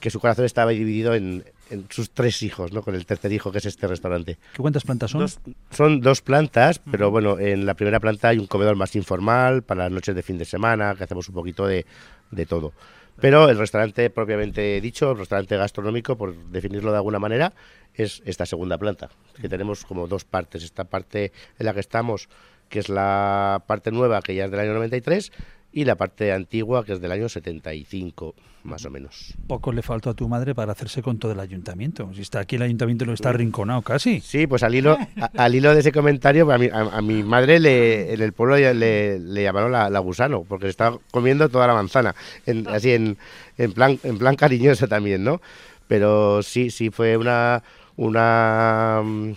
que 0.00 0.10
su 0.10 0.20
corazón 0.20 0.44
estaba 0.44 0.70
dividido 0.72 1.14
en, 1.14 1.44
en 1.70 1.86
sus 1.90 2.10
tres 2.10 2.42
hijos, 2.42 2.72
¿no? 2.72 2.82
con 2.82 2.94
el 2.94 3.06
tercer 3.06 3.32
hijo 3.32 3.52
que 3.52 3.58
es 3.58 3.66
este 3.66 3.86
restaurante. 3.86 4.38
¿Qué 4.54 4.62
cuántas 4.62 4.84
plantas 4.84 5.10
son? 5.12 5.20
Dos- 5.22 5.38
son 5.70 6.00
dos 6.00 6.22
plantas, 6.22 6.80
pero 6.90 7.10
bueno, 7.10 7.38
en 7.38 7.66
la 7.66 7.74
primera 7.74 8.00
planta 8.00 8.28
hay 8.28 8.38
un 8.38 8.46
comedor 8.46 8.76
más 8.76 8.96
informal 8.96 9.62
para 9.62 9.84
las 9.84 9.92
noches 9.92 10.14
de 10.14 10.22
fin 10.22 10.38
de 10.38 10.44
semana, 10.44 10.94
que 10.96 11.04
hacemos 11.04 11.28
un 11.28 11.34
poquito 11.34 11.66
de, 11.66 11.86
de 12.30 12.46
todo. 12.46 12.72
Pero 13.20 13.48
el 13.48 13.56
restaurante 13.56 14.10
propiamente 14.10 14.80
dicho, 14.80 15.12
el 15.12 15.18
restaurante 15.18 15.56
gastronómico, 15.56 16.16
por 16.18 16.34
definirlo 16.50 16.90
de 16.90 16.96
alguna 16.96 17.20
manera, 17.20 17.52
es 17.94 18.20
esta 18.26 18.44
segunda 18.44 18.76
planta, 18.76 19.08
que 19.40 19.48
tenemos 19.48 19.84
como 19.84 20.08
dos 20.08 20.24
partes. 20.24 20.64
Esta 20.64 20.82
parte 20.82 21.30
en 21.56 21.66
la 21.66 21.72
que 21.72 21.78
estamos, 21.78 22.28
que 22.68 22.78
es 22.80 22.88
la 22.88 23.62
parte 23.66 23.90
nueva, 23.90 24.20
que 24.22 24.34
ya 24.34 24.46
es 24.46 24.50
del 24.50 24.60
año 24.60 24.74
93, 24.74 25.32
y 25.72 25.84
la 25.84 25.96
parte 25.96 26.32
antigua, 26.32 26.84
que 26.84 26.92
es 26.92 27.00
del 27.00 27.10
año 27.10 27.28
75, 27.28 28.34
más 28.62 28.84
o 28.84 28.90
menos. 28.90 29.34
Poco 29.48 29.72
le 29.72 29.82
faltó 29.82 30.08
a 30.10 30.14
tu 30.14 30.28
madre 30.28 30.54
para 30.54 30.70
hacerse 30.72 31.02
con 31.02 31.18
todo 31.18 31.32
el 31.32 31.40
ayuntamiento. 31.40 32.08
Si 32.14 32.22
está 32.22 32.38
aquí 32.40 32.54
el 32.56 32.62
ayuntamiento 32.62 33.04
lo 33.04 33.12
está 33.12 33.30
arrinconado 33.30 33.82
casi. 33.82 34.20
Sí, 34.20 34.46
pues 34.46 34.62
al 34.62 34.74
hilo, 34.76 34.96
a- 35.20 35.30
al 35.36 35.54
hilo 35.54 35.74
de 35.74 35.80
ese 35.80 35.90
comentario, 35.90 36.50
a 36.52 36.58
mi, 36.58 36.66
a, 36.68 36.78
a 36.80 37.02
mi 37.02 37.24
madre 37.24 37.58
le, 37.58 38.14
en 38.14 38.22
el 38.22 38.32
pueblo 38.32 38.56
le, 38.56 39.18
le 39.18 39.42
llamaron 39.42 39.72
la, 39.72 39.90
la 39.90 39.98
gusano, 39.98 40.44
porque 40.44 40.66
se 40.66 40.70
estaba 40.70 40.98
comiendo 41.10 41.48
toda 41.48 41.66
la 41.66 41.74
manzana, 41.74 42.14
en- 42.46 42.68
así 42.68 42.92
en, 42.92 43.18
en, 43.58 43.72
plan, 43.72 43.98
en 44.04 44.16
plan 44.18 44.36
cariñoso 44.36 44.86
también, 44.86 45.24
¿no? 45.24 45.40
Pero 45.88 46.42
sí, 46.44 46.70
sí, 46.70 46.90
fue 46.90 47.16
una... 47.16 47.62
una 47.96 49.02
mm, 49.04 49.32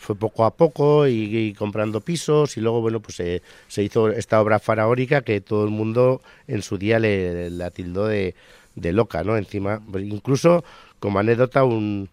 fue 0.00 0.16
poco 0.16 0.46
a 0.46 0.56
poco 0.56 1.06
y, 1.06 1.36
y 1.36 1.52
comprando 1.52 2.00
pisos 2.00 2.56
y 2.56 2.62
luego, 2.62 2.80
bueno, 2.80 3.00
pues 3.00 3.16
se, 3.16 3.42
se 3.68 3.82
hizo 3.82 4.08
esta 4.08 4.40
obra 4.40 4.58
faraónica 4.58 5.20
que 5.20 5.42
todo 5.42 5.62
el 5.62 5.70
mundo 5.70 6.22
en 6.48 6.62
su 6.62 6.78
día 6.78 6.98
le, 6.98 7.50
la 7.50 7.70
tildó 7.70 8.06
de, 8.06 8.34
de 8.76 8.92
loca, 8.94 9.22
¿no? 9.24 9.36
Encima, 9.36 9.82
pues, 9.92 10.04
incluso 10.06 10.64
como 11.00 11.18
anécdota, 11.18 11.64
un, 11.64 12.08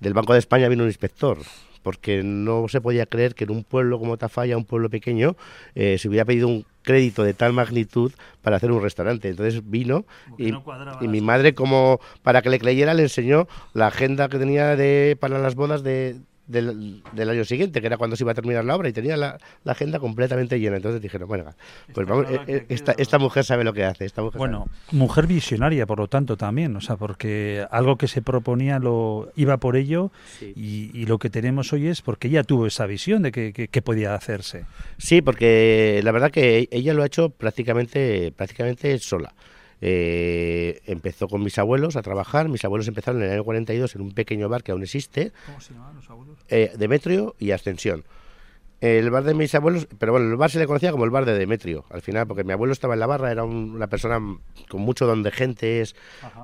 del 0.00 0.14
Banco 0.14 0.32
de 0.32 0.38
España 0.38 0.66
vino 0.68 0.84
un 0.84 0.88
inspector, 0.88 1.36
porque 1.82 2.22
no 2.22 2.68
se 2.68 2.80
podía 2.80 3.04
creer 3.04 3.34
que 3.34 3.44
en 3.44 3.50
un 3.50 3.64
pueblo 3.64 3.98
como 3.98 4.16
Tafalla, 4.16 4.56
un 4.56 4.64
pueblo 4.64 4.88
pequeño, 4.88 5.36
eh, 5.74 5.98
se 5.98 6.08
hubiera 6.08 6.24
pedido 6.24 6.48
un 6.48 6.64
crédito 6.82 7.22
de 7.22 7.34
tal 7.34 7.52
magnitud 7.52 8.12
para 8.40 8.56
hacer 8.56 8.72
un 8.72 8.82
restaurante. 8.82 9.28
Entonces 9.28 9.60
vino 9.68 10.06
y, 10.38 10.54
y 11.02 11.08
mi 11.08 11.20
madre, 11.20 11.54
como 11.54 12.00
para 12.22 12.40
que 12.40 12.48
le 12.48 12.58
creyera, 12.58 12.94
le 12.94 13.02
enseñó 13.02 13.46
la 13.74 13.88
agenda 13.88 14.30
que 14.30 14.38
tenía 14.38 14.74
de, 14.74 15.18
para 15.20 15.38
las 15.38 15.54
bodas 15.54 15.82
de, 15.82 16.16
del, 16.46 17.02
del 17.12 17.30
año 17.30 17.44
siguiente, 17.44 17.80
que 17.80 17.86
era 17.86 17.96
cuando 17.96 18.16
se 18.16 18.24
iba 18.24 18.32
a 18.32 18.34
terminar 18.34 18.64
la 18.64 18.76
obra, 18.76 18.88
y 18.88 18.92
tenía 18.92 19.16
la, 19.16 19.38
la 19.64 19.72
agenda 19.72 19.98
completamente 19.98 20.58
llena. 20.60 20.76
Entonces 20.76 21.00
dijeron, 21.02 21.28
bueno, 21.28 21.54
pues 21.92 22.06
vamos, 22.06 22.26
eh, 22.30 22.40
eh, 22.46 22.66
esta, 22.68 22.92
esta 22.92 23.18
mujer 23.18 23.44
sabe 23.44 23.64
lo 23.64 23.72
que 23.72 23.84
hace. 23.84 24.04
Esta 24.04 24.22
mujer 24.22 24.38
Bueno, 24.38 24.68
mujer 24.92 25.26
visionaria, 25.26 25.86
por 25.86 25.98
lo 25.98 26.08
tanto, 26.08 26.36
también, 26.36 26.74
o 26.76 26.80
sea, 26.80 26.96
porque 26.96 27.66
algo 27.70 27.96
que 27.96 28.08
se 28.08 28.22
proponía 28.22 28.78
lo 28.78 29.30
iba 29.36 29.56
por 29.58 29.76
ello 29.76 30.10
y, 30.40 30.90
y 30.92 31.06
lo 31.06 31.18
que 31.18 31.30
tenemos 31.30 31.72
hoy 31.72 31.86
es 31.88 32.02
porque 32.02 32.28
ella 32.28 32.44
tuvo 32.44 32.66
esa 32.66 32.86
visión 32.86 33.22
de 33.22 33.32
que, 33.32 33.52
que- 33.52 33.68
que 33.68 33.82
podía 33.82 34.14
hacerse. 34.14 34.64
Sí, 34.98 35.22
porque 35.22 36.00
la 36.04 36.12
verdad 36.12 36.30
que 36.30 36.68
ella 36.70 36.94
lo 36.94 37.02
ha 37.02 37.06
hecho 37.06 37.30
prácticamente, 37.30 38.32
prácticamente 38.36 38.98
sola. 38.98 39.34
Eh, 39.80 40.80
empezó 40.86 41.28
con 41.28 41.42
mis 41.42 41.58
abuelos 41.58 41.96
a 41.96 42.02
trabajar. 42.02 42.48
Mis 42.48 42.64
abuelos 42.64 42.88
empezaron 42.88 43.20
en 43.22 43.28
el 43.28 43.34
año 43.34 43.44
42 43.44 43.94
en 43.94 44.02
un 44.02 44.12
pequeño 44.12 44.48
bar 44.48 44.62
que 44.62 44.72
aún 44.72 44.82
existe, 44.82 45.32
¿Cómo 45.46 45.60
se 45.60 45.74
llamaban 45.74 45.96
los 45.96 46.08
abuelos? 46.10 46.38
eh, 46.48 46.72
Demetrio 46.78 47.34
y 47.38 47.50
Ascensión. 47.52 48.04
El 48.80 49.10
bar 49.10 49.24
de 49.24 49.32
mis 49.34 49.54
abuelos, 49.54 49.88
pero 49.98 50.12
bueno, 50.12 50.28
el 50.30 50.36
bar 50.36 50.50
se 50.50 50.58
le 50.58 50.66
conocía 50.66 50.92
como 50.92 51.04
el 51.04 51.10
bar 51.10 51.24
de 51.24 51.36
Demetrio, 51.38 51.84
al 51.90 52.02
final, 52.02 52.26
porque 52.26 52.44
mi 52.44 52.52
abuelo 52.52 52.72
estaba 52.74 52.92
en 52.94 53.00
la 53.00 53.06
barra, 53.06 53.30
era 53.32 53.42
un- 53.42 53.70
una 53.74 53.86
persona 53.86 54.18
con 54.68 54.80
mucho 54.82 55.06
don 55.06 55.22
de 55.22 55.30
gente, 55.30 55.80
es 55.80 55.96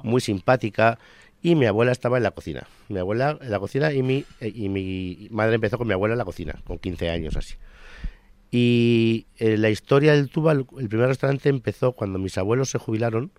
muy 0.02 0.20
simpática, 0.22 0.98
y 1.42 1.56
mi 1.56 1.66
abuela 1.66 1.92
estaba 1.92 2.16
en 2.16 2.22
la 2.22 2.30
cocina. 2.30 2.66
Mi 2.88 2.98
abuela 3.00 3.36
en 3.40 3.50
la 3.50 3.58
cocina 3.58 3.92
y 3.92 4.02
mi, 4.02 4.24
eh, 4.40 4.50
y 4.54 4.68
mi 4.70 5.28
madre 5.30 5.56
empezó 5.56 5.76
con 5.76 5.86
mi 5.88 5.92
abuela 5.92 6.14
en 6.14 6.18
la 6.18 6.24
cocina, 6.24 6.54
con 6.66 6.78
15 6.78 7.10
años 7.10 7.36
así. 7.36 7.54
Y 8.54 9.26
eh, 9.38 9.56
la 9.56 9.70
historia 9.70 10.12
del 10.12 10.28
Tubal, 10.28 10.66
el 10.78 10.88
primer 10.90 11.08
restaurante 11.08 11.48
empezó 11.48 11.92
cuando 11.92 12.18
mis 12.18 12.36
abuelos 12.36 12.68
se 12.70 12.76
jubilaron, 12.78 13.32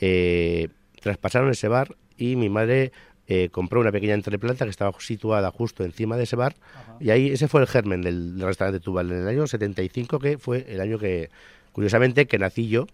eh, 0.00 0.68
traspasaron 1.02 1.50
ese 1.50 1.66
bar 1.66 1.96
y 2.16 2.36
mi 2.36 2.48
madre 2.48 2.92
eh, 3.26 3.48
compró 3.50 3.80
una 3.80 3.90
pequeña 3.90 4.14
entreplanta 4.14 4.64
que 4.64 4.70
estaba 4.70 4.92
situada 5.00 5.50
justo 5.50 5.82
encima 5.84 6.16
de 6.16 6.22
ese 6.22 6.36
bar. 6.36 6.54
Y 7.00 7.10
ahí 7.10 7.30
ese 7.30 7.48
fue 7.48 7.60
el 7.60 7.66
germen 7.66 8.02
del, 8.02 8.38
del 8.38 8.46
restaurante 8.46 8.78
Tubal. 8.78 9.10
En 9.10 9.18
el 9.22 9.28
año 9.28 9.48
75 9.48 10.20
que 10.20 10.38
fue 10.38 10.64
el 10.68 10.80
año 10.80 10.96
que 11.00 11.28
curiosamente 11.72 12.26
que 12.26 12.38
nací 12.38 12.68
yo 12.68 12.86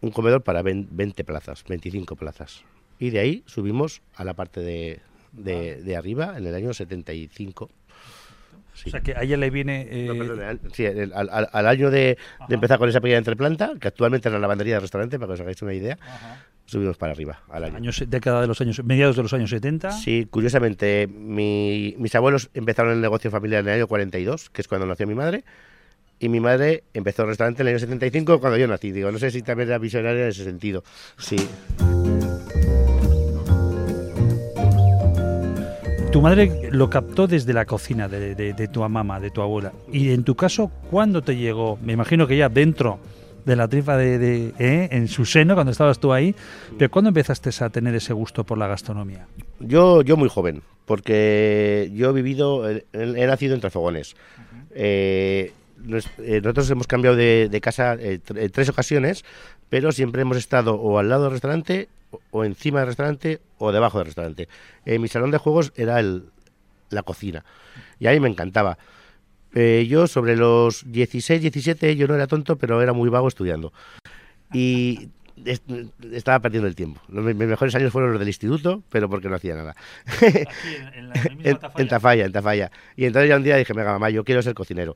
un 0.00 0.12
comedor 0.12 0.42
para 0.42 0.62
ven- 0.62 0.86
20 0.92 1.24
plazas 1.24 1.64
25 1.68 2.14
plazas. 2.14 2.62
Y 3.00 3.10
de 3.10 3.18
ahí 3.18 3.42
subimos 3.46 4.00
a 4.14 4.22
la 4.24 4.34
parte 4.34 4.60
de, 4.60 5.00
de, 5.32 5.82
de 5.82 5.96
arriba 5.96 6.38
en 6.38 6.46
el 6.46 6.54
año 6.54 6.72
75 6.72 7.68
O 8.84 8.90
sea, 8.90 9.00
que 9.00 9.12
a 9.16 9.22
ella 9.22 9.36
le 9.36 9.50
viene... 9.50 9.86
eh, 9.90 10.06
no, 10.06 10.14
perdón, 10.18 10.60
sí, 10.72 10.84
al, 10.86 11.12
al- 11.14 11.48
al 11.50 11.66
año 11.66 11.90
de, 11.90 12.18
de 12.48 12.54
empezar 12.54 12.78
con 12.78 12.88
esa 12.88 13.00
pequeña 13.00 13.18
entreplanta, 13.18 13.72
que 13.80 13.88
actualmente 13.88 14.28
es 14.28 14.32
la 14.32 14.38
lavandería 14.38 14.74
del 14.74 14.82
restaurante, 14.82 15.18
para 15.18 15.28
que 15.28 15.32
os 15.34 15.40
hagáis 15.40 15.62
una 15.62 15.74
idea, 15.74 15.98
subimos 16.66 16.96
para 16.96 17.12
arriba 17.12 17.40
al 17.48 17.64
año. 17.64 17.76
años, 17.76 18.04
década 18.08 18.40
de 18.40 18.46
los 18.48 18.60
años, 18.60 18.82
mediados 18.84 19.16
de 19.16 19.22
los 19.22 19.32
años 19.32 19.50
70. 19.50 19.92
Sí, 19.92 20.26
curiosamente, 20.30 21.06
mi- 21.06 21.94
mis 21.98 22.14
abuelos 22.14 22.50
empezaron 22.54 22.92
el 22.92 23.00
negocio 23.00 23.30
familiar 23.30 23.60
en 23.62 23.68
el 23.68 23.74
año 23.76 23.86
42, 23.86 24.50
que 24.50 24.60
es 24.62 24.68
cuando 24.68 24.86
nació 24.86 25.06
mi 25.06 25.14
madre, 25.14 25.44
y 26.18 26.28
mi 26.28 26.40
madre 26.40 26.84
empezó 26.94 27.22
el 27.22 27.28
restaurante 27.28 27.62
en 27.62 27.68
el 27.68 27.74
año 27.74 27.80
75, 27.80 28.40
cuando 28.40 28.56
yo 28.58 28.66
nací. 28.66 28.90
Digo, 28.90 29.12
no 29.12 29.18
sé 29.18 29.30
si 29.30 29.42
también 29.42 29.68
era 29.68 29.78
visionaria 29.78 30.22
en 30.24 30.28
ese 30.28 30.44
sentido. 30.44 30.82
Sí. 31.18 31.36
Tu 36.16 36.22
madre 36.22 36.70
lo 36.72 36.88
captó 36.88 37.26
desde 37.26 37.52
la 37.52 37.66
cocina 37.66 38.08
de, 38.08 38.34
de- 38.34 38.54
de 38.54 38.68
tu 38.68 38.80
mamá, 38.88 39.20
de 39.20 39.30
tu 39.30 39.42
abuela. 39.42 39.74
Y 39.92 40.12
en 40.12 40.24
tu 40.24 40.34
caso, 40.34 40.70
¿cuándo 40.90 41.20
te 41.20 41.36
llegó? 41.36 41.78
Me 41.82 41.92
imagino 41.92 42.26
que 42.26 42.38
ya 42.38 42.48
dentro 42.48 42.98
de 43.44 43.54
la 43.54 43.68
tripa 43.68 43.98
de, 43.98 44.18
de- 44.18 44.54
¿eh? 44.58 44.88
en 44.92 45.08
su 45.08 45.26
seno, 45.26 45.52
cuando 45.52 45.72
estabas 45.72 45.98
tú 45.98 46.14
ahí, 46.14 46.34
pero 46.78 46.90
¿cuándo 46.90 47.08
empezaste 47.10 47.50
a 47.62 47.68
tener 47.68 47.94
ese 47.94 48.14
gusto 48.14 48.44
por 48.44 48.56
la 48.56 48.66
gastronomía? 48.66 49.26
Yo, 49.60 50.00
yo 50.00 50.16
muy 50.16 50.30
joven, 50.30 50.62
porque 50.86 51.90
yo 51.94 52.08
he 52.08 52.12
vivido, 52.14 52.66
he, 52.70 52.86
he 52.94 53.26
nacido 53.26 53.54
en 53.54 53.60
Trafogones. 53.60 54.16
Eh, 54.74 55.52
nos- 55.78 56.08
eh, 56.18 56.40
nosotros 56.42 56.70
hemos 56.70 56.86
cambiado 56.86 57.16
de, 57.16 57.48
de 57.50 57.60
casa 57.60 57.94
eh, 57.94 58.20
tr- 58.26 58.38
en 58.40 58.50
tres 58.50 58.68
ocasiones, 58.68 59.24
pero 59.68 59.92
siempre 59.92 60.22
hemos 60.22 60.36
estado 60.36 60.74
o 60.74 60.98
al 60.98 61.08
lado 61.08 61.24
del 61.24 61.32
restaurante, 61.32 61.88
o, 62.10 62.20
o 62.30 62.44
encima 62.44 62.80
del 62.80 62.88
restaurante, 62.88 63.40
o 63.58 63.72
debajo 63.72 63.98
del 63.98 64.06
restaurante. 64.06 64.48
Eh, 64.84 64.98
mi 64.98 65.08
salón 65.08 65.30
de 65.30 65.38
juegos 65.38 65.72
era 65.76 65.98
el, 66.00 66.24
la 66.90 67.02
cocina, 67.02 67.44
y 67.98 68.06
a 68.06 68.12
mí 68.12 68.20
me 68.20 68.28
encantaba. 68.28 68.78
Eh, 69.54 69.86
yo 69.88 70.06
sobre 70.06 70.36
los 70.36 70.84
16, 70.92 71.40
17, 71.40 71.96
yo 71.96 72.06
no 72.06 72.14
era 72.14 72.26
tonto, 72.26 72.56
pero 72.56 72.82
era 72.82 72.92
muy 72.92 73.08
vago 73.08 73.26
estudiando. 73.28 73.72
Y 74.52 75.08
est- 75.46 75.64
estaba 76.12 76.40
perdiendo 76.40 76.68
el 76.68 76.74
tiempo. 76.74 77.00
Los- 77.08 77.24
mis 77.24 77.34
mejores 77.36 77.74
años 77.74 77.90
fueron 77.90 78.10
los 78.12 78.18
del 78.20 78.28
instituto, 78.28 78.82
pero 78.90 79.08
porque 79.08 79.28
no 79.30 79.36
hacía 79.36 79.54
nada. 79.54 79.74
en, 81.44 81.58
en 81.76 81.88
Tafalla, 81.88 82.24
en 82.26 82.32
Tafalla. 82.32 82.70
Y 82.96 83.06
entonces 83.06 83.28
ya 83.30 83.36
un 83.36 83.42
día 83.42 83.56
dije, 83.56 83.72
venga 83.72 83.92
mamá, 83.92 84.10
yo 84.10 84.24
quiero 84.24 84.42
ser 84.42 84.54
cocinero. 84.54 84.94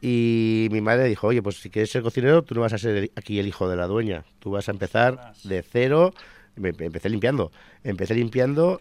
Y 0.00 0.68
mi 0.70 0.80
madre 0.80 1.04
dijo, 1.08 1.26
oye, 1.26 1.42
pues 1.42 1.56
si 1.56 1.68
quieres 1.70 1.90
ser 1.90 2.02
cocinero, 2.02 2.42
tú 2.42 2.54
no 2.54 2.62
vas 2.62 2.72
a 2.72 2.78
ser 2.78 3.10
aquí 3.16 3.38
el 3.38 3.46
hijo 3.46 3.68
de 3.68 3.76
la 3.76 3.86
dueña, 3.86 4.24
tú 4.38 4.50
vas 4.50 4.68
a 4.68 4.72
empezar 4.72 5.32
de 5.44 5.62
cero. 5.62 6.14
Me- 6.56 6.72
me- 6.72 6.86
empecé 6.86 7.08
limpiando, 7.08 7.52
empecé 7.84 8.14
limpiando 8.14 8.78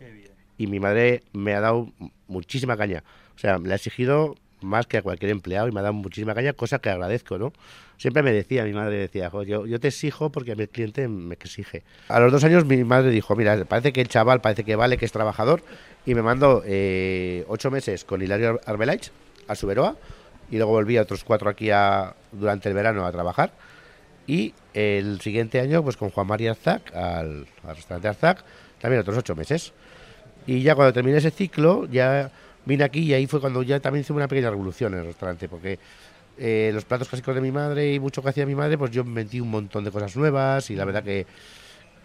y 0.57 0.67
mi 0.67 0.79
madre 0.79 1.23
me 1.33 1.53
ha 1.53 1.59
dado 1.61 1.91
muchísima 2.27 2.75
caña. 2.77 3.03
O 3.35 3.39
sea, 3.39 3.57
le 3.57 3.71
ha 3.73 3.75
exigido 3.75 4.35
más 4.61 4.87
que 4.87 4.97
a 4.97 5.01
cualquier 5.01 5.31
empleado 5.31 5.67
y 5.69 5.71
me 5.71 5.79
ha 5.79 5.83
dado 5.83 5.93
muchísima 5.93 6.33
caña, 6.35 6.51
cosa 6.53 6.79
que 6.79 6.89
agradezco, 6.89 7.37
¿no? 7.37 7.53
Siempre 7.97 8.23
me 8.23 8.31
decía, 8.33 8.63
mi 8.65 8.73
madre 8.73 8.97
decía, 8.97 9.29
"Jo, 9.29 9.43
yo, 9.43 9.65
yo 9.65 9.79
te 9.79 9.89
exijo 9.89 10.29
porque 10.31 10.53
a 10.53 10.55
mi 10.55 10.67
cliente 10.67 11.07
me 11.07 11.33
exige. 11.35 11.83
A 12.09 12.19
los 12.19 12.31
dos 12.31 12.43
años 12.43 12.65
mi 12.65 12.83
madre 12.83 13.11
dijo, 13.11 13.35
mira, 13.35 13.63
parece 13.65 13.93
que 13.93 14.01
el 14.01 14.07
chaval 14.09 14.41
parece 14.41 14.63
que 14.65 14.75
vale, 14.75 14.97
que 14.97 15.05
es 15.05 15.11
trabajador, 15.13 15.61
y 16.05 16.13
me 16.15 16.21
mandó 16.21 16.61
eh, 16.65 17.45
ocho 17.47 17.71
meses 17.71 18.03
con 18.03 18.21
Hilario 18.21 18.59
Arbelaich 18.65 19.11
a 19.47 19.55
Suberoa, 19.55 19.95
y 20.51 20.57
luego 20.57 20.71
volví 20.71 20.97
a 20.97 21.01
otros 21.03 21.23
cuatro 21.23 21.49
aquí 21.49 21.69
a- 21.71 22.13
durante 22.31 22.69
el 22.69 22.75
verano 22.75 23.05
a 23.05 23.11
trabajar. 23.11 23.51
Y 24.27 24.53
el 24.73 25.19
siguiente 25.21 25.59
año, 25.59 25.83
pues 25.83 25.97
con 25.97 26.09
Juan 26.11 26.27
María 26.27 26.51
Arzac, 26.51 26.95
al, 26.95 27.47
al 27.63 27.75
restaurante 27.75 28.07
Arzac, 28.07 28.43
también 28.79 29.01
otros 29.01 29.17
ocho 29.17 29.35
meses. 29.35 29.73
Y 30.45 30.61
ya 30.61 30.75
cuando 30.75 30.93
terminé 30.93 31.17
ese 31.17 31.31
ciclo, 31.31 31.85
ya 31.91 32.31
vine 32.65 32.83
aquí 32.83 32.99
y 33.01 33.13
ahí 33.13 33.25
fue 33.27 33.41
cuando 33.41 33.63
ya 33.63 33.79
también 33.79 34.01
hice 34.01 34.13
una 34.13 34.27
pequeña 34.27 34.49
revolución 34.49 34.93
en 34.93 34.99
el 34.99 35.05
restaurante, 35.07 35.49
porque 35.49 35.79
eh, 36.37 36.71
los 36.73 36.85
platos 36.85 37.09
clásicos 37.09 37.35
de 37.35 37.41
mi 37.41 37.51
madre 37.51 37.93
y 37.93 37.99
mucho 37.99 38.21
que 38.21 38.29
hacía 38.29 38.45
mi 38.45 38.55
madre, 38.55 38.77
pues 38.77 38.91
yo 38.91 39.03
metí 39.03 39.39
un 39.39 39.49
montón 39.49 39.83
de 39.83 39.91
cosas 39.91 40.15
nuevas 40.15 40.69
y 40.69 40.75
la 40.75 40.85
verdad 40.85 41.03
que, 41.03 41.25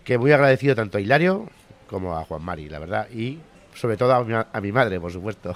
que 0.03 0.19
muy 0.19 0.33
agradecido 0.33 0.75
tanto 0.75 0.99
a 0.99 1.01
Hilario 1.01 1.49
como 1.89 2.17
a 2.17 2.25
Juan 2.25 2.43
Mari, 2.43 2.69
la 2.69 2.79
verdad, 2.79 3.09
y 3.11 3.39
sobre 3.75 3.97
todo 3.97 4.13
a 4.15 4.25
mi, 4.25 4.33
a 4.35 4.61
mi 4.61 4.73
madre, 4.73 5.01
por 5.01 5.13
supuesto. 5.13 5.55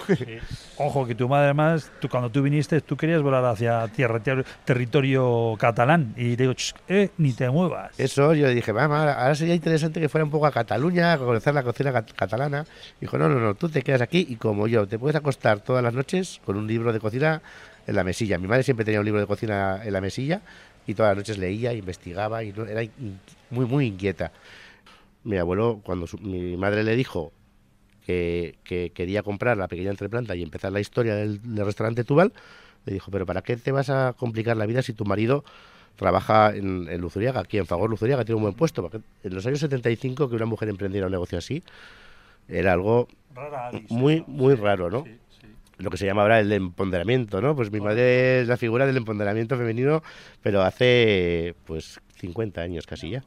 Ojo, 0.77 1.07
que 1.07 1.15
tu 1.15 1.29
madre 1.29 1.47
además, 1.47 1.91
tú, 2.01 2.09
cuando 2.09 2.31
tú 2.31 2.43
viniste, 2.43 2.81
tú 2.81 2.97
querías 2.97 3.23
volar 3.23 3.45
hacia 3.45 3.87
tierra, 3.89 4.21
ter- 4.21 4.45
territorio 4.65 5.55
catalán. 5.59 6.15
Y 6.17 6.37
te 6.37 6.43
digo, 6.45 6.53
"Ch, 6.55 6.75
eh, 6.89 7.11
ni 7.19 7.33
te 7.33 7.49
muevas. 7.51 7.99
Eso, 7.99 8.35
yo 8.35 8.47
le 8.47 8.55
dije, 8.55 8.73
mamá, 8.73 9.13
ahora 9.13 9.35
sería 9.35 9.55
interesante 9.55 10.01
que 10.01 10.09
fuera 10.09 10.25
un 10.25 10.31
poco 10.31 10.47
a 10.47 10.53
Cataluña, 10.53 11.13
a 11.15 11.19
conocer 11.19 11.55
la 11.55 11.63
cocina 11.63 11.93
cat- 11.93 12.13
catalana. 12.15 12.65
Dijo, 13.01 13.19
no, 13.19 13.29
no, 13.29 13.39
no, 13.39 13.55
tú 13.55 13.69
te 13.69 13.83
quedas 13.83 14.01
aquí 14.03 14.27
y 14.29 14.37
como 14.37 14.67
yo, 14.67 14.87
te 14.87 14.99
puedes 14.99 15.17
acostar 15.17 15.61
todas 15.61 15.83
las 15.83 15.95
noches 15.95 16.41
con 16.45 16.57
un 16.57 16.67
libro 16.67 16.93
de 16.93 17.01
cocina 17.01 17.43
en 17.87 17.95
la 17.97 18.05
mesilla. 18.05 18.39
Mi 18.39 18.47
madre 18.49 18.63
siempre 18.63 18.85
tenía 18.85 19.01
un 19.01 19.07
libro 19.07 19.21
de 19.21 19.27
cocina 19.27 19.81
en 19.85 19.93
la 19.93 20.01
mesilla 20.01 20.41
y 20.87 20.95
todas 20.95 21.11
las 21.11 21.19
noches 21.19 21.39
leía, 21.39 21.73
investigaba 21.73 22.43
y 22.43 22.51
era 22.69 22.83
muy, 23.51 23.67
muy 23.67 23.87
inquieta. 23.87 24.33
Mi 25.25 25.37
abuelo, 25.37 25.81
cuando 25.83 26.07
su- 26.07 26.19
mi 26.19 26.57
madre 26.57 26.83
le 26.85 26.97
dijo 26.97 27.33
que, 28.09 28.55
que 28.65 28.91
quería 28.95 29.23
comprar 29.23 29.59
la 29.59 29.69
pequeña 29.69 29.91
entreplanta 29.91 30.35
y 30.35 30.43
empezar 30.43 30.73
la 30.73 30.81
historia 30.81 31.15
del, 31.15 31.43
del 31.43 31.67
restaurante 31.67 32.05
Tubal, 32.05 32.33
le 32.87 32.95
dijo, 32.95 33.11
pero 33.11 33.27
¿para 33.27 33.43
qué 33.43 33.59
te 33.59 33.71
vas 33.71 33.91
a 33.91 34.15
complicar 34.17 34.57
la 34.57 34.65
vida 34.65 34.81
si 34.81 34.95
tu 34.95 35.05
marido 35.05 35.45
trabaja 35.95 36.57
en, 36.57 36.89
en 36.89 37.03
Luzuriaga, 37.03 37.41
aquí 37.41 37.59
en 37.59 37.67
Fagor 37.67 37.91
Luzuriaga, 37.91 38.25
tiene 38.25 38.37
un 38.37 38.45
buen 38.45 38.55
puesto? 38.55 38.81
Porque 38.81 39.01
en 39.25 39.35
los 39.35 39.45
años 39.45 39.61
75 39.61 40.31
que 40.31 40.37
una 40.37 40.47
mujer 40.47 40.71
emprendiera 40.71 41.07
un 41.07 41.13
negocio 41.13 41.37
así 41.37 41.63
era 42.49 42.73
algo 42.73 43.09
muy, 43.91 44.25
muy 44.27 44.55
raro, 44.55 44.89
¿no? 44.89 45.05
Lo 45.77 45.91
que 45.91 45.99
se 45.99 46.07
llama 46.07 46.23
ahora 46.23 46.41
el 46.41 46.51
empoderamiento, 46.51 47.43
¿no? 47.43 47.55
Pues 47.55 47.71
mi 47.71 47.79
madre 47.79 48.41
es 48.41 48.49
la 48.49 48.57
figura 48.57 48.87
del 48.87 48.97
empoderamiento 48.97 49.59
femenino, 49.59 50.03
pero 50.43 50.63
hace, 50.63 51.55
pues, 51.67 52.01
50 52.17 52.63
años 52.63 52.87
casi 52.87 53.11
ya. 53.11 53.23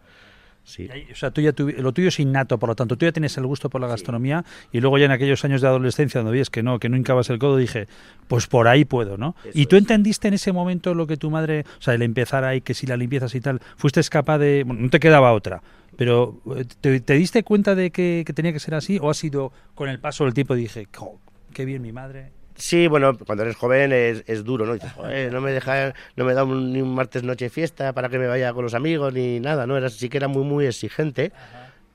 Sí. 0.64 0.88
O 1.12 1.16
sea, 1.16 1.32
tú 1.32 1.42
ya 1.42 1.54
tuvi- 1.54 1.76
lo 1.78 1.92
tuyo 1.92 2.10
es 2.10 2.20
innato, 2.20 2.58
por 2.60 2.70
lo 2.70 2.76
tanto, 2.76 2.96
tú 2.96 3.06
ya 3.06 3.12
tienes 3.12 3.36
el 3.38 3.46
gusto 3.48 3.70
por 3.70 3.82
la 3.82 3.88
gastronomía 3.88 4.46
y 4.72 4.80
luego 4.80 4.98
ya 5.00 5.06
en 5.06 5.12
aquellos 5.12 5.44
años 5.44 5.62
de 5.62 5.68
adolescencia 5.68 6.20
donde 6.22 6.32
veías 6.34 6.50
que 6.50 6.62
no, 6.64 6.80
que 6.80 6.88
no 6.88 6.96
hincabas 6.98 7.30
el 7.32 7.40
codo, 7.40 7.58
dije, 7.58 7.88
pues 8.28 8.46
por 8.48 8.68
ahí 8.68 8.86
puedo, 8.86 9.18
¿no? 9.18 9.36
y 9.54 9.66
tú 9.66 9.76
entendiste 9.76 10.28
en 10.28 10.36
ese 10.36 10.52
momento 10.52 10.94
lo 10.94 11.08
que 11.08 11.18
tu 11.18 11.32
madre, 11.32 11.66
o 11.80 11.82
sea, 11.82 11.96
el 11.96 12.04
empezar 12.04 12.44
ahí, 12.44 12.62
que 12.62 12.74
si 12.76 12.86
la 12.88 12.96
limpiezas 12.96 13.34
y 13.36 13.42
tal, 13.42 13.60
fuiste 13.76 14.02
capaz 14.10 14.38
de, 14.38 14.64
bueno, 14.66 14.82
no 14.84 14.90
te 14.90 15.00
quedaba 15.00 15.34
otra, 15.34 15.62
pero 15.98 16.40
eh, 16.56 16.66
¿te, 16.80 17.00
te 17.02 17.14
diste 17.16 17.44
cuenta 17.44 17.74
de 17.76 17.92
que, 17.92 18.24
que 18.26 18.32
tenía 18.34 18.54
que 18.54 18.60
ser 18.60 18.76
así 18.76 18.98
o 19.02 19.10
ha 19.10 19.14
sido 19.16 19.52
con 19.76 19.90
el 19.90 20.00
paso 20.00 20.26
del 20.26 20.34
tiempo 20.34 20.54
dije, 20.56 20.88
"Jo, 20.96 21.20
qué 21.54 21.66
bien 21.66 21.82
mi 21.82 21.92
madre? 21.92 22.32
Sí, 22.56 22.88
bueno, 22.88 23.18
cuando 23.18 23.44
eres 23.44 23.56
joven 23.56 23.92
es, 23.92 24.24
es 24.28 24.44
duro, 24.44 24.66
¿no? 24.66 24.74
Dices, 24.74 24.92
"Joder, 24.94 25.32
no 25.34 25.42
me 25.42 25.52
deja, 25.52 25.94
no 26.16 26.26
me 26.26 26.34
da 26.34 26.44
un- 26.44 26.74
ni 26.74 26.82
un 26.82 26.94
martes 26.94 27.24
noche 27.24 27.50
fiesta 27.50 27.94
para 27.94 28.10
que 28.10 28.20
me 28.20 28.28
vaya 28.28 28.54
con 28.54 28.64
los 28.64 28.74
amigos 28.74 29.14
ni 29.14 29.40
nada, 29.40 29.66
¿no? 29.66 29.78
Era, 29.78 29.90
sí 29.90 30.10
que 30.10 30.18
era 30.18 30.28
muy, 30.28 30.44
muy 30.44 30.66
exigente, 30.66 31.32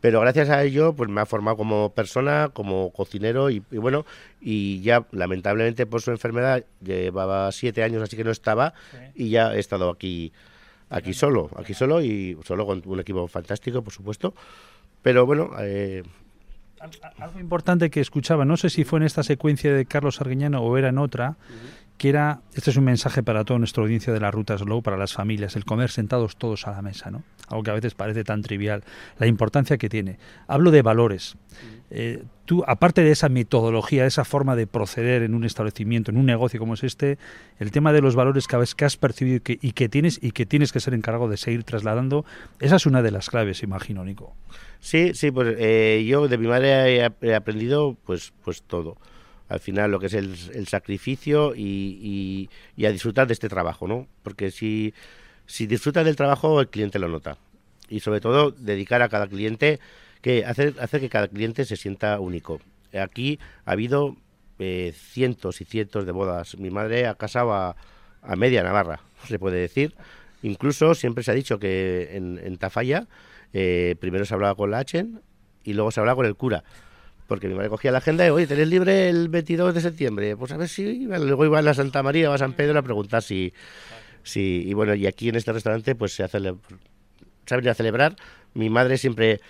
pero 0.00 0.20
gracias 0.20 0.48
a 0.50 0.62
ello, 0.64 0.92
pues 0.92 1.08
me 1.10 1.20
ha 1.20 1.26
formado 1.26 1.56
como 1.56 1.90
persona, 1.90 2.50
como 2.52 2.90
cocinero 2.90 3.50
y, 3.50 3.62
y 3.70 3.78
bueno, 3.78 4.06
y 4.40 4.80
ya 4.82 5.06
lamentablemente 5.12 5.86
por 5.86 6.00
su 6.02 6.10
enfermedad 6.10 6.64
llevaba 6.82 7.50
siete 7.52 7.82
años 7.82 8.02
así 8.02 8.16
que 8.16 8.24
no 8.24 8.30
estaba 8.30 8.74
y 9.14 9.30
ya 9.30 9.54
he 9.54 9.58
estado 9.58 9.90
aquí, 9.90 10.32
aquí 10.90 11.12
solo, 11.14 11.50
aquí 11.56 11.74
solo 11.74 12.02
y 12.02 12.36
solo 12.44 12.66
con 12.66 12.82
un 12.86 13.00
equipo 13.00 13.26
fantástico, 13.28 13.82
por 13.82 13.92
supuesto, 13.92 14.34
pero 15.02 15.26
bueno, 15.26 15.50
eh, 15.60 16.02
Algo 17.18 17.40
importante 17.40 17.90
que 17.90 18.00
escuchaba, 18.00 18.44
no 18.44 18.56
sé 18.56 18.70
si 18.70 18.84
fue 18.84 18.98
en 18.98 19.04
esta 19.04 19.22
secuencia 19.22 19.72
de 19.72 19.86
Carlos 19.86 20.20
Arguiñano 20.20 20.60
o 20.60 20.76
era 20.76 20.88
en 20.88 20.98
otra, 20.98 21.36
que 21.98 22.08
era, 22.08 22.40
este 22.54 22.70
es 22.70 22.76
un 22.76 22.84
mensaje 22.84 23.22
para 23.22 23.44
toda 23.44 23.58
nuestra 23.58 23.82
audiencia 23.82 24.12
de 24.12 24.20
la 24.20 24.30
Ruta 24.30 24.56
Slow, 24.58 24.82
para 24.82 24.96
las 24.96 25.14
familias, 25.14 25.56
el 25.56 25.64
comer 25.64 25.90
sentados 25.90 26.36
todos 26.36 26.66
a 26.66 26.72
la 26.72 26.82
mesa, 26.82 27.10
¿no? 27.10 27.22
Algo 27.48 27.62
que 27.62 27.70
a 27.70 27.74
veces 27.74 27.94
parece 27.94 28.24
tan 28.24 28.42
trivial, 28.42 28.84
la 29.18 29.26
importancia 29.26 29.78
que 29.78 29.88
tiene. 29.88 30.18
Hablo 30.46 30.70
de 30.70 30.82
valores. 30.82 31.36
Eh, 31.90 32.24
tú, 32.46 32.64
aparte 32.66 33.02
de 33.02 33.12
esa 33.12 33.28
metodología, 33.28 34.06
esa 34.06 34.24
forma 34.24 34.56
de 34.56 34.66
proceder 34.66 35.22
en 35.22 35.34
un 35.34 35.44
establecimiento, 35.44 36.10
en 36.10 36.16
un 36.16 36.26
negocio 36.26 36.58
como 36.58 36.74
es 36.74 36.82
este, 36.82 37.18
el 37.58 37.70
tema 37.70 37.92
de 37.92 38.00
los 38.00 38.16
valores 38.16 38.46
que, 38.48 38.56
que 38.76 38.84
has 38.84 38.96
percibido 38.96 39.40
y 39.46 39.72
que, 39.72 39.88
tienes 39.88 40.18
y 40.22 40.32
que 40.32 40.46
tienes 40.46 40.72
que 40.72 40.80
ser 40.80 40.94
encargado 40.94 41.28
de 41.28 41.36
seguir 41.36 41.62
trasladando, 41.64 42.24
esa 42.60 42.76
es 42.76 42.86
una 42.86 43.02
de 43.02 43.10
las 43.12 43.30
claves, 43.30 43.62
imagino, 43.62 44.04
Nico. 44.04 44.34
Sí, 44.80 45.12
sí, 45.14 45.30
pues 45.30 45.54
eh, 45.58 46.04
yo 46.08 46.28
de 46.28 46.38
mi 46.38 46.48
madre 46.48 47.10
he, 47.20 47.34
aprendido 47.34 47.96
pues, 48.04 48.32
pues 48.44 48.62
todo. 48.62 48.96
Al 49.48 49.60
final 49.60 49.92
lo 49.92 50.00
que 50.00 50.06
es 50.06 50.14
el, 50.14 50.66
sacrificio 50.66 51.54
y, 51.54 51.60
y- 52.02 52.50
y 52.76 52.86
a 52.86 52.90
disfrutar 52.90 53.28
de 53.28 53.32
este 53.32 53.48
trabajo, 53.48 53.86
¿no? 53.86 54.08
Porque 54.24 54.50
si, 54.50 54.92
si 55.46 55.68
disfrutas 55.68 56.04
del 56.04 56.16
trabajo, 56.16 56.60
el 56.60 56.68
cliente 56.68 56.98
lo 56.98 57.08
nota. 57.08 57.38
Y 57.88 58.00
sobre 58.00 58.20
todo, 58.20 58.50
dedicar 58.50 59.02
a 59.02 59.08
cada 59.08 59.28
cliente, 59.28 59.78
que 60.26 60.44
hacer 60.44 61.00
que 61.00 61.08
cada 61.08 61.28
cliente 61.28 61.64
se 61.64 61.76
sienta 61.76 62.18
único. 62.18 62.60
Aquí 63.00 63.38
ha 63.64 63.70
habido 63.70 64.16
eh, 64.58 64.92
cientos 64.92 65.60
y 65.60 65.64
cientos 65.64 66.04
de 66.04 66.10
bodas. 66.10 66.58
Mi 66.58 66.68
madre 66.68 67.06
ha 67.06 67.14
casado 67.14 67.54
a, 67.54 67.76
media 68.36 68.64
Navarra, 68.64 69.02
se 69.28 69.38
puede 69.38 69.60
decir. 69.60 69.94
Incluso 70.42 70.96
siempre 70.96 71.22
se 71.22 71.30
ha 71.30 71.34
dicho 71.34 71.60
que 71.60 72.16
en, 72.16 72.58
Tafalla 72.58 73.06
eh, 73.52 73.94
primero 74.00 74.24
se 74.24 74.34
hablaba 74.34 74.56
con 74.56 74.72
la 74.72 74.78
Achen 74.78 75.20
y 75.62 75.74
luego 75.74 75.92
se 75.92 76.00
hablaba 76.00 76.16
con 76.16 76.26
el 76.26 76.34
cura. 76.34 76.64
Porque 77.28 77.46
mi 77.46 77.54
madre 77.54 77.68
cogía 77.68 77.92
la 77.92 77.98
agenda 77.98 78.26
y, 78.26 78.30
oye, 78.30 78.48
¿tenés 78.48 78.66
libre 78.66 79.08
el 79.08 79.28
22 79.28 79.74
de 79.74 79.80
septiembre? 79.80 80.36
Pues 80.36 80.50
a 80.50 80.56
ver 80.56 80.68
si. 80.68 81.06
Luego 81.06 81.44
iba 81.44 81.60
a 81.60 81.62
la 81.62 81.72
Santa 81.72 82.02
María 82.02 82.30
o 82.30 82.32
a 82.32 82.38
San 82.38 82.52
Pedro 82.54 82.80
a 82.80 82.82
preguntar 82.82 83.22
si... 83.22 83.52
si 84.24 84.64
y 84.66 84.74
bueno, 84.74 84.92
y 84.96 85.06
aquí 85.06 85.28
en 85.28 85.36
este 85.36 85.52
restaurante 85.52 85.94
pues 85.94 86.16
se 86.16 86.24
hace... 86.24 86.40
Se 86.40 87.54
ha 87.54 87.58
venido 87.58 87.70
a 87.70 87.74
celebrar. 87.76 88.16
Mi 88.54 88.70
madre 88.70 88.98
siempre 88.98 89.40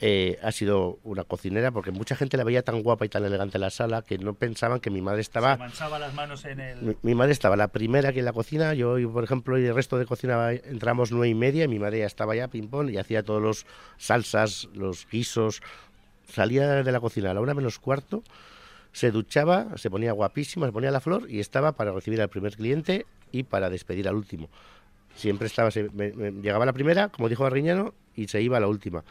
eh, 0.00 0.38
ha 0.42 0.52
sido 0.52 0.98
una 1.04 1.24
cocinera 1.24 1.70
porque 1.70 1.90
mucha 1.90 2.16
gente 2.16 2.36
la 2.36 2.44
veía 2.44 2.62
tan 2.62 2.82
guapa 2.82 3.06
y 3.06 3.08
tan 3.08 3.24
elegante 3.24 3.56
en 3.56 3.62
la 3.62 3.70
sala 3.70 4.02
que 4.02 4.18
no 4.18 4.34
pensaban 4.34 4.78
que 4.80 4.90
mi 4.90 5.00
madre 5.00 5.22
estaba... 5.22 5.54
Se 5.54 5.58
manchaba 5.58 5.98
las 5.98 6.12
manos 6.14 6.44
en 6.44 6.60
el... 6.60 6.82
Mi, 6.82 6.96
mi 7.02 7.14
madre 7.14 7.32
estaba 7.32 7.56
la 7.56 7.68
primera 7.68 8.10
aquí 8.10 8.18
en 8.18 8.26
la 8.26 8.32
cocina, 8.34 8.74
yo, 8.74 8.96
por 9.10 9.24
ejemplo, 9.24 9.58
y 9.58 9.64
el 9.64 9.74
resto 9.74 9.96
de 9.98 10.04
cocina 10.04 10.52
entramos 10.52 11.12
nueve 11.12 11.28
y 11.28 11.34
media, 11.34 11.64
y 11.64 11.68
mi 11.68 11.78
madre 11.78 12.00
ya 12.00 12.06
estaba 12.06 12.36
ya 12.36 12.48
ping-pong 12.48 12.90
y 12.90 12.98
hacía 12.98 13.22
todos 13.22 13.40
los 13.42 13.66
salsas, 13.96 14.68
los 14.74 15.06
guisos. 15.10 15.62
Salía 16.30 16.82
de 16.82 16.92
la 16.92 17.00
cocina 17.00 17.30
a 17.30 17.34
la 17.34 17.40
una 17.40 17.54
menos 17.54 17.78
cuarto, 17.78 18.22
se 18.92 19.10
duchaba, 19.10 19.76
se 19.78 19.90
ponía 19.90 20.12
guapísima, 20.12 20.66
se 20.66 20.72
ponía 20.72 20.90
la 20.90 21.00
flor 21.00 21.30
y 21.30 21.40
estaba 21.40 21.72
para 21.72 21.92
recibir 21.92 22.20
al 22.20 22.28
primer 22.28 22.56
cliente 22.56 23.06
y 23.32 23.44
para 23.44 23.70
despedir 23.70 24.08
al 24.08 24.16
último. 24.16 24.48
Siempre 25.14 25.46
estaba, 25.46 25.70
se- 25.70 25.88
me- 25.94 26.12
me- 26.12 26.32
llegaba 26.32 26.66
la 26.66 26.72
primera, 26.72 27.08
como 27.08 27.28
dijo 27.28 27.46
Arriñano, 27.46 27.94
y 28.14 28.28
se 28.28 28.42
iba 28.42 28.56
a 28.58 28.60
la 28.60 28.66
última. 28.68 29.04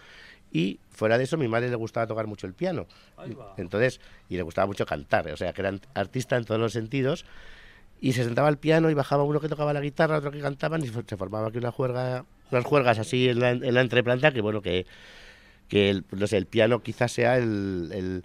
Y 0.56 0.80
fuera 0.90 1.18
de 1.18 1.26
eso, 1.26 1.36
mi 1.38 1.50
madre 1.50 1.68
le 1.70 1.76
gustaba 1.76 2.08
tocar 2.08 2.28
mucho 2.28 2.48
el 2.48 2.54
piano. 2.54 2.88
Entonces, 3.58 4.00
y 4.30 4.38
le 4.38 4.42
gustaba 4.44 4.68
mucho 4.68 4.86
cantar, 4.86 5.28
o 5.30 5.36
sea, 5.36 5.52
que 5.52 5.60
era 5.62 5.74
artista 5.94 6.38
en 6.38 6.46
todos 6.46 6.62
los 6.62 6.72
sentidos. 6.72 7.26
Y 8.00 8.14
se 8.14 8.24
sentaba 8.24 8.48
al 8.48 8.58
piano 8.58 8.90
y 8.90 8.94
bajaba 8.94 9.24
uno 9.24 9.42
que 9.42 9.50
tocaba 9.50 9.74
la 9.74 9.82
guitarra, 9.82 10.18
otro 10.20 10.32
que 10.32 10.40
cantaban, 10.40 10.82
y 10.82 10.88
se 10.88 11.18
formaba 11.18 11.48
aquí 11.48 11.58
una 11.58 11.72
juerga, 11.72 12.24
unas 12.52 12.64
juergas 12.64 13.00
así 13.00 13.28
en 13.28 13.40
la, 13.40 13.52
en 13.52 13.74
la 13.74 13.82
entreplanta, 13.82 14.32
que 14.32 14.40
bueno, 14.40 14.62
que, 14.62 14.86
que 15.68 15.90
el, 15.90 16.06
no 16.12 16.26
sé, 16.26 16.38
el 16.38 16.46
piano 16.46 16.82
quizás 16.82 17.12
sea 17.12 17.38
el- 17.38 17.90
el, 17.94 18.24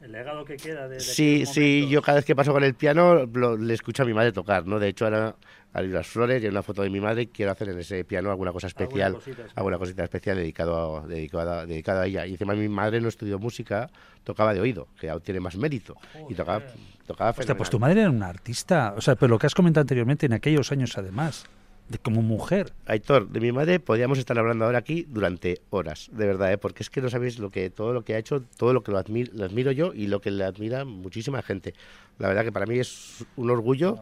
El 0.00 0.12
legado 0.12 0.44
que 0.44 0.56
queda 0.56 0.86
de, 0.88 0.94
de 0.96 1.00
Sí, 1.00 1.44
sí, 1.46 1.88
yo 1.88 2.02
cada 2.02 2.16
vez 2.16 2.24
que 2.24 2.36
paso 2.36 2.52
con 2.52 2.62
el 2.62 2.74
piano 2.74 3.26
lo- 3.26 3.56
le 3.56 3.74
escucho 3.74 4.04
a 4.04 4.06
mi 4.06 4.14
madre 4.14 4.30
tocar, 4.32 4.64
¿no? 4.66 4.78
De 4.78 4.88
hecho, 4.88 5.04
ahora 5.06 5.34
hay 5.72 5.86
unas 5.88 6.06
flores 6.06 6.40
y 6.40 6.46
hay 6.46 6.50
una 6.50 6.62
foto 6.62 6.82
de 6.82 6.90
mi 6.90 7.00
madre 7.00 7.22
y 7.22 7.26
quiero 7.26 7.50
hacer 7.52 7.68
en 7.70 7.78
ese 7.80 8.04
piano 8.04 8.30
alguna 8.30 8.52
cosa 8.52 8.68
especial, 8.68 9.14
cosita 9.14 9.42
alguna 9.56 9.76
cosita 9.76 10.04
especial 10.04 10.36
dedicado 10.36 10.98
a, 10.98 11.06
dedicado, 11.06 11.52
a, 11.52 11.66
dedicado 11.66 12.00
a 12.02 12.06
ella. 12.06 12.26
Y 12.26 12.32
encima 12.32 12.54
mi 12.54 12.68
madre 12.68 13.00
no 13.00 13.08
estudió 13.08 13.38
música, 13.40 13.90
tocaba 14.24 14.54
de 14.54 14.60
oído, 14.60 14.86
que 15.00 15.12
tiene 15.24 15.40
más 15.40 15.56
mérito. 15.56 15.96
Y 16.28 16.34
tocaba 16.34 16.62
tocaba 17.06 17.30
Hostia, 17.30 17.56
pues 17.56 17.68
tu 17.70 17.78
madre 17.80 18.02
era 18.02 18.10
una 18.10 18.28
artista. 18.28 18.94
O 18.96 19.00
sea, 19.00 19.16
pero 19.16 19.28
lo 19.30 19.38
que 19.38 19.46
has 19.46 19.54
comentado 19.54 19.82
anteriormente, 19.82 20.26
en 20.26 20.32
aquellos 20.34 20.70
años 20.70 20.96
además, 20.96 21.44
de, 21.88 21.98
como 21.98 22.22
mujer. 22.22 22.72
Aitor, 22.86 23.28
de 23.28 23.40
mi 23.40 23.52
madre 23.52 23.80
podríamos 23.80 24.18
estar 24.18 24.38
hablando 24.38 24.64
ahora 24.64 24.78
aquí 24.78 25.06
durante 25.08 25.60
horas, 25.70 26.08
de 26.12 26.26
verdad, 26.26 26.52
¿eh? 26.52 26.58
porque 26.58 26.82
es 26.82 26.90
que 26.90 27.00
no 27.00 27.08
sabéis 27.10 27.38
lo 27.38 27.50
que 27.50 27.70
todo 27.70 27.92
lo 27.92 28.02
que 28.04 28.14
ha 28.14 28.18
hecho, 28.18 28.42
todo 28.56 28.72
lo 28.72 28.82
que 28.82 28.92
lo 28.92 28.98
admiro, 28.98 29.32
lo 29.34 29.44
admiro 29.44 29.72
yo 29.72 29.92
y 29.94 30.06
lo 30.06 30.20
que 30.20 30.30
le 30.30 30.44
admira 30.44 30.84
muchísima 30.84 31.42
gente. 31.42 31.74
La 32.18 32.28
verdad 32.28 32.44
que 32.44 32.52
para 32.52 32.66
mí 32.66 32.78
es 32.78 33.24
un 33.36 33.50
orgullo. 33.50 33.98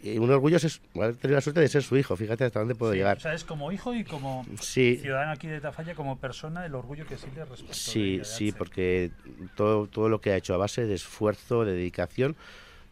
Y 0.00 0.16
un 0.18 0.30
orgullo 0.30 0.58
es 0.58 0.80
haber 0.94 1.16
tenido 1.16 1.34
la 1.38 1.40
suerte 1.40 1.58
de 1.60 1.66
ser 1.66 1.82
su 1.82 1.96
hijo, 1.96 2.14
fíjate 2.14 2.44
hasta 2.44 2.60
dónde 2.60 2.76
puedo 2.76 2.94
llegar. 2.94 3.16
O 3.16 3.20
sea, 3.20 3.34
es 3.34 3.42
como 3.42 3.72
hijo 3.72 3.92
y 3.94 4.04
como 4.04 4.46
Sí. 4.60 4.96
ciudadano 5.02 5.32
aquí 5.32 5.48
de 5.48 5.60
Tafalla, 5.60 5.96
como 5.96 6.18
persona, 6.18 6.64
el 6.64 6.76
orgullo 6.76 7.04
que 7.04 7.18
siente 7.18 7.44
respecto 7.44 7.74
Sí, 7.74 8.20
sí, 8.22 8.52
porque 8.52 9.10
todo, 9.56 9.88
todo 9.88 10.08
lo 10.08 10.20
que 10.20 10.30
ha 10.30 10.36
hecho 10.36 10.54
a 10.54 10.56
base 10.56 10.86
de 10.86 10.94
esfuerzo, 10.94 11.64
de 11.64 11.72
dedicación, 11.72 12.36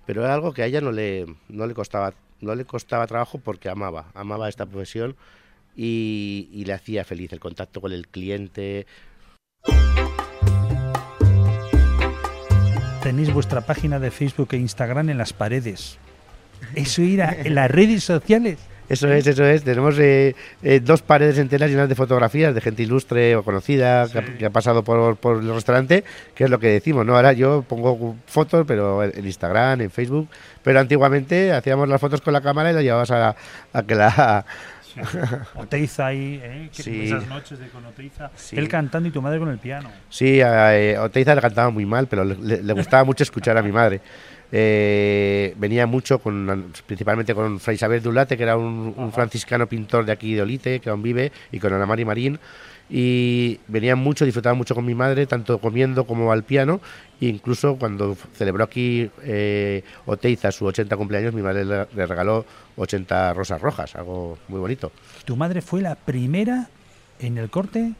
pero 0.05 0.25
era 0.25 0.35
algo 0.35 0.53
que 0.53 0.63
a 0.63 0.67
ella 0.67 0.81
no 0.81 0.91
le, 0.91 1.27
no 1.49 1.69
le 1.69 1.75
costaba, 1.75 2.13
no 2.41 2.55
le 2.55 2.65
costaba 2.65 3.07
trabajo 3.07 3.39
porque 3.39 3.69
amaba, 3.69 4.11
amaba 4.15 4.49
esta 4.49 4.67
profesión 4.67 5.17
y, 5.77 6.63
le 6.67 6.73
hacía 6.73 7.05
feliz 7.05 7.33
el 7.33 7.41
contacto 7.41 7.81
con 7.81 7.93
el 7.93 8.09
cliente. 8.09 8.87
Tenéis 13.03 13.33
vuestra 13.33 13.61
página 13.61 13.99
de 14.01 14.11
Facebook 14.11 14.49
e 14.53 14.57
Instagram 14.57 15.11
en 15.11 15.19
las 15.19 15.33
paredes. 15.33 15.99
Eso 16.75 17.03
irá 17.03 17.37
en 17.39 17.55
las 17.55 17.71
redes 17.71 18.03
sociales. 18.03 18.59
Eso 18.89 19.09
es, 19.13 19.27
eso 19.27 19.45
es. 19.45 19.65
Tenemos 19.65 19.99
eh, 19.99 20.35
eh, 20.63 20.81
dos 20.81 21.03
paredes 21.03 21.39
enteras 21.39 21.71
llenas 21.71 21.89
de 21.89 21.95
fotografías 21.95 22.55
de 22.55 22.61
gente 22.61 22.83
ilustre 22.85 23.35
o 23.37 23.43
conocida 23.43 24.09
que, 24.09 24.19
ha, 24.19 24.25
que 24.25 24.47
ha 24.47 24.51
pasado 24.51 24.85
por, 24.85 25.17
por 25.17 25.43
el 25.43 25.53
restaurante, 25.53 26.05
que 26.35 26.45
es 26.45 26.51
lo 26.51 26.59
que 26.61 26.69
decimos, 26.69 27.05
¿no? 27.05 27.17
Ahora 27.17 27.33
yo 27.33 27.63
pongo 27.63 28.17
fotos, 28.27 28.65
pero 28.67 29.03
en 29.03 29.25
Instagram, 29.25 29.81
en 29.81 29.91
Facebook, 29.91 30.29
pero 30.63 30.79
antiguamente 30.81 31.53
hacíamos 31.53 31.89
las 31.89 32.01
fotos 32.01 32.21
con 32.21 32.33
la 32.33 32.41
cámara 32.41 32.71
y 32.71 32.75
las 32.75 32.83
llevabas 32.85 33.11
a, 33.11 33.35
a 33.73 33.83
que 33.83 33.95
la... 33.95 34.45
Oteiza 35.57 36.07
ahí, 36.07 36.41
¿eh? 36.43 36.71
Que- 36.75 36.83
Sí. 36.83 37.07
esas 37.07 37.27
noches 37.29 37.59
de 37.59 37.69
con 37.69 37.85
Oteiza. 37.85 38.31
Sí. 38.35 38.57
Él 38.57 38.69
cantando 38.69 39.09
y 39.09 39.13
tu 39.13 39.21
madre 39.21 39.39
con 39.39 39.49
el 39.51 39.59
piano. 39.59 39.91
Sí, 40.09 40.41
a 40.41 40.79
eh, 40.79 40.99
Oteiza 40.99 41.35
le 41.35 41.41
cantaba 41.43 41.71
muy 41.71 41.85
mal, 41.85 42.07
pero 42.07 42.25
le 42.25 42.73
gustaba 42.73 43.05
mucho 43.05 43.23
escuchar 43.23 43.59
a 43.59 43.63
mi 43.63 43.73
madre. 43.73 44.01
Eh, 44.53 45.55
venía 45.57 45.87
mucho, 45.87 46.19
con, 46.19 46.73
principalmente 46.87 47.35
con 47.35 47.59
Fray 47.61 47.75
Isabel 47.75 48.03
Dulate, 48.03 48.37
que 48.37 48.43
era 48.43 48.57
un, 48.57 48.95
un 48.97 49.13
franciscano 49.13 49.67
pintor 49.67 50.05
de 50.05 50.13
aquí 50.13 50.35
de 50.35 50.43
Olite, 50.43 50.81
que 50.81 50.91
aún 50.91 51.03
vive, 51.03 51.33
y 51.53 51.59
con 51.59 51.73
Ana 51.73 51.87
Mari 51.87 52.05
Marín. 52.05 52.39
Y 52.89 53.59
venían 53.67 53.99
mucho, 53.99 54.25
disfrutaban 54.25 54.57
mucho 54.57 54.75
con 54.75 54.85
mi 54.85 54.95
madre, 54.95 55.27
tanto 55.27 55.59
comiendo 55.59 56.05
como 56.07 56.31
al 56.31 56.45
piano. 56.45 56.81
E 57.21 57.27
incluso 57.27 57.77
cuando 57.77 58.17
celebró 58.35 58.63
aquí 58.65 59.11
eh, 59.25 59.83
Oteiza 60.05 60.53
su 60.53 60.67
80 60.67 60.97
cumpleaños, 60.97 61.35
mi 61.35 61.43
madre 61.43 61.65
le, 61.65 62.07
regaló 62.07 62.45
80 62.77 63.33
rosas 63.33 63.61
rojas, 63.61 63.97
algo 63.97 64.39
muy 64.49 64.61
bonito. 64.61 64.93
Tu 65.25 65.35
madre 65.35 65.63
fue 65.63 65.83
la 65.83 65.97
primera 65.97 66.69
en 67.19 67.39
el 67.39 67.51
corte. 67.51 67.93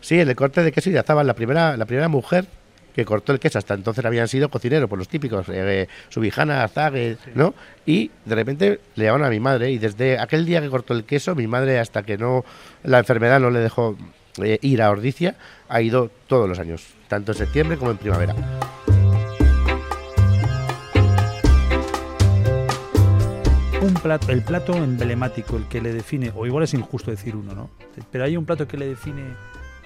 Sí, 0.00 0.18
en 0.18 0.28
el 0.30 0.36
corte 0.36 0.62
de 0.62 0.72
queso 0.72 0.88
y 0.88 0.94
de 0.94 1.04
la 1.06 1.34
primera, 1.34 1.76
la 1.76 1.84
primera 1.84 2.08
mujer 2.08 2.46
que 2.94 3.04
cortó 3.04 3.32
el 3.32 3.40
queso. 3.40 3.58
Hasta 3.58 3.74
entonces 3.74 4.04
habían 4.04 4.28
sido 4.28 4.48
cocineros, 4.48 4.88
por 4.88 4.98
los 4.98 5.08
típicos, 5.08 5.46
eh, 5.48 5.88
Subijana, 6.08 6.64
Azague, 6.64 7.16
¿no? 7.34 7.54
Y 7.86 8.10
de 8.24 8.34
repente 8.34 8.80
le 8.94 9.04
llamaron 9.04 9.26
a 9.26 9.30
mi 9.30 9.40
madre 9.40 9.70
y 9.70 9.78
desde 9.78 10.18
aquel 10.18 10.44
día 10.46 10.60
que 10.60 10.68
cortó 10.68 10.94
el 10.94 11.04
queso, 11.04 11.34
mi 11.34 11.46
madre 11.46 11.78
hasta 11.78 12.02
que 12.02 12.18
no 12.18 12.44
la 12.82 12.98
enfermedad 12.98 13.40
no 13.40 13.50
le 13.50 13.60
dejó 13.60 13.96
eh, 14.42 14.58
ir 14.62 14.82
a 14.82 14.90
Ordicia, 14.90 15.36
ha 15.68 15.80
ido 15.82 16.10
todos 16.26 16.48
los 16.48 16.58
años, 16.58 16.86
tanto 17.08 17.32
en 17.32 17.38
septiembre 17.38 17.76
como 17.76 17.90
en 17.90 17.98
primavera. 17.98 18.34
Un 23.82 23.94
plato, 23.94 24.30
el 24.30 24.42
plato 24.42 24.74
emblemático, 24.74 25.56
el 25.56 25.66
que 25.66 25.80
le 25.80 25.92
define, 25.92 26.32
o 26.34 26.46
igual 26.46 26.64
es 26.64 26.74
injusto 26.74 27.10
decir 27.10 27.34
uno, 27.34 27.54
¿no? 27.54 27.70
Pero 28.12 28.24
hay 28.24 28.36
un 28.36 28.44
plato 28.44 28.68
que 28.68 28.76
le 28.76 28.86
define. 28.86 29.22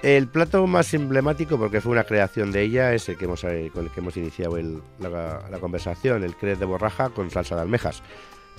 El 0.05 0.29
plato 0.29 0.67
más 0.67 0.93
emblemático, 0.93 1.57
porque 1.59 1.81
fue 1.81 1.93
una 1.93 2.05
creación 2.05 2.53
de 2.53 2.61
ella, 2.61 2.93
es 2.93 3.09
el 3.09 3.17
que 3.17 3.25
hemos, 3.25 3.43
eh, 3.45 3.71
con 3.73 3.85
el 3.87 3.91
que 3.91 4.01
hemos 4.01 4.15
iniciado 4.19 4.59
el- 4.59 4.83
la, 5.01 5.59
conversación, 5.61 6.23
el 6.25 6.37
crez 6.37 6.59
de 6.59 6.67
borraja 6.67 7.09
con 7.09 7.31
salsa 7.31 7.55
de 7.57 7.63
almejas, 7.63 8.03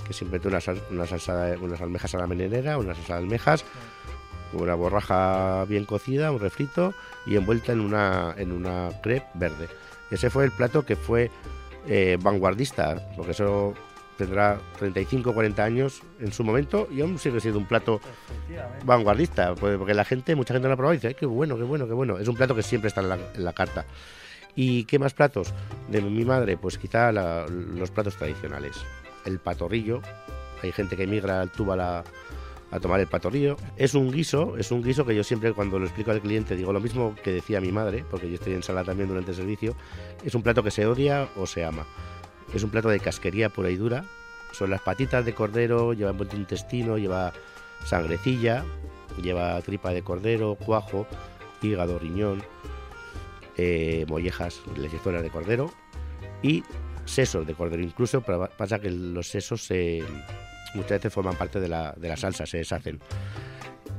que 0.04 0.12
siempre 0.12 0.40
tiene 0.40 0.56
una, 0.56 0.60
sal- 0.60 0.82
una 0.90 1.06
salsa 1.06 1.54
unas 1.60 1.80
almejas 1.80 2.12
a 2.16 2.18
la 2.18 2.26
menenera, 2.26 2.78
una 2.78 2.96
salsa 2.96 3.14
de 3.14 3.18
almejas, 3.20 3.64
una 4.54 4.74
borraja 4.74 5.64
bien 5.66 5.84
cocida, 5.84 6.32
un 6.32 6.40
refrito 6.40 6.94
y 7.26 7.36
envuelta 7.36 7.70
en 7.72 7.80
una, 7.80 8.34
en 8.36 8.50
una 8.50 8.88
crepe 9.00 9.26
verde. 9.34 9.68
Ese 10.10 10.30
fue 10.30 10.44
el 10.46 10.50
plato 10.50 10.84
que 10.84 10.96
fue 10.96 11.30
eh, 11.86 12.18
vanguardista, 12.20 13.00
porque 13.16 13.30
eso 13.32 13.72
tendrá 14.16 14.58
35 14.78 15.30
o 15.30 15.34
40 15.34 15.62
años 15.64 16.02
en 16.20 16.32
su 16.32 16.42
momento 16.44 16.88
y 16.90 17.00
aún 17.00 17.18
sigue 17.18 17.40
siendo 17.40 17.58
un 17.58 17.66
plato 17.66 18.00
vanguardista, 18.84 19.54
pues, 19.54 19.76
porque 19.78 19.94
la 19.94 20.04
gente, 20.04 20.34
mucha 20.34 20.54
gente 20.54 20.68
lo 20.68 20.74
ha 20.74 20.76
probado 20.76 20.94
y 20.94 20.96
dice, 20.98 21.08
"Ay, 21.08 21.14
qué 21.14 21.26
bueno, 21.26 21.56
qué 21.56 21.62
bueno, 21.64 21.86
qué 21.86 21.92
bueno. 21.94 22.18
Es 22.18 22.28
un 22.28 22.36
plato 22.36 22.54
que 22.54 22.62
siempre 22.62 22.88
está 22.88 23.00
en 23.00 23.08
la, 23.08 23.18
en 23.34 23.44
la 23.44 23.52
carta. 23.52 23.84
¿Y 24.54 24.84
qué 24.84 24.98
más 24.98 25.12
platos? 25.14 25.52
De 25.88 26.00
mi 26.00 26.24
madre, 26.24 26.56
pues 26.56 26.78
quizá 26.78 27.12
la- 27.12 27.46
los 27.46 27.90
platos 27.90 28.16
tradicionales. 28.16 28.76
El 29.24 29.38
patorrillo, 29.38 30.00
hay 30.62 30.72
gente 30.72 30.96
que 30.96 31.02
emigra 31.02 31.42
al 31.42 31.50
Túbal 31.50 31.80
a, 31.80 32.04
a 32.70 32.80
tomar 32.80 33.00
el 33.00 33.06
patorrillo. 33.06 33.56
Es 33.76 33.94
un 33.94 34.10
guiso, 34.10 34.56
es 34.56 34.70
un 34.70 34.82
guiso 34.82 35.04
que 35.04 35.14
yo 35.14 35.22
siempre 35.24 35.52
cuando 35.52 35.78
lo 35.78 35.84
explico 35.84 36.10
al 36.10 36.20
cliente 36.22 36.56
digo 36.56 36.72
lo 36.72 36.80
mismo 36.80 37.14
que 37.22 37.32
decía 37.32 37.60
mi 37.60 37.70
madre, 37.70 38.04
porque 38.10 38.28
yo 38.28 38.34
estoy 38.36 38.54
en 38.54 38.62
sala 38.62 38.82
también 38.82 39.08
durante 39.08 39.32
el 39.32 39.36
servicio. 39.36 39.74
Es 40.24 40.34
un 40.34 40.42
plato 40.42 40.62
que 40.62 40.70
se 40.70 40.86
odia 40.86 41.28
o 41.36 41.46
se 41.46 41.64
ama. 41.64 41.84
Es 42.54 42.62
un 42.62 42.70
plato 42.70 42.88
de 42.88 43.00
casquería 43.00 43.48
pura 43.48 43.70
y 43.70 43.76
dura. 43.76 44.04
Son 44.52 44.70
las 44.70 44.80
patitas 44.80 45.24
de 45.24 45.34
cordero, 45.34 45.92
lleva 45.92 46.10
envuelto 46.10 46.36
intestino, 46.36 46.96
lleva 46.96 47.32
sangrecilla, 47.84 48.64
lleva 49.22 49.60
tripa 49.62 49.90
de 49.90 50.02
cordero, 50.02 50.54
cuajo, 50.54 51.06
hígado, 51.62 51.98
riñón, 51.98 52.42
eh, 53.56 54.04
mollejas, 54.08 54.60
lechezuelas 54.76 55.22
de 55.22 55.30
cordero 55.30 55.70
y 56.42 56.62
sesos 57.04 57.46
de 57.46 57.54
cordero. 57.54 57.82
Incluso 57.82 58.22
pasa 58.22 58.78
que 58.78 58.90
los 58.90 59.28
sesos 59.28 59.64
se, 59.64 60.04
muchas 60.74 60.90
veces 60.90 61.12
forman 61.12 61.36
parte 61.36 61.60
de 61.60 61.68
la, 61.68 61.92
de 61.96 62.08
la 62.08 62.16
salsa, 62.16 62.46
se 62.46 62.58
deshacen. 62.58 63.00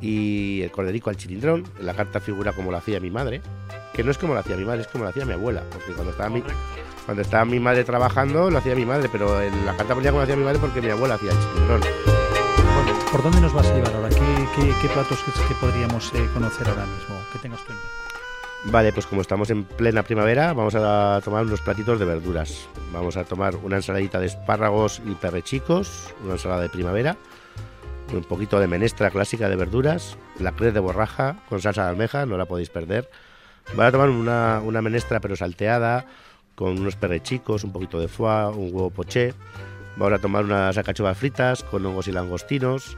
Y 0.02 0.62
el 0.62 0.72
corderico 0.72 1.10
al 1.10 1.18
chilindrón, 1.18 1.64
la 1.80 1.94
carta 1.94 2.20
figura 2.20 2.54
como 2.54 2.72
lo 2.72 2.78
hacía 2.78 3.00
mi 3.00 3.10
madre, 3.10 3.42
que 3.94 4.04
no 4.04 4.12
es 4.12 4.18
como 4.18 4.34
lo 4.34 4.40
hacía 4.40 4.56
mi 4.56 4.66
madre, 4.66 4.82
es 4.82 4.88
como 4.88 5.06
lo 5.06 5.10
hacía 5.10 5.26
mi 5.26 5.34
abuela, 5.34 5.64
porque 5.72 5.94
cuando 5.94 6.12
estaba 6.12 6.30
mi, 6.30 6.44
cuando 7.08 7.24
estaba 7.24 7.44
mi 7.46 7.60
madre 7.60 7.84
trabajando 7.84 8.52
lo 8.52 8.58
hacía 8.60 8.76
mi 8.76 8.86
madre, 8.86 9.10
pero 9.12 9.42
en 9.42 9.66
la 9.66 9.76
carta 9.76 9.96
como 9.96 10.02
lo 10.18 10.22
hacía 10.22 10.36
mi 10.36 10.44
madre 10.44 10.60
porque 10.60 10.82
mi 10.82 10.90
abuela 10.92 11.16
hacía 11.16 11.32
el 11.32 11.38
chilindrón. 11.40 11.82
¿Por 13.12 13.24
dónde 13.24 13.42
nos 13.42 13.54
vas 13.54 13.66
a 13.68 13.74
llevar 13.74 13.96
ahora? 13.96 14.10
¿Qué, 14.10 14.18
qué- 14.56 14.74
qué 14.82 14.88
platos 14.90 15.18
que, 15.24 15.32
que 15.32 15.56
podríamos 15.60 16.14
eh, 16.14 16.28
conocer 16.34 16.68
ahora 16.68 16.86
mismo? 16.86 17.16
Que 17.34 17.40
tengas 17.40 17.62
tú 17.66 17.72
en 17.72 17.78
mente? 17.78 17.92
Vale, 18.66 18.92
pues 18.92 19.06
como 19.06 19.22
estamos 19.22 19.50
en 19.50 19.64
plena 19.64 20.04
primavera, 20.04 20.52
vamos 20.54 20.76
a 20.76 21.22
tomar 21.24 21.46
unos 21.46 21.62
platitos 21.62 22.00
de 22.00 22.06
verduras. 22.06 22.68
Vamos 22.92 23.16
a 23.16 23.24
tomar 23.24 23.56
una 23.56 23.78
ensaladita 23.78 24.20
de 24.20 24.26
espárragos 24.28 25.02
y 25.06 25.14
perrechicos, 25.16 26.14
una 26.24 26.34
ensalada 26.34 26.62
de 26.64 26.70
primavera, 26.70 27.16
un 28.14 28.24
poquito 28.24 28.60
de 28.60 28.68
menestra 28.68 29.10
clásica 29.10 29.48
de 29.48 29.56
verduras, 29.56 30.18
la 30.40 30.52
crez 30.52 30.74
de 30.74 30.80
borraja 30.82 31.38
con 31.48 31.62
salsa 31.62 31.84
de 31.84 31.90
almeja, 31.92 32.26
no 32.26 32.38
la 32.38 32.46
podéis 32.46 32.70
perder. 32.70 33.10
Van 33.76 33.88
a 33.88 33.92
tomar 33.92 34.10
una, 34.10 34.60
una 34.64 34.82
menestra 34.82 35.20
pero 35.22 35.36
salteada, 35.38 36.06
con 36.58 36.80
unos 36.80 36.96
perrechicos, 36.96 37.64
un 37.64 37.72
poquito 37.72 38.00
de 38.00 38.08
foie, 38.08 38.48
un 38.48 38.74
huevo 38.74 38.90
poché. 38.90 39.36
Vamos 39.96 40.18
a 40.18 40.20
tomar 40.20 40.44
unas 40.44 40.76
alcachofas 40.76 41.16
fritas 41.16 41.64
con 41.64 41.86
hongos 41.86 42.08
y 42.08 42.12
langostinos. 42.12 42.98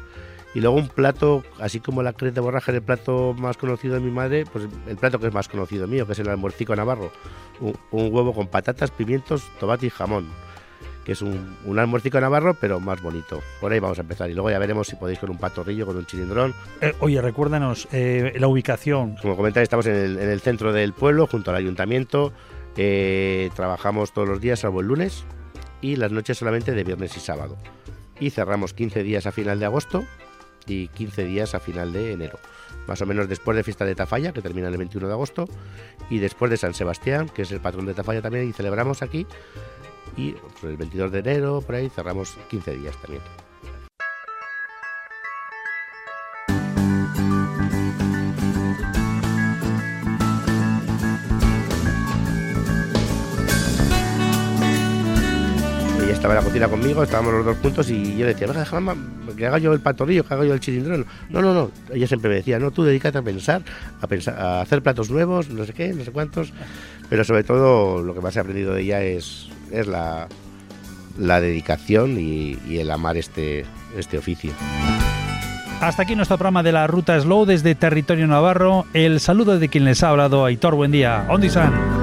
Y 0.55 0.62
luego 0.62 0.78
un 0.78 0.88
plato, 0.88 1.43
así 1.60 1.82
como 1.82 2.01
la 2.01 2.14
crez 2.14 2.34
de 2.34 2.39
borraja 2.39 2.72
es 2.72 2.78
el 2.78 2.82
plato 2.82 3.36
más 3.38 3.57
conocido 3.57 3.95
de 3.95 3.99
mi 3.99 4.12
madre, 4.12 4.45
pues 4.51 4.66
el 4.88 4.95
plato 4.95 5.20
que 5.20 5.28
es 5.28 5.34
más 5.34 5.49
conocido 5.49 5.88
mío, 5.88 6.07
que 6.07 6.14
es 6.14 6.20
el 6.20 6.30
almuercico 6.30 6.74
navarro. 6.74 7.12
Un, 7.60 7.78
un 7.91 8.14
huevo 8.14 8.34
con 8.34 8.47
patatas, 8.47 8.91
pimientos, 8.91 9.43
tomate 9.60 9.88
y 9.88 9.89
jamón. 9.89 10.26
Que 11.03 11.12
es 11.12 11.22
un, 11.22 11.57
un 11.66 11.80
almuercico 11.80 12.20
navarro, 12.22 12.55
pero 12.60 12.80
más 12.80 13.01
bonito. 13.01 13.41
Por 13.60 13.74
ahí 13.74 13.80
vamos 13.80 13.97
a 13.97 14.01
empezar. 14.01 14.30
Y 14.30 14.34
luego 14.34 14.51
ya 14.51 14.60
veremos 14.60 14.88
si 14.88 14.95
podéis 14.95 15.20
con 15.20 15.30
un 15.32 15.38
patorrillo, 15.38 15.86
con 15.86 15.97
un 15.97 16.05
chilindrón. 16.05 16.53
Eh, 16.80 16.93
oye, 17.01 17.22
recuérdanos 17.22 17.89
eh, 17.91 18.34
la 18.39 18.47
ubicación. 18.47 19.18
Como 19.22 19.36
comentáis, 19.36 19.64
estamos 19.64 19.86
en 19.86 19.95
el, 19.95 20.18
en 20.18 20.30
el 20.30 20.39
centro 20.39 20.72
del 20.72 20.93
pueblo, 20.93 21.28
junto 21.28 21.51
al 21.51 21.57
ayuntamiento. 21.57 22.32
Eh, 22.78 23.49
trabajamos 23.55 24.13
todos 24.13 24.28
los 24.28 24.41
días, 24.41 24.59
salvo 24.59 24.82
el 24.82 24.88
lunes, 24.88 25.26
y 25.82 25.95
las 25.95 26.11
noches 26.11 26.38
solamente 26.38 26.72
de 26.72 26.84
viernes 26.84 27.15
y 27.17 27.20
sábado. 27.20 27.57
Y 28.20 28.32
cerramos 28.32 28.74
15 28.74 29.03
días 29.03 29.26
a 29.26 29.32
final 29.32 29.59
de 29.59 29.65
agosto 29.65 30.03
y 30.67 30.88
15 30.89 31.26
días 31.26 31.55
a 31.55 31.59
final 31.59 31.93
de 31.93 32.13
enero. 32.13 32.39
Más 32.88 33.01
o 33.01 33.05
menos 33.05 33.30
después 33.30 33.55
de 33.55 33.63
fiesta 33.63 33.86
de 33.86 33.95
Tafalla, 33.95 34.34
que 34.34 34.41
termina 34.41 34.67
el 34.67 34.78
21 34.78 35.07
de 35.07 35.13
agosto, 35.13 35.45
y 36.09 36.20
después 36.20 36.51
de 36.51 36.57
San 36.57 36.74
Sebastián, 36.74 37.30
que 37.30 37.43
es 37.43 37.51
el 37.51 37.59
patrón 37.59 37.86
de 37.86 37.93
Tafalla 37.93 38.22
también, 38.22 38.49
y 38.49 38.53
celebramos 38.53 39.01
aquí. 39.01 39.26
Y 40.17 40.36
el 40.63 40.78
22 40.78 41.11
de 41.11 41.20
enero, 41.20 41.61
por 41.61 41.76
ahí, 41.76 41.89
cerramos 41.89 42.38
15 42.49 42.76
días 42.78 42.95
también. 43.01 43.22
Cocina 56.49 56.67
conmigo, 56.67 57.03
estábamos 57.03 57.31
los 57.31 57.45
dos 57.45 57.57
juntos 57.57 57.91
y 57.91 58.17
yo 58.17 58.25
le 58.25 58.33
decía, 58.33 58.47
venga, 58.47 58.61
déjame 58.61 58.93
que 59.37 59.45
haga 59.45 59.59
yo 59.59 59.71
el 59.71 59.81
patorrillo, 59.81 60.23
que 60.23 60.33
haga 60.33 60.45
yo 60.45 60.55
el 60.55 60.59
chilindrón. 60.59 61.05
No, 61.29 61.43
no, 61.43 61.53
no. 61.53 61.69
Ella 61.93 62.07
siempre 62.07 62.27
me 62.27 62.37
decía, 62.37 62.57
no, 62.57 62.71
tú 62.71 62.83
dedícate 62.83 63.19
a 63.19 63.21
pensar, 63.21 63.61
a 64.01 64.07
pensar, 64.07 64.35
a 64.35 64.61
hacer 64.61 64.81
platos 64.81 65.11
nuevos, 65.11 65.49
no 65.51 65.63
sé 65.63 65.73
qué, 65.73 65.93
no 65.93 66.03
sé 66.03 66.11
cuántos. 66.11 66.51
Pero 67.07 67.23
sobre 67.23 67.43
todo 67.43 68.01
lo 68.01 68.15
que 68.15 68.21
más 68.21 68.35
he 68.35 68.39
aprendido 68.39 68.73
de 68.73 68.81
ella 68.81 69.03
es, 69.03 69.49
es 69.71 69.85
la, 69.85 70.27
la 71.19 71.39
dedicación 71.39 72.19
y, 72.19 72.57
y 72.67 72.79
el 72.79 72.89
amar 72.89 73.15
este, 73.15 73.65
este 73.95 74.17
oficio. 74.17 74.51
Hasta 75.81 76.01
aquí 76.01 76.15
nuestro 76.15 76.37
programa 76.37 76.63
de 76.63 76.71
la 76.71 76.87
Ruta 76.87 77.19
Slow 77.19 77.45
desde 77.45 77.75
Territorio 77.75 78.25
Navarro. 78.25 78.87
El 78.95 79.19
saludo 79.19 79.59
de 79.59 79.69
quien 79.69 79.85
les 79.85 80.01
ha 80.01 80.09
hablado, 80.09 80.45
Aitor. 80.45 80.73
Buen 80.73 80.91
día. 80.91 81.27
Ondi-san. 81.29 81.98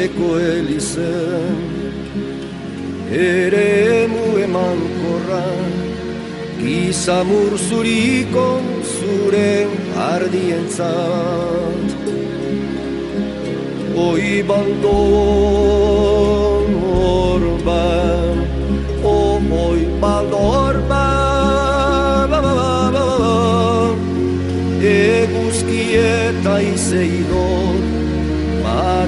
aldeko 0.00 0.28
elizen 0.40 1.60
Eremu 3.12 4.26
emankorra 4.44 5.44
Gizamur 6.60 7.52
zurikon 7.58 8.64
zure 8.84 9.66
ardientzat. 9.96 11.88
Oi 13.96 14.42
baldon 14.48 14.80
orban 17.04 18.38
O 19.04 19.40
oi 19.66 19.82
baldor 20.00 20.74
ba, 20.88 21.08
ba, 22.30 22.40
ba, 22.96 23.06
Eguzki 24.94 25.82
eta 26.04 26.54
izei 26.60 27.16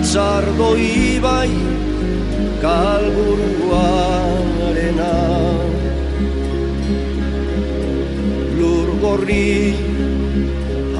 Batzardo 0.02 0.70
ibai 0.82 1.54
kalburuarena. 2.62 5.12
Lur 8.58 8.88
gorri 9.02 9.52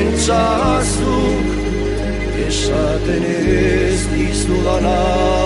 Entzazuk 0.00 1.48
esaten 2.46 3.24
ez 3.24 4.00
dizudana 4.14 5.39